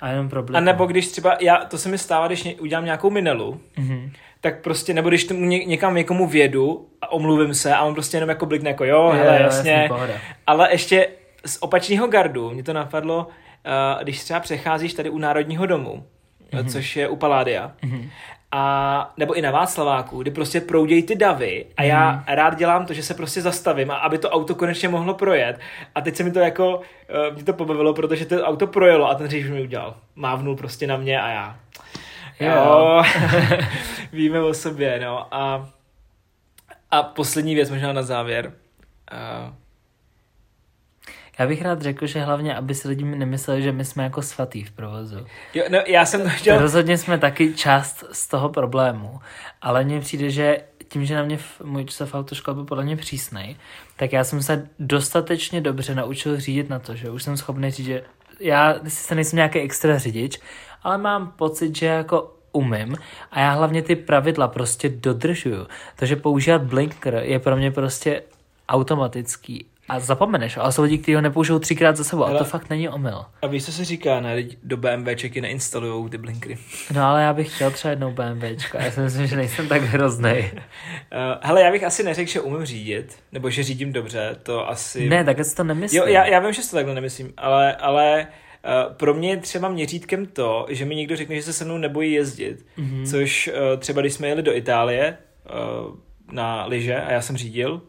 A 0.00 0.08
jenom 0.08 0.28
problém. 0.28 0.56
A 0.56 0.60
nebo 0.64 0.86
když 0.86 1.08
třeba, 1.08 1.36
já, 1.40 1.56
to 1.64 1.78
se 1.78 1.88
mi 1.88 1.98
stává, 1.98 2.26
když 2.26 2.42
ně, 2.42 2.54
udělám 2.54 2.84
nějakou 2.84 3.10
minelu, 3.10 3.60
Mhm. 3.76 4.10
tak 4.40 4.60
prostě, 4.62 4.94
nebo 4.94 5.08
když 5.08 5.24
tomu 5.24 5.44
ně, 5.44 5.64
někam 5.64 5.94
někomu 5.94 6.26
vědu 6.26 6.88
a 7.00 7.12
omluvím 7.12 7.54
se 7.54 7.74
a 7.74 7.82
on 7.84 7.94
prostě 7.94 8.16
jenom 8.16 8.28
jako 8.28 8.46
blikne 8.46 8.70
jako 8.70 8.84
jo, 8.84 9.10
hele, 9.14 9.36
jo, 9.36 9.42
jasně. 9.42 9.72
jasný. 9.72 10.14
Ale 10.46 10.72
ještě 10.72 11.08
z 11.46 11.58
opačného 11.60 12.06
gardu 12.06 12.50
mě 12.50 12.62
to 12.62 12.72
napadlo, 12.72 13.26
uh, 13.26 14.02
když 14.02 14.24
třeba 14.24 14.40
přecházíš 14.40 14.94
tady 14.94 15.10
u 15.10 15.18
Národního 15.18 15.66
domu, 15.66 16.06
mm-hmm. 16.52 16.72
což 16.72 16.96
je 16.96 17.08
u 17.08 17.16
Paládia, 17.16 17.72
mm-hmm. 17.82 18.08
A 18.52 19.12
nebo 19.16 19.34
i 19.34 19.42
na 19.42 19.50
Václaváku, 19.50 20.22
kdy 20.22 20.30
prostě 20.30 20.60
proudějí 20.60 21.02
ty 21.02 21.16
davy 21.16 21.66
a 21.76 21.82
já 21.82 22.12
Mhm. 22.12 22.22
rád 22.28 22.56
dělám 22.58 22.86
to, 22.86 22.92
že 22.92 23.02
se 23.02 23.14
prostě 23.14 23.42
zastavím 23.42 23.90
a 23.90 23.94
aby 23.96 24.18
to 24.18 24.30
auto 24.30 24.54
konečně 24.54 24.88
mohlo 24.88 25.14
projet. 25.14 25.58
A 25.94 26.00
teď 26.00 26.16
se 26.16 26.24
mi 26.24 26.30
to 26.30 26.38
jako, 26.38 26.76
uh, 26.78 26.82
mě 27.34 27.44
to 27.44 27.52
pobavilo, 27.52 27.94
protože 27.94 28.26
to 28.26 28.42
auto 28.42 28.66
projelo 28.66 29.08
a 29.10 29.14
ten 29.14 29.28
řidič 29.28 29.50
mi 29.50 29.62
udělal. 29.62 29.94
Mávnul 30.14 30.56
prostě 30.56 30.86
na 30.86 30.96
mě 30.96 31.20
a 31.20 31.28
já. 31.28 31.56
Jo. 32.40 32.52
Jo, 32.52 33.02
víme 34.12 34.40
o 34.40 34.54
sobě, 34.54 35.00
no. 35.04 35.34
A, 35.34 35.68
a 36.90 37.02
poslední 37.02 37.54
věc 37.54 37.70
možná 37.70 37.92
na 37.92 38.02
závěr. 38.02 38.52
Uh, 39.12 39.54
Já 41.38 41.46
bych 41.46 41.62
rád 41.62 41.82
řekl, 41.82 42.06
že 42.06 42.20
hlavně, 42.20 42.56
aby 42.56 42.74
si 42.74 42.88
lidi 42.88 43.04
nemysleli, 43.04 43.62
že 43.62 43.72
my 43.72 43.84
jsme 43.84 44.04
jako 44.04 44.22
svatý 44.22 44.64
v 44.64 44.70
provozu. 44.70 45.26
jo, 45.54 45.64
no, 45.68 45.78
já 45.86 46.06
jsem 46.06 46.22
to 46.22 46.28
chtěl... 46.28 46.58
Rozhodně 46.58 46.98
jsme 46.98 47.18
taky 47.18 47.54
část 47.54 48.04
z 48.12 48.26
toho 48.28 48.48
problému, 48.48 49.20
ale 49.62 49.84
mně 49.84 50.00
přijde, 50.00 50.30
že 50.30 50.60
tím, 50.88 51.04
že 51.04 51.14
na 51.14 51.22
mě 51.22 51.36
v, 51.36 51.60
můj 51.60 51.86
v 52.04 52.14
autoškole 52.14 52.54
byl 52.54 52.64
podle 52.64 52.84
mě 52.84 52.96
přísnej, 52.96 53.56
tak 53.96 54.12
já 54.12 54.24
jsem 54.24 54.42
se 54.42 54.68
dostatečně 54.78 55.60
dobře 55.60 55.94
naučil 55.94 56.40
řídit 56.40 56.70
na 56.70 56.78
to, 56.78 56.94
že 56.96 57.10
už 57.10 57.22
jsem 57.22 57.36
schopný 57.36 57.70
říct, 57.70 57.86
že 57.86 58.02
já 58.40 58.74
sice 58.88 59.14
nejsem 59.14 59.36
nějaký 59.36 59.58
extra 59.58 59.98
řidič, 59.98 60.40
ale 60.82 60.98
mám 60.98 61.30
pocit, 61.30 61.76
že 61.76 61.86
jako 61.86 62.34
umím 62.52 62.96
a 63.30 63.40
já 63.40 63.52
hlavně 63.52 63.82
ty 63.82 63.96
pravidla 63.96 64.48
prostě 64.48 64.88
dodržuju. 64.88 65.66
Takže 65.96 66.16
používat 66.16 66.62
blinker 66.62 67.14
je 67.14 67.38
pro 67.38 67.56
mě 67.56 67.70
prostě 67.70 68.22
automatický 68.68 69.66
a 69.88 70.00
zapomeneš, 70.00 70.56
ale 70.56 70.72
jsou 70.72 70.82
lidi, 70.82 70.98
kteří 70.98 71.14
ho 71.14 71.20
nepoužijou 71.20 71.58
třikrát 71.58 71.96
za 71.96 72.04
sebou, 72.04 72.24
a 72.24 72.26
Hele. 72.26 72.38
to 72.38 72.44
fakt 72.44 72.70
není 72.70 72.88
omyl. 72.88 73.24
A 73.42 73.46
víš, 73.46 73.64
co 73.64 73.72
se 73.72 73.84
říká, 73.84 74.20
ne? 74.20 74.42
Do 74.62 74.76
BMWčeky 74.76 75.40
neinstalujou 75.40 76.08
ty 76.08 76.18
blinkry. 76.18 76.58
No 76.94 77.02
ale 77.04 77.22
já 77.22 77.32
bych 77.32 77.54
chtěl 77.54 77.70
třeba 77.70 77.90
jednou 77.90 78.12
BMWčko, 78.12 78.76
já 78.80 78.90
si 78.90 79.00
myslím, 79.00 79.26
že 79.26 79.36
nejsem 79.36 79.68
tak 79.68 79.82
hrozný. 79.82 80.32
Uh, 80.32 80.58
hele, 81.42 81.62
já 81.62 81.70
bych 81.70 81.84
asi 81.84 82.02
neřekl, 82.02 82.30
že 82.30 82.40
umím 82.40 82.64
řídit, 82.66 83.16
nebo 83.32 83.50
že 83.50 83.62
řídím 83.62 83.92
dobře, 83.92 84.36
to 84.42 84.68
asi... 84.68 85.08
Ne, 85.08 85.24
takhle 85.24 85.44
si 85.44 85.56
to 85.56 85.64
nemyslím. 85.64 86.00
Jo, 86.00 86.06
já, 86.08 86.26
já 86.26 86.40
vím, 86.40 86.52
že 86.52 86.62
si 86.62 86.70
to 86.70 86.76
takhle 86.76 86.94
nemyslím, 86.94 87.32
ale, 87.36 87.76
ale 87.76 88.26
uh, 88.88 88.94
pro 88.94 89.14
mě 89.14 89.30
je 89.30 89.36
třeba 89.36 89.68
měřítkem 89.68 90.26
to, 90.26 90.66
že 90.68 90.84
mi 90.84 90.94
někdo 90.96 91.16
řekne, 91.16 91.34
že 91.36 91.42
se 91.42 91.52
se 91.52 91.64
mnou 91.64 91.78
nebojí 91.78 92.12
jezdit, 92.12 92.66
Mhm. 92.76 92.86
mm-hmm. 93.04 93.10
což 93.10 93.48
uh, 93.48 93.80
třeba 93.80 94.00
když 94.00 94.12
jsme 94.12 94.28
jeli 94.28 94.42
do 94.42 94.56
Itálie 94.56 95.16
uh, 95.88 95.94
na 96.32 96.64
lyže 96.66 96.96
a 97.00 97.12
já 97.12 97.22
jsem 97.22 97.36
řídil 97.36 97.82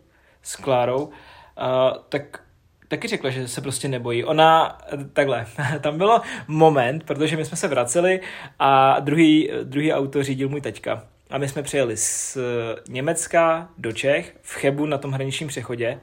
s 0.44 0.56
Klárou, 0.56 1.10
tak 2.10 2.42
taky 2.90 3.08
řekla, 3.08 3.30
že 3.30 3.48
se 3.48 3.62
prostě 3.62 3.88
nebojí. 3.88 4.24
Ona, 4.24 4.78
takhle, 5.14 5.46
tam 5.82 5.98
bylo 5.98 6.22
moment, 6.48 7.04
protože 7.04 7.38
my 7.38 7.46
jsme 7.46 7.58
se 7.58 7.68
vraceli 7.68 8.20
a 8.60 9.00
druhý, 9.00 9.50
druhý 9.64 9.94
auto 9.94 10.24
řídil 10.24 10.50
můj 10.50 10.62
teďka. 10.62 11.04
A 11.30 11.38
my 11.38 11.48
jsme 11.48 11.64
přijeli 11.64 11.98
z 11.98 12.38
Německa 12.90 13.70
do 13.78 13.92
Čech 13.92 14.36
v 14.42 14.56
Chebu 14.56 14.86
na 14.86 14.98
tom 14.98 15.12
hraničním 15.12 15.48
přechodě. 15.48 16.00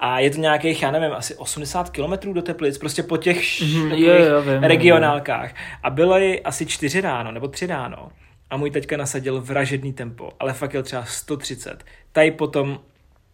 A 0.00 0.18
je 0.18 0.30
to 0.30 0.40
nějakých, 0.40 0.82
já 0.82 0.90
nevím, 0.90 1.12
asi 1.12 1.34
80 1.34 1.90
kilometrů 1.90 2.32
do 2.32 2.42
Teplic, 2.42 2.78
prostě 2.78 3.02
po 3.02 3.16
těch 3.16 3.60
mm, 3.60 3.92
jo, 3.92 4.14
jo, 4.14 4.42
vím, 4.42 4.62
regionálkách. 4.62 5.54
A 5.82 5.90
bylo 5.90 6.18
ji 6.18 6.42
asi 6.42 6.66
4 6.66 7.00
ráno, 7.00 7.32
nebo 7.32 7.48
3 7.48 7.66
ráno. 7.66 8.08
A 8.50 8.56
můj 8.56 8.70
teďka 8.70 8.96
nasadil 8.96 9.40
vražedný 9.40 9.92
tempo, 9.92 10.30
ale 10.40 10.52
fakt 10.52 10.74
jel 10.74 10.82
třeba 10.82 11.04
130. 11.04 11.84
Tady 12.12 12.30
potom 12.30 12.80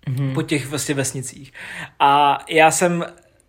Mhm. 0.09 0.35
po 0.35 0.43
těch 0.43 0.67
vlastně 0.67 0.95
vesnicích. 0.95 1.53
A 1.99 2.39
já 2.49 2.71
jsem 2.71 3.05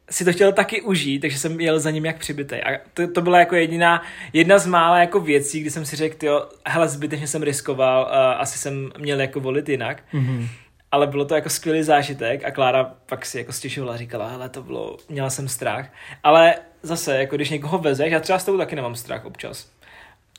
si 0.10 0.26
to 0.26 0.34
chtěl 0.34 0.52
taky 0.52 0.82
užít, 0.82 1.22
takže 1.22 1.39
jsem 1.39 1.60
jel 1.60 1.80
za 1.80 1.91
ním 1.91 2.06
jak 2.06 2.18
přibitej. 2.18 2.62
A 2.64 2.80
to, 2.93 3.08
to 3.12 3.22
byla 3.22 3.39
jako 3.39 3.56
jediná, 3.56 4.04
jedna 4.34 4.58
z 4.58 4.68
mála 4.68 4.99
jako 4.99 5.20
věcí, 5.20 5.62
kdy 5.62 5.72
jsem 5.72 5.86
si 5.86 5.95
řekl, 5.95 6.26
jo, 6.26 6.49
hele, 6.68 6.88
zbytečně 6.88 7.28
jsem 7.28 7.43
riskoval, 7.43 8.04
uh, 8.04 8.41
asi 8.41 8.60
jsem 8.60 8.91
měl 8.97 9.22
jako 9.22 9.39
volit 9.39 9.70
jinak. 9.70 10.04
Mhm. 10.14 10.47
Ale 10.91 11.08
bylo 11.08 11.26
to 11.26 11.36
jako 11.36 11.49
skvělý 11.49 11.84
zážitek 11.84 12.45
a 12.45 12.52
Klára 12.52 12.93
pak 13.06 13.26
si 13.26 13.38
jako 13.38 13.54
stěšovala 13.54 13.93
a 13.93 13.97
říkala, 13.97 14.28
hele, 14.28 14.49
to 14.49 14.64
bylo, 14.64 14.97
měla 15.10 15.30
jsem 15.30 15.47
strach. 15.47 15.89
Ale 16.24 16.56
zase, 16.84 17.18
jako 17.18 17.36
když 17.36 17.49
někoho 17.49 17.78
vezeš, 17.78 18.12
já 18.12 18.20
třeba 18.20 18.39
s 18.39 18.45
tou 18.45 18.58
taky 18.58 18.76
nemám 18.76 18.95
strach 18.95 19.26
občas. 19.26 19.72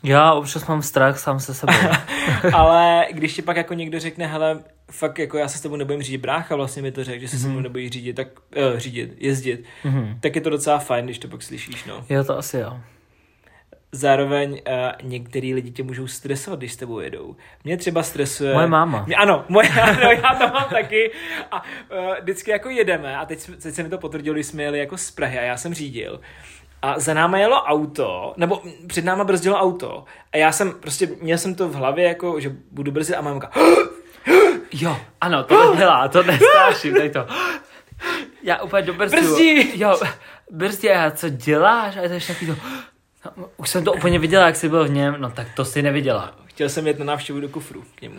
Já 0.02 0.32
občas 0.34 0.66
mám 0.66 0.82
strach 0.82 1.18
sám 1.18 1.40
se 1.40 1.54
sebou. 1.54 1.72
Ale 2.54 3.06
když 3.12 3.34
ti 3.34 3.42
pak 3.42 3.56
jako 3.56 3.74
někdo 3.74 4.00
řekne, 4.00 4.26
hele, 4.26 4.58
fakt 4.90 5.18
jako 5.18 5.38
já 5.38 5.48
se 5.48 5.58
s 5.58 5.60
tebou 5.60 5.76
nebojím 5.76 6.02
řídit, 6.02 6.18
brácha 6.18 6.56
vlastně 6.56 6.82
mi 6.82 6.92
to 6.92 7.04
řekl, 7.04 7.20
že 7.20 7.28
se 7.28 7.36
mm-hmm. 7.36 7.40
se 7.42 7.48
mnou 7.48 7.60
nebojí 7.60 7.88
řídit, 7.88 8.12
tak 8.16 8.28
uh, 8.56 8.78
řídit, 8.78 9.14
jezdit, 9.18 9.64
Mhm. 9.84 10.18
tak 10.20 10.34
je 10.34 10.40
to 10.40 10.50
docela 10.50 10.78
fajn, 10.78 11.04
když 11.04 11.18
to 11.18 11.28
pak 11.28 11.42
slyšíš, 11.42 11.84
no. 11.84 12.04
Jo, 12.08 12.24
to 12.24 12.38
asi 12.38 12.58
jo. 12.58 12.80
Zároveň 13.94 14.50
uh, 14.52 14.58
některý 15.08 15.54
lidi 15.54 15.70
tě 15.70 15.82
můžou 15.82 16.06
stresovat, 16.06 16.58
když 16.58 16.72
s 16.72 16.76
tebou 16.76 17.00
jedou. 17.00 17.36
Mě 17.64 17.76
třeba 17.76 18.02
stresuje... 18.02 18.54
Moje 18.54 18.66
máma. 18.66 19.04
Mě, 19.06 19.16
ano, 19.16 19.44
moje, 19.48 19.68
ano, 19.82 20.00
já 20.10 20.34
to 20.34 20.48
mám 20.54 20.68
taky. 20.70 21.10
A 21.50 21.62
uh, 21.62 22.14
vždycky 22.22 22.50
jako 22.50 22.68
jedeme, 22.70 23.16
a 23.16 23.26
teď, 23.26 23.50
teď 23.62 23.74
se 23.74 23.82
mi 23.82 23.88
to 23.88 23.98
potvrdilo, 23.98 24.34
když 24.34 24.46
jsme 24.46 24.62
jeli 24.62 24.78
jako 24.78 24.98
z 24.98 25.10
Prahy 25.10 25.38
a 25.38 25.42
já 25.42 25.56
jsem 25.56 25.74
řídil. 25.74 26.20
A 26.82 27.00
za 27.00 27.14
náma 27.14 27.38
jelo 27.38 27.62
auto, 27.62 28.34
nebo 28.36 28.62
před 28.86 29.04
náma 29.04 29.24
brzdilo 29.24 29.56
auto. 29.56 30.04
A 30.32 30.36
já 30.36 30.52
jsem 30.52 30.72
prostě, 30.72 31.08
měl 31.20 31.38
jsem 31.38 31.54
to 31.54 31.68
v 31.68 31.74
hlavě, 31.74 32.08
jako, 32.08 32.40
že 32.40 32.56
budu 32.70 32.92
brzdit 32.92 33.16
a 33.16 33.20
mámka, 33.20 33.50
Jo, 34.72 34.96
ano, 35.20 35.44
to 35.44 35.74
dělá, 35.76 36.08
to 36.08 36.22
nestáším, 36.22 36.94
tady 36.94 37.10
to. 37.10 37.26
Já 38.42 38.62
úplně 38.62 38.82
do 38.82 38.94
brzdu. 38.94 39.16
Brzdí! 39.16 39.80
Jo, 39.80 40.00
brzdí 40.50 40.90
a 40.90 40.92
já, 40.92 41.10
co 41.10 41.28
děláš? 41.28 41.96
A 41.96 42.00
je 42.00 42.08
to 42.08 42.14
ještě 42.14 42.32
takový 42.32 42.52
to, 42.52 42.56
no, 43.36 43.50
už 43.56 43.70
jsem 43.70 43.84
to 43.84 43.92
úplně 43.92 44.18
viděla, 44.18 44.46
jak 44.46 44.56
jsi 44.56 44.68
byl 44.68 44.84
v 44.84 44.90
něm, 44.90 45.14
no 45.18 45.30
tak 45.30 45.46
to 45.56 45.64
si 45.64 45.82
neviděla. 45.82 46.34
chtěl 46.44 46.68
jsem 46.68 46.86
jet 46.86 46.98
na 46.98 47.04
návštěvu 47.04 47.40
do 47.40 47.48
kufru 47.48 47.84
k 47.94 48.00
němu. 48.00 48.16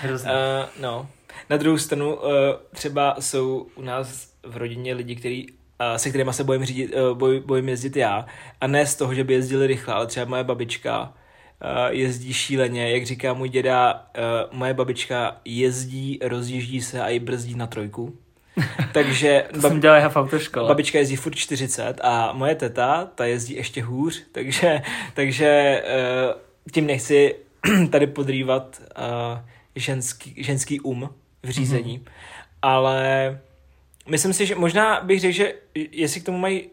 Hrozně. 0.00 0.30
Uh, 0.30 0.36
no. 0.80 1.08
Na 1.50 1.56
druhou 1.56 1.78
stranu 1.78 2.14
uh, 2.14 2.30
třeba 2.74 3.16
jsou 3.20 3.66
u 3.74 3.82
nás 3.82 4.28
v 4.42 4.56
rodině 4.56 4.94
lidi, 4.94 5.46
uh, 5.52 5.61
se 5.96 6.08
kterými 6.08 6.32
se 6.32 6.44
bojím, 6.44 6.64
řídit, 6.64 6.94
uh, 6.94 7.18
boj, 7.18 7.42
bojím 7.46 7.68
jezdit 7.68 7.96
já. 7.96 8.26
A 8.60 8.66
ne 8.66 8.86
z 8.86 8.94
toho, 8.94 9.14
že 9.14 9.24
by 9.24 9.34
jezdili 9.34 9.66
rychle, 9.66 9.94
ale 9.94 10.06
třeba 10.06 10.26
moje 10.26 10.44
babička 10.44 11.02
uh, 11.02 11.68
jezdí 11.90 12.32
šíleně. 12.32 12.90
Jak 12.90 13.06
říká 13.06 13.34
můj 13.34 13.48
děda, 13.48 14.06
uh, 14.18 14.58
moje 14.58 14.74
babička 14.74 15.36
jezdí, 15.44 16.18
rozjíždí 16.22 16.82
se 16.82 17.02
a 17.02 17.08
i 17.08 17.18
brzdí 17.18 17.54
na 17.54 17.66
trojku. 17.66 18.16
Takže 18.92 19.44
to 19.54 19.60
jsem 19.60 19.80
dělal 19.80 20.10
v 20.10 20.16
autoškole. 20.16 20.68
Babička 20.68 20.98
jezdí 20.98 21.16
furt 21.16 21.34
40 21.34 22.00
a 22.02 22.32
moje 22.32 22.54
teta, 22.54 23.08
ta 23.14 23.24
jezdí 23.24 23.54
ještě 23.54 23.82
hůř, 23.82 24.22
takže, 24.32 24.82
takže 25.14 25.82
tím 26.72 26.86
nechci 26.86 27.34
tady 27.90 28.06
podrývat 28.06 28.82
ženský, 29.76 30.34
ženský 30.36 30.80
um 30.80 31.10
v 31.42 31.50
řízení, 31.50 31.98
mm-hmm. 31.98 32.10
ale 32.62 33.38
myslím 34.08 34.32
si, 34.32 34.46
že 34.46 34.54
možná 34.54 35.00
bych 35.00 35.20
řekl, 35.20 35.34
že 35.34 35.54
jestli 35.74 36.20
k 36.20 36.26
tomu 36.26 36.38
mají 36.38 36.70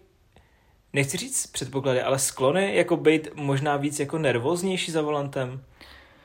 nechci 0.93 1.17
říct 1.17 1.47
předpoklady, 1.47 2.01
ale 2.01 2.19
sklony, 2.19 2.75
jako 2.75 2.97
být 2.97 3.27
možná 3.35 3.77
víc 3.77 3.99
jako 3.99 4.17
nervóznější 4.17 4.91
za 4.91 5.01
volantem, 5.01 5.63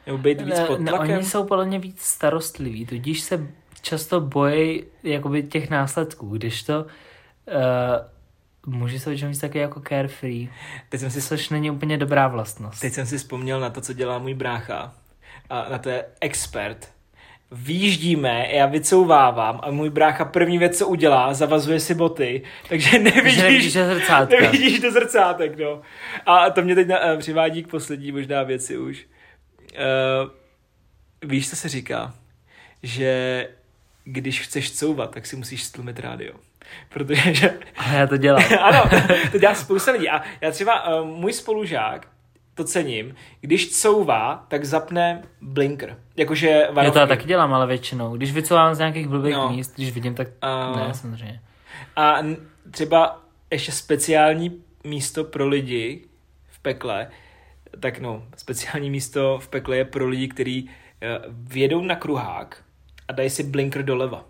nebo 0.07 0.18
být 0.18 0.40
víc 0.40 0.61
pod 0.66 0.80
ne, 0.80 0.90
tlakem. 0.90 1.16
oni 1.16 1.24
jsou 1.24 1.44
podle 1.44 1.66
mě 1.66 1.78
víc 1.78 2.00
starostliví, 2.02 2.86
tudíž 2.86 3.20
se 3.20 3.48
často 3.82 4.20
bojí 4.20 4.84
jakoby 5.02 5.42
těch 5.42 5.70
následků, 5.70 6.28
když 6.28 6.62
to 6.62 6.84
uh, 6.84 8.74
muži 8.74 8.98
jsou 8.98 9.11
většinou 9.11 9.30
víc 9.30 9.40
taky 9.40 9.59
jako 9.59 9.82
carefree, 9.88 10.48
Teď 10.88 11.00
jsem 11.00 11.11
si 11.11 11.22
což 11.22 11.48
není 11.48 11.70
úplně 11.70 11.98
dobrá 11.98 12.28
vlastnost. 12.28 12.80
Teď 12.80 12.92
jsem 12.92 13.07
si 13.07 13.18
vzpomněl 13.18 13.61
na 13.61 13.70
to, 13.70 13.80
co 13.80 13.92
dělá 13.92 14.18
můj 14.18 14.34
brácha. 14.34 14.94
A 15.50 15.68
na 15.68 15.78
to 15.78 15.88
je 15.88 16.05
expert. 16.20 16.93
Výjíždíme, 17.57 18.46
já 18.50 18.66
vycouvávám 18.66 19.61
a 19.62 19.70
můj 19.70 19.90
brácha 19.90 20.24
první 20.24 20.59
věc, 20.59 20.78
co 20.78 20.88
udělá, 20.88 21.34
zavazuje 21.34 21.80
si 21.80 21.94
boty, 21.94 22.42
takže 22.68 22.98
nevidíš, 22.98 23.42
nevidíš 23.42 23.74
do 23.74 23.84
zrcátka. 23.86 24.36
nevidíš 24.40 24.80
do 24.80 24.90
zrcátek, 24.90 25.59
no. 25.59 25.82
A 26.26 26.50
to 26.50 26.62
mě 26.62 26.74
teď 26.74 26.88
na, 26.88 27.07
eh, 27.07 27.16
přivádí 27.16 27.62
k 27.62 27.68
poslední 27.68 28.12
možná 28.12 28.42
věci 28.42 28.78
už. 28.78 29.07
Uh, 29.72 30.30
víš, 31.22 31.50
co 31.50 31.57
se 31.57 31.68
říká? 31.68 32.14
Že 32.82 33.48
když 34.05 34.40
chceš 34.40 34.72
couvat, 34.72 35.14
tak 35.14 35.26
si 35.26 35.36
musíš 35.36 35.62
stlumit 35.62 35.98
rádio. 35.98 36.34
Protože 36.88 37.34
že, 37.34 37.59
Ale 37.76 37.96
já 37.96 38.07
to 38.07 38.16
dělám. 38.16 38.44
ano, 38.61 38.90
to 39.32 39.38
dělá 39.38 39.55
spousta 39.55 39.92
lidí. 39.92 40.09
A 40.09 40.22
já 40.40 40.50
třeba, 40.50 41.00
uh, 41.00 41.09
můj 41.09 41.32
spolužák, 41.32 42.09
to 42.55 42.64
cením, 42.64 43.14
když 43.40 43.70
couvá, 43.82 44.44
tak 44.48 44.64
zapne 44.64 45.22
blinker. 45.40 45.96
Jakože 46.16 46.48
Já 46.48 46.66
to 46.66 46.80
já 46.80 46.90
varovky. 46.90 47.09
taky 47.09 47.24
dělám, 47.28 47.55
ale 47.55 47.66
většinou. 47.66 48.16
Když 48.16 48.32
vycouvám 48.32 48.74
z 48.74 48.78
nějakých 48.78 49.09
blbých 49.09 49.34
No. 49.34 49.48
míst, 49.48 49.74
když 49.76 49.92
vidím, 49.92 50.14
tak 50.14 50.28
A- 50.42 50.72
ne, 50.76 50.94
samozřejmě. 50.94 51.40
A 51.96 52.16
třeba 52.70 53.20
ještě 53.50 53.72
speciální 53.72 54.62
místo 54.84 55.24
pro 55.24 55.48
lidi 55.48 56.05
v 56.48 56.59
pekle, 56.59 57.07
tak 57.80 57.98
no, 57.98 58.22
speciální 58.36 58.90
místo 58.90 59.38
v 59.42 59.48
pekle 59.48 59.76
je 59.76 59.84
pro 59.84 60.09
lidi, 60.09 60.28
kteří 60.28 60.64
uh, 60.64 61.34
vjedou 61.52 61.80
na 61.82 61.96
kruhák 61.96 62.62
a 63.09 63.12
dají 63.12 63.30
si 63.30 63.42
blinker 63.42 63.82
doleva. 63.84 64.24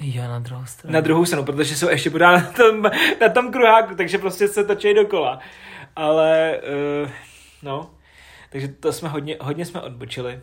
Jo, 0.00 0.22
na 0.22 0.38
druhou 0.38 0.64
stranu. 0.66 0.92
Na 0.94 1.00
druhou 1.00 1.24
stranu, 1.24 1.44
protože 1.44 1.76
jsou 1.76 1.88
ještě 1.88 2.10
pořád 2.10 2.30
na 2.32 2.40
tom, 2.52 2.82
na 3.20 3.28
tom 3.34 3.52
kruháku, 3.52 3.94
takže 3.94 4.18
prostě 4.18 4.48
se 4.48 4.64
točí 4.64 4.94
dokola. 4.94 5.38
Ale, 5.96 6.60
uh, 7.04 7.10
no, 7.62 7.90
takže 8.50 8.68
to 8.68 8.92
jsme 8.92 9.08
hodně, 9.08 9.36
hodně 9.40 9.64
jsme 9.64 9.80
odbočili. 9.80 10.34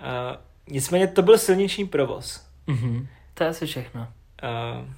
Uh, 0.00 0.36
nicméně 0.68 1.06
to 1.06 1.22
byl 1.22 1.38
silniční 1.38 1.86
provoz. 1.86 2.46
Mhm. 2.66 3.08
To 3.34 3.44
je 3.44 3.50
asi 3.50 3.66
všechno. 3.66 4.08
Uh, 4.42 4.88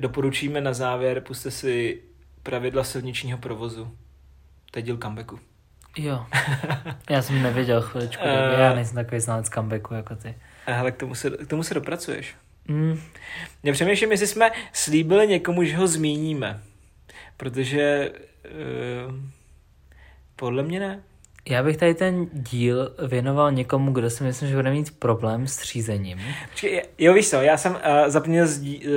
doporučíme 0.00 0.60
na 0.60 0.72
závěr, 0.72 1.20
puste 1.20 1.50
si 1.50 2.02
pravidla 2.42 2.84
silničního 2.84 3.38
provozu. 3.38 3.96
To 4.70 4.78
je 4.78 4.82
díl 4.82 4.96
comebacku. 4.96 5.38
Jo. 5.98 6.26
Já 7.10 7.22
jsem 7.22 7.42
nevěděl 7.42 7.82
chviličku, 7.82 8.22
Eh. 8.26 8.62
já 8.62 8.74
nejsem 8.74 8.94
takový 8.94 9.20
znalec 9.20 9.48
comebacku 9.48 9.94
jako 9.94 10.16
ty. 10.16 10.34
A 10.66 10.72
hele, 10.72 10.92
k 10.92 10.96
tomu 10.96 11.14
se, 11.14 11.30
k 11.30 11.46
tomu 11.48 11.62
se 11.62 11.74
dopracuješ. 11.74 12.34
Mm. 12.68 13.00
Já 13.62 13.72
přemýšlím, 13.72 14.10
jestli 14.10 14.26
jsme 14.26 14.50
slíbili 14.72 15.26
někomu, 15.28 15.64
že 15.64 15.76
ho 15.76 15.86
zmíníme. 15.86 16.62
Protože 17.40 18.10
uh, 19.08 19.14
podle 20.36 20.62
mě 20.62 20.80
ne. 20.80 21.02
Já 21.48 21.62
bych 21.62 21.76
tady 21.76 21.94
ten 21.94 22.26
díl 22.32 22.94
věnoval 23.06 23.52
někomu, 23.52 23.92
kdo 23.92 24.10
si 24.10 24.24
myslím, 24.24 24.48
že 24.48 24.56
bude 24.56 24.70
mít 24.70 24.98
problém 24.98 25.46
s 25.46 25.62
řízením. 25.62 26.20
Počkej, 26.50 26.82
jo, 26.98 27.14
víš 27.14 27.30
co, 27.30 27.36
já 27.36 27.56
jsem 27.56 27.72
uh, 27.72 27.78
zapomněl 28.06 28.46
zdí, 28.46 28.86
uh, 28.86 28.92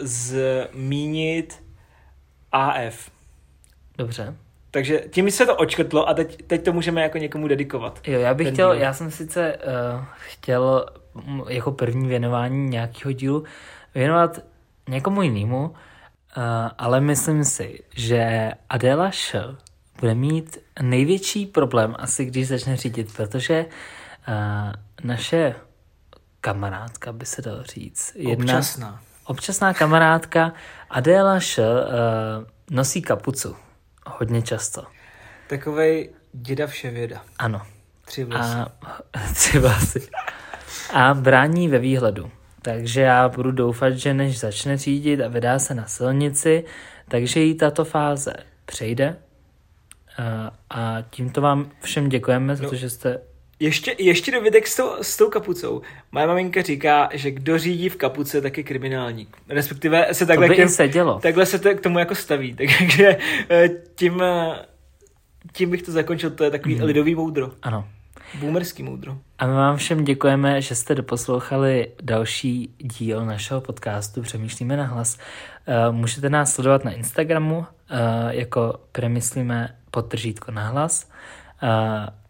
zmínit 0.00 1.62
AF. 2.52 3.10
Dobře. 3.98 4.36
Takže 4.70 5.04
tím 5.10 5.30
se 5.30 5.46
to 5.46 5.56
očkrtlo 5.56 6.08
a 6.08 6.14
teď, 6.14 6.42
teď 6.46 6.64
to 6.64 6.72
můžeme 6.72 7.02
jako 7.02 7.18
někomu 7.18 7.48
dedikovat. 7.48 8.00
Jo, 8.06 8.20
já 8.20 8.34
bych 8.34 8.52
chtěl, 8.52 8.72
díl. 8.72 8.82
já 8.82 8.92
jsem 8.92 9.10
sice 9.10 9.56
uh, 9.56 10.04
chtěl 10.14 10.86
mm, 11.26 11.42
jako 11.48 11.72
první 11.72 12.08
věnování 12.08 12.68
nějakého 12.68 13.12
dílu 13.12 13.44
věnovat 13.94 14.38
někomu 14.88 15.22
jinému, 15.22 15.74
uh, 16.36 16.42
ale 16.78 17.00
myslím 17.00 17.44
si, 17.44 17.84
že 17.96 18.50
Adela 18.68 19.10
Š 19.10 19.56
bude 20.00 20.14
mít 20.14 20.58
největší 20.82 21.46
problém 21.46 21.94
asi, 21.98 22.24
když 22.24 22.48
začne 22.48 22.76
řídit, 22.76 23.16
protože 23.16 23.66
uh, 24.28 24.34
naše 25.04 25.54
kamarádka, 26.40 27.12
by 27.12 27.26
se 27.26 27.42
dalo 27.42 27.62
říct. 27.62 28.12
Jedna, 28.14 28.54
občasná. 28.54 29.00
Občasná 29.24 29.74
kamarádka 29.74 30.52
Adéla 30.90 31.40
Š 31.40 31.58
uh, 31.58 31.64
nosí 32.70 33.02
kapucu 33.02 33.56
hodně 34.06 34.42
často. 34.42 34.84
Takovej 35.46 36.10
děda 36.32 36.66
vševěda. 36.66 37.22
Ano. 37.38 37.62
Tři 38.04 38.24
vlasy. 38.24 38.56
A, 38.56 38.72
tři 39.34 39.58
vlasy. 39.58 40.08
A 40.92 41.14
brání 41.14 41.68
ve 41.68 41.78
výhledu. 41.78 42.30
Takže 42.62 43.00
já 43.00 43.28
budu 43.28 43.50
doufat, 43.50 43.90
že 43.92 44.14
než 44.14 44.38
začne 44.38 44.76
řídit 44.76 45.20
a 45.20 45.28
vydá 45.28 45.58
se 45.58 45.74
na 45.74 45.86
silnici, 45.86 46.64
takže 47.08 47.40
jí 47.40 47.54
tato 47.54 47.84
fáze 47.84 48.32
přejde. 48.66 49.16
A, 50.18 50.50
a 50.70 51.02
tímto 51.10 51.40
vám 51.40 51.70
všem 51.82 52.08
děkujeme 52.08 52.56
za 52.56 52.64
no. 52.64 52.70
to, 52.70 52.76
že 52.76 52.90
jste 52.90 53.20
ještě, 53.62 53.94
ještě 53.98 54.32
dovědek 54.32 54.66
s 54.66 54.76
tou, 54.76 54.90
s 55.02 55.16
tou 55.16 55.28
kapucou. 55.30 55.82
Moje 56.12 56.26
maminka 56.26 56.62
říká, 56.62 57.08
že 57.12 57.30
kdo 57.30 57.58
řídí 57.58 57.88
v 57.88 57.96
kapuce, 57.96 58.40
tak 58.40 58.58
je 58.58 58.64
kriminálník. 58.64 59.36
Respektive 59.48 60.14
se 60.14 60.26
takhle, 60.26 60.46
to 60.48 60.54
by 60.54 60.64
k, 60.64 60.68
sedělo. 60.68 61.20
takhle 61.22 61.46
se 61.46 61.58
to 61.58 61.74
k 61.74 61.80
tomu 61.80 61.98
jako 61.98 62.14
staví. 62.14 62.54
Takže 62.78 63.16
eh, 63.50 63.68
tím, 63.94 64.22
eh, 64.22 64.66
tím 65.52 65.70
bych 65.70 65.82
to 65.82 65.92
zakončil. 65.92 66.30
To 66.30 66.44
je 66.44 66.50
takový 66.50 66.74
mm. 66.74 66.82
lidový 66.82 67.14
moudro. 67.14 67.50
Ano. 67.62 67.88
Boomerský 68.40 68.82
moudro. 68.82 69.18
A 69.38 69.46
my 69.46 69.52
vám 69.52 69.76
všem 69.76 70.04
děkujeme, 70.04 70.60
že 70.60 70.74
jste 70.74 70.94
doposlouchali 70.94 71.88
další 72.02 72.74
díl 72.78 73.26
našeho 73.26 73.60
podcastu 73.60 74.22
Přemýšlíme 74.22 74.76
na 74.76 74.84
hlas. 74.84 75.18
Uh, 75.88 75.94
můžete 75.94 76.30
nás 76.30 76.54
sledovat 76.54 76.84
na 76.84 76.90
Instagramu 76.90 77.58
uh, 77.58 77.66
jako 78.28 78.80
Přemýšlíme 78.92 79.74
podtržítko 79.90 80.52
na 80.52 80.68
hlas. 80.68 81.10
Uh, 81.62 81.68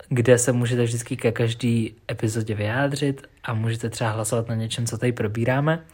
kde 0.09 0.39
se 0.39 0.53
můžete 0.53 0.85
vždycky 0.85 1.17
ke 1.17 1.33
každý 1.33 1.95
epizodě 2.11 2.55
vyjádřit 2.55 3.27
a 3.45 3.55
můžete 3.55 3.91
třeba 3.91 4.11
hlasovat 4.11 4.49
na 4.49 4.55
něčem, 4.55 4.87
co 4.87 4.99
tady 4.99 5.13
probíráme. 5.13 5.85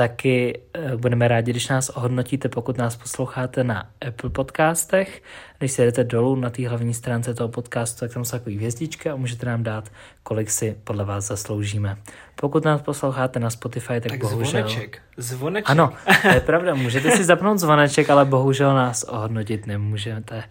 Taky 0.00 0.60
e, 0.74 0.96
budeme 0.96 1.28
rádi, 1.28 1.50
když 1.50 1.68
nás 1.68 1.88
ohodnotíte, 1.88 2.48
pokud 2.48 2.78
nás 2.78 2.96
posloucháte 2.96 3.64
na 3.64 3.90
Apple 4.08 4.30
podcastech. 4.30 5.22
Když 5.58 5.72
si 5.72 5.82
jdete 5.82 6.04
dolů 6.04 6.36
na 6.36 6.50
té 6.50 6.68
hlavní 6.68 6.94
stránce 6.94 7.34
toho 7.34 7.48
podcastu, 7.48 8.00
tak 8.00 8.14
tam 8.14 8.24
jsou 8.24 8.30
takové 8.30 8.56
hvězdičky 8.56 9.10
a 9.10 9.16
můžete 9.16 9.46
nám 9.46 9.62
dát, 9.62 9.88
kolik 10.22 10.50
si 10.50 10.76
podle 10.84 11.04
vás 11.04 11.24
zasloužíme. 11.24 11.96
Pokud 12.34 12.64
nás 12.64 12.82
posloucháte 12.82 13.40
na 13.40 13.50
Spotify, 13.50 14.00
tak, 14.00 14.12
tak 14.12 14.20
bohužel... 14.20 14.68
Zvoneček. 14.68 15.02
Zvoneček. 15.16 15.70
Ano, 15.70 15.92
to 16.22 16.28
je 16.28 16.40
pravda, 16.46 16.74
můžete 16.74 17.16
si 17.16 17.24
zapnout 17.24 17.58
zvoneček, 17.58 18.10
ale 18.10 18.24
bohužel 18.24 18.74
nás 18.74 19.02
ohodnotit 19.02 19.66
nemůžete. 19.66 20.44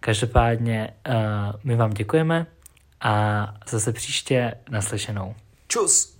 Každopádně 0.00 0.90
uh, 1.08 1.14
my 1.64 1.76
vám 1.76 1.90
děkujeme 1.90 2.46
a 3.00 3.54
zase 3.68 3.92
příště 3.92 4.54
naslyšenou. 4.70 5.34
Čus! 5.68 6.15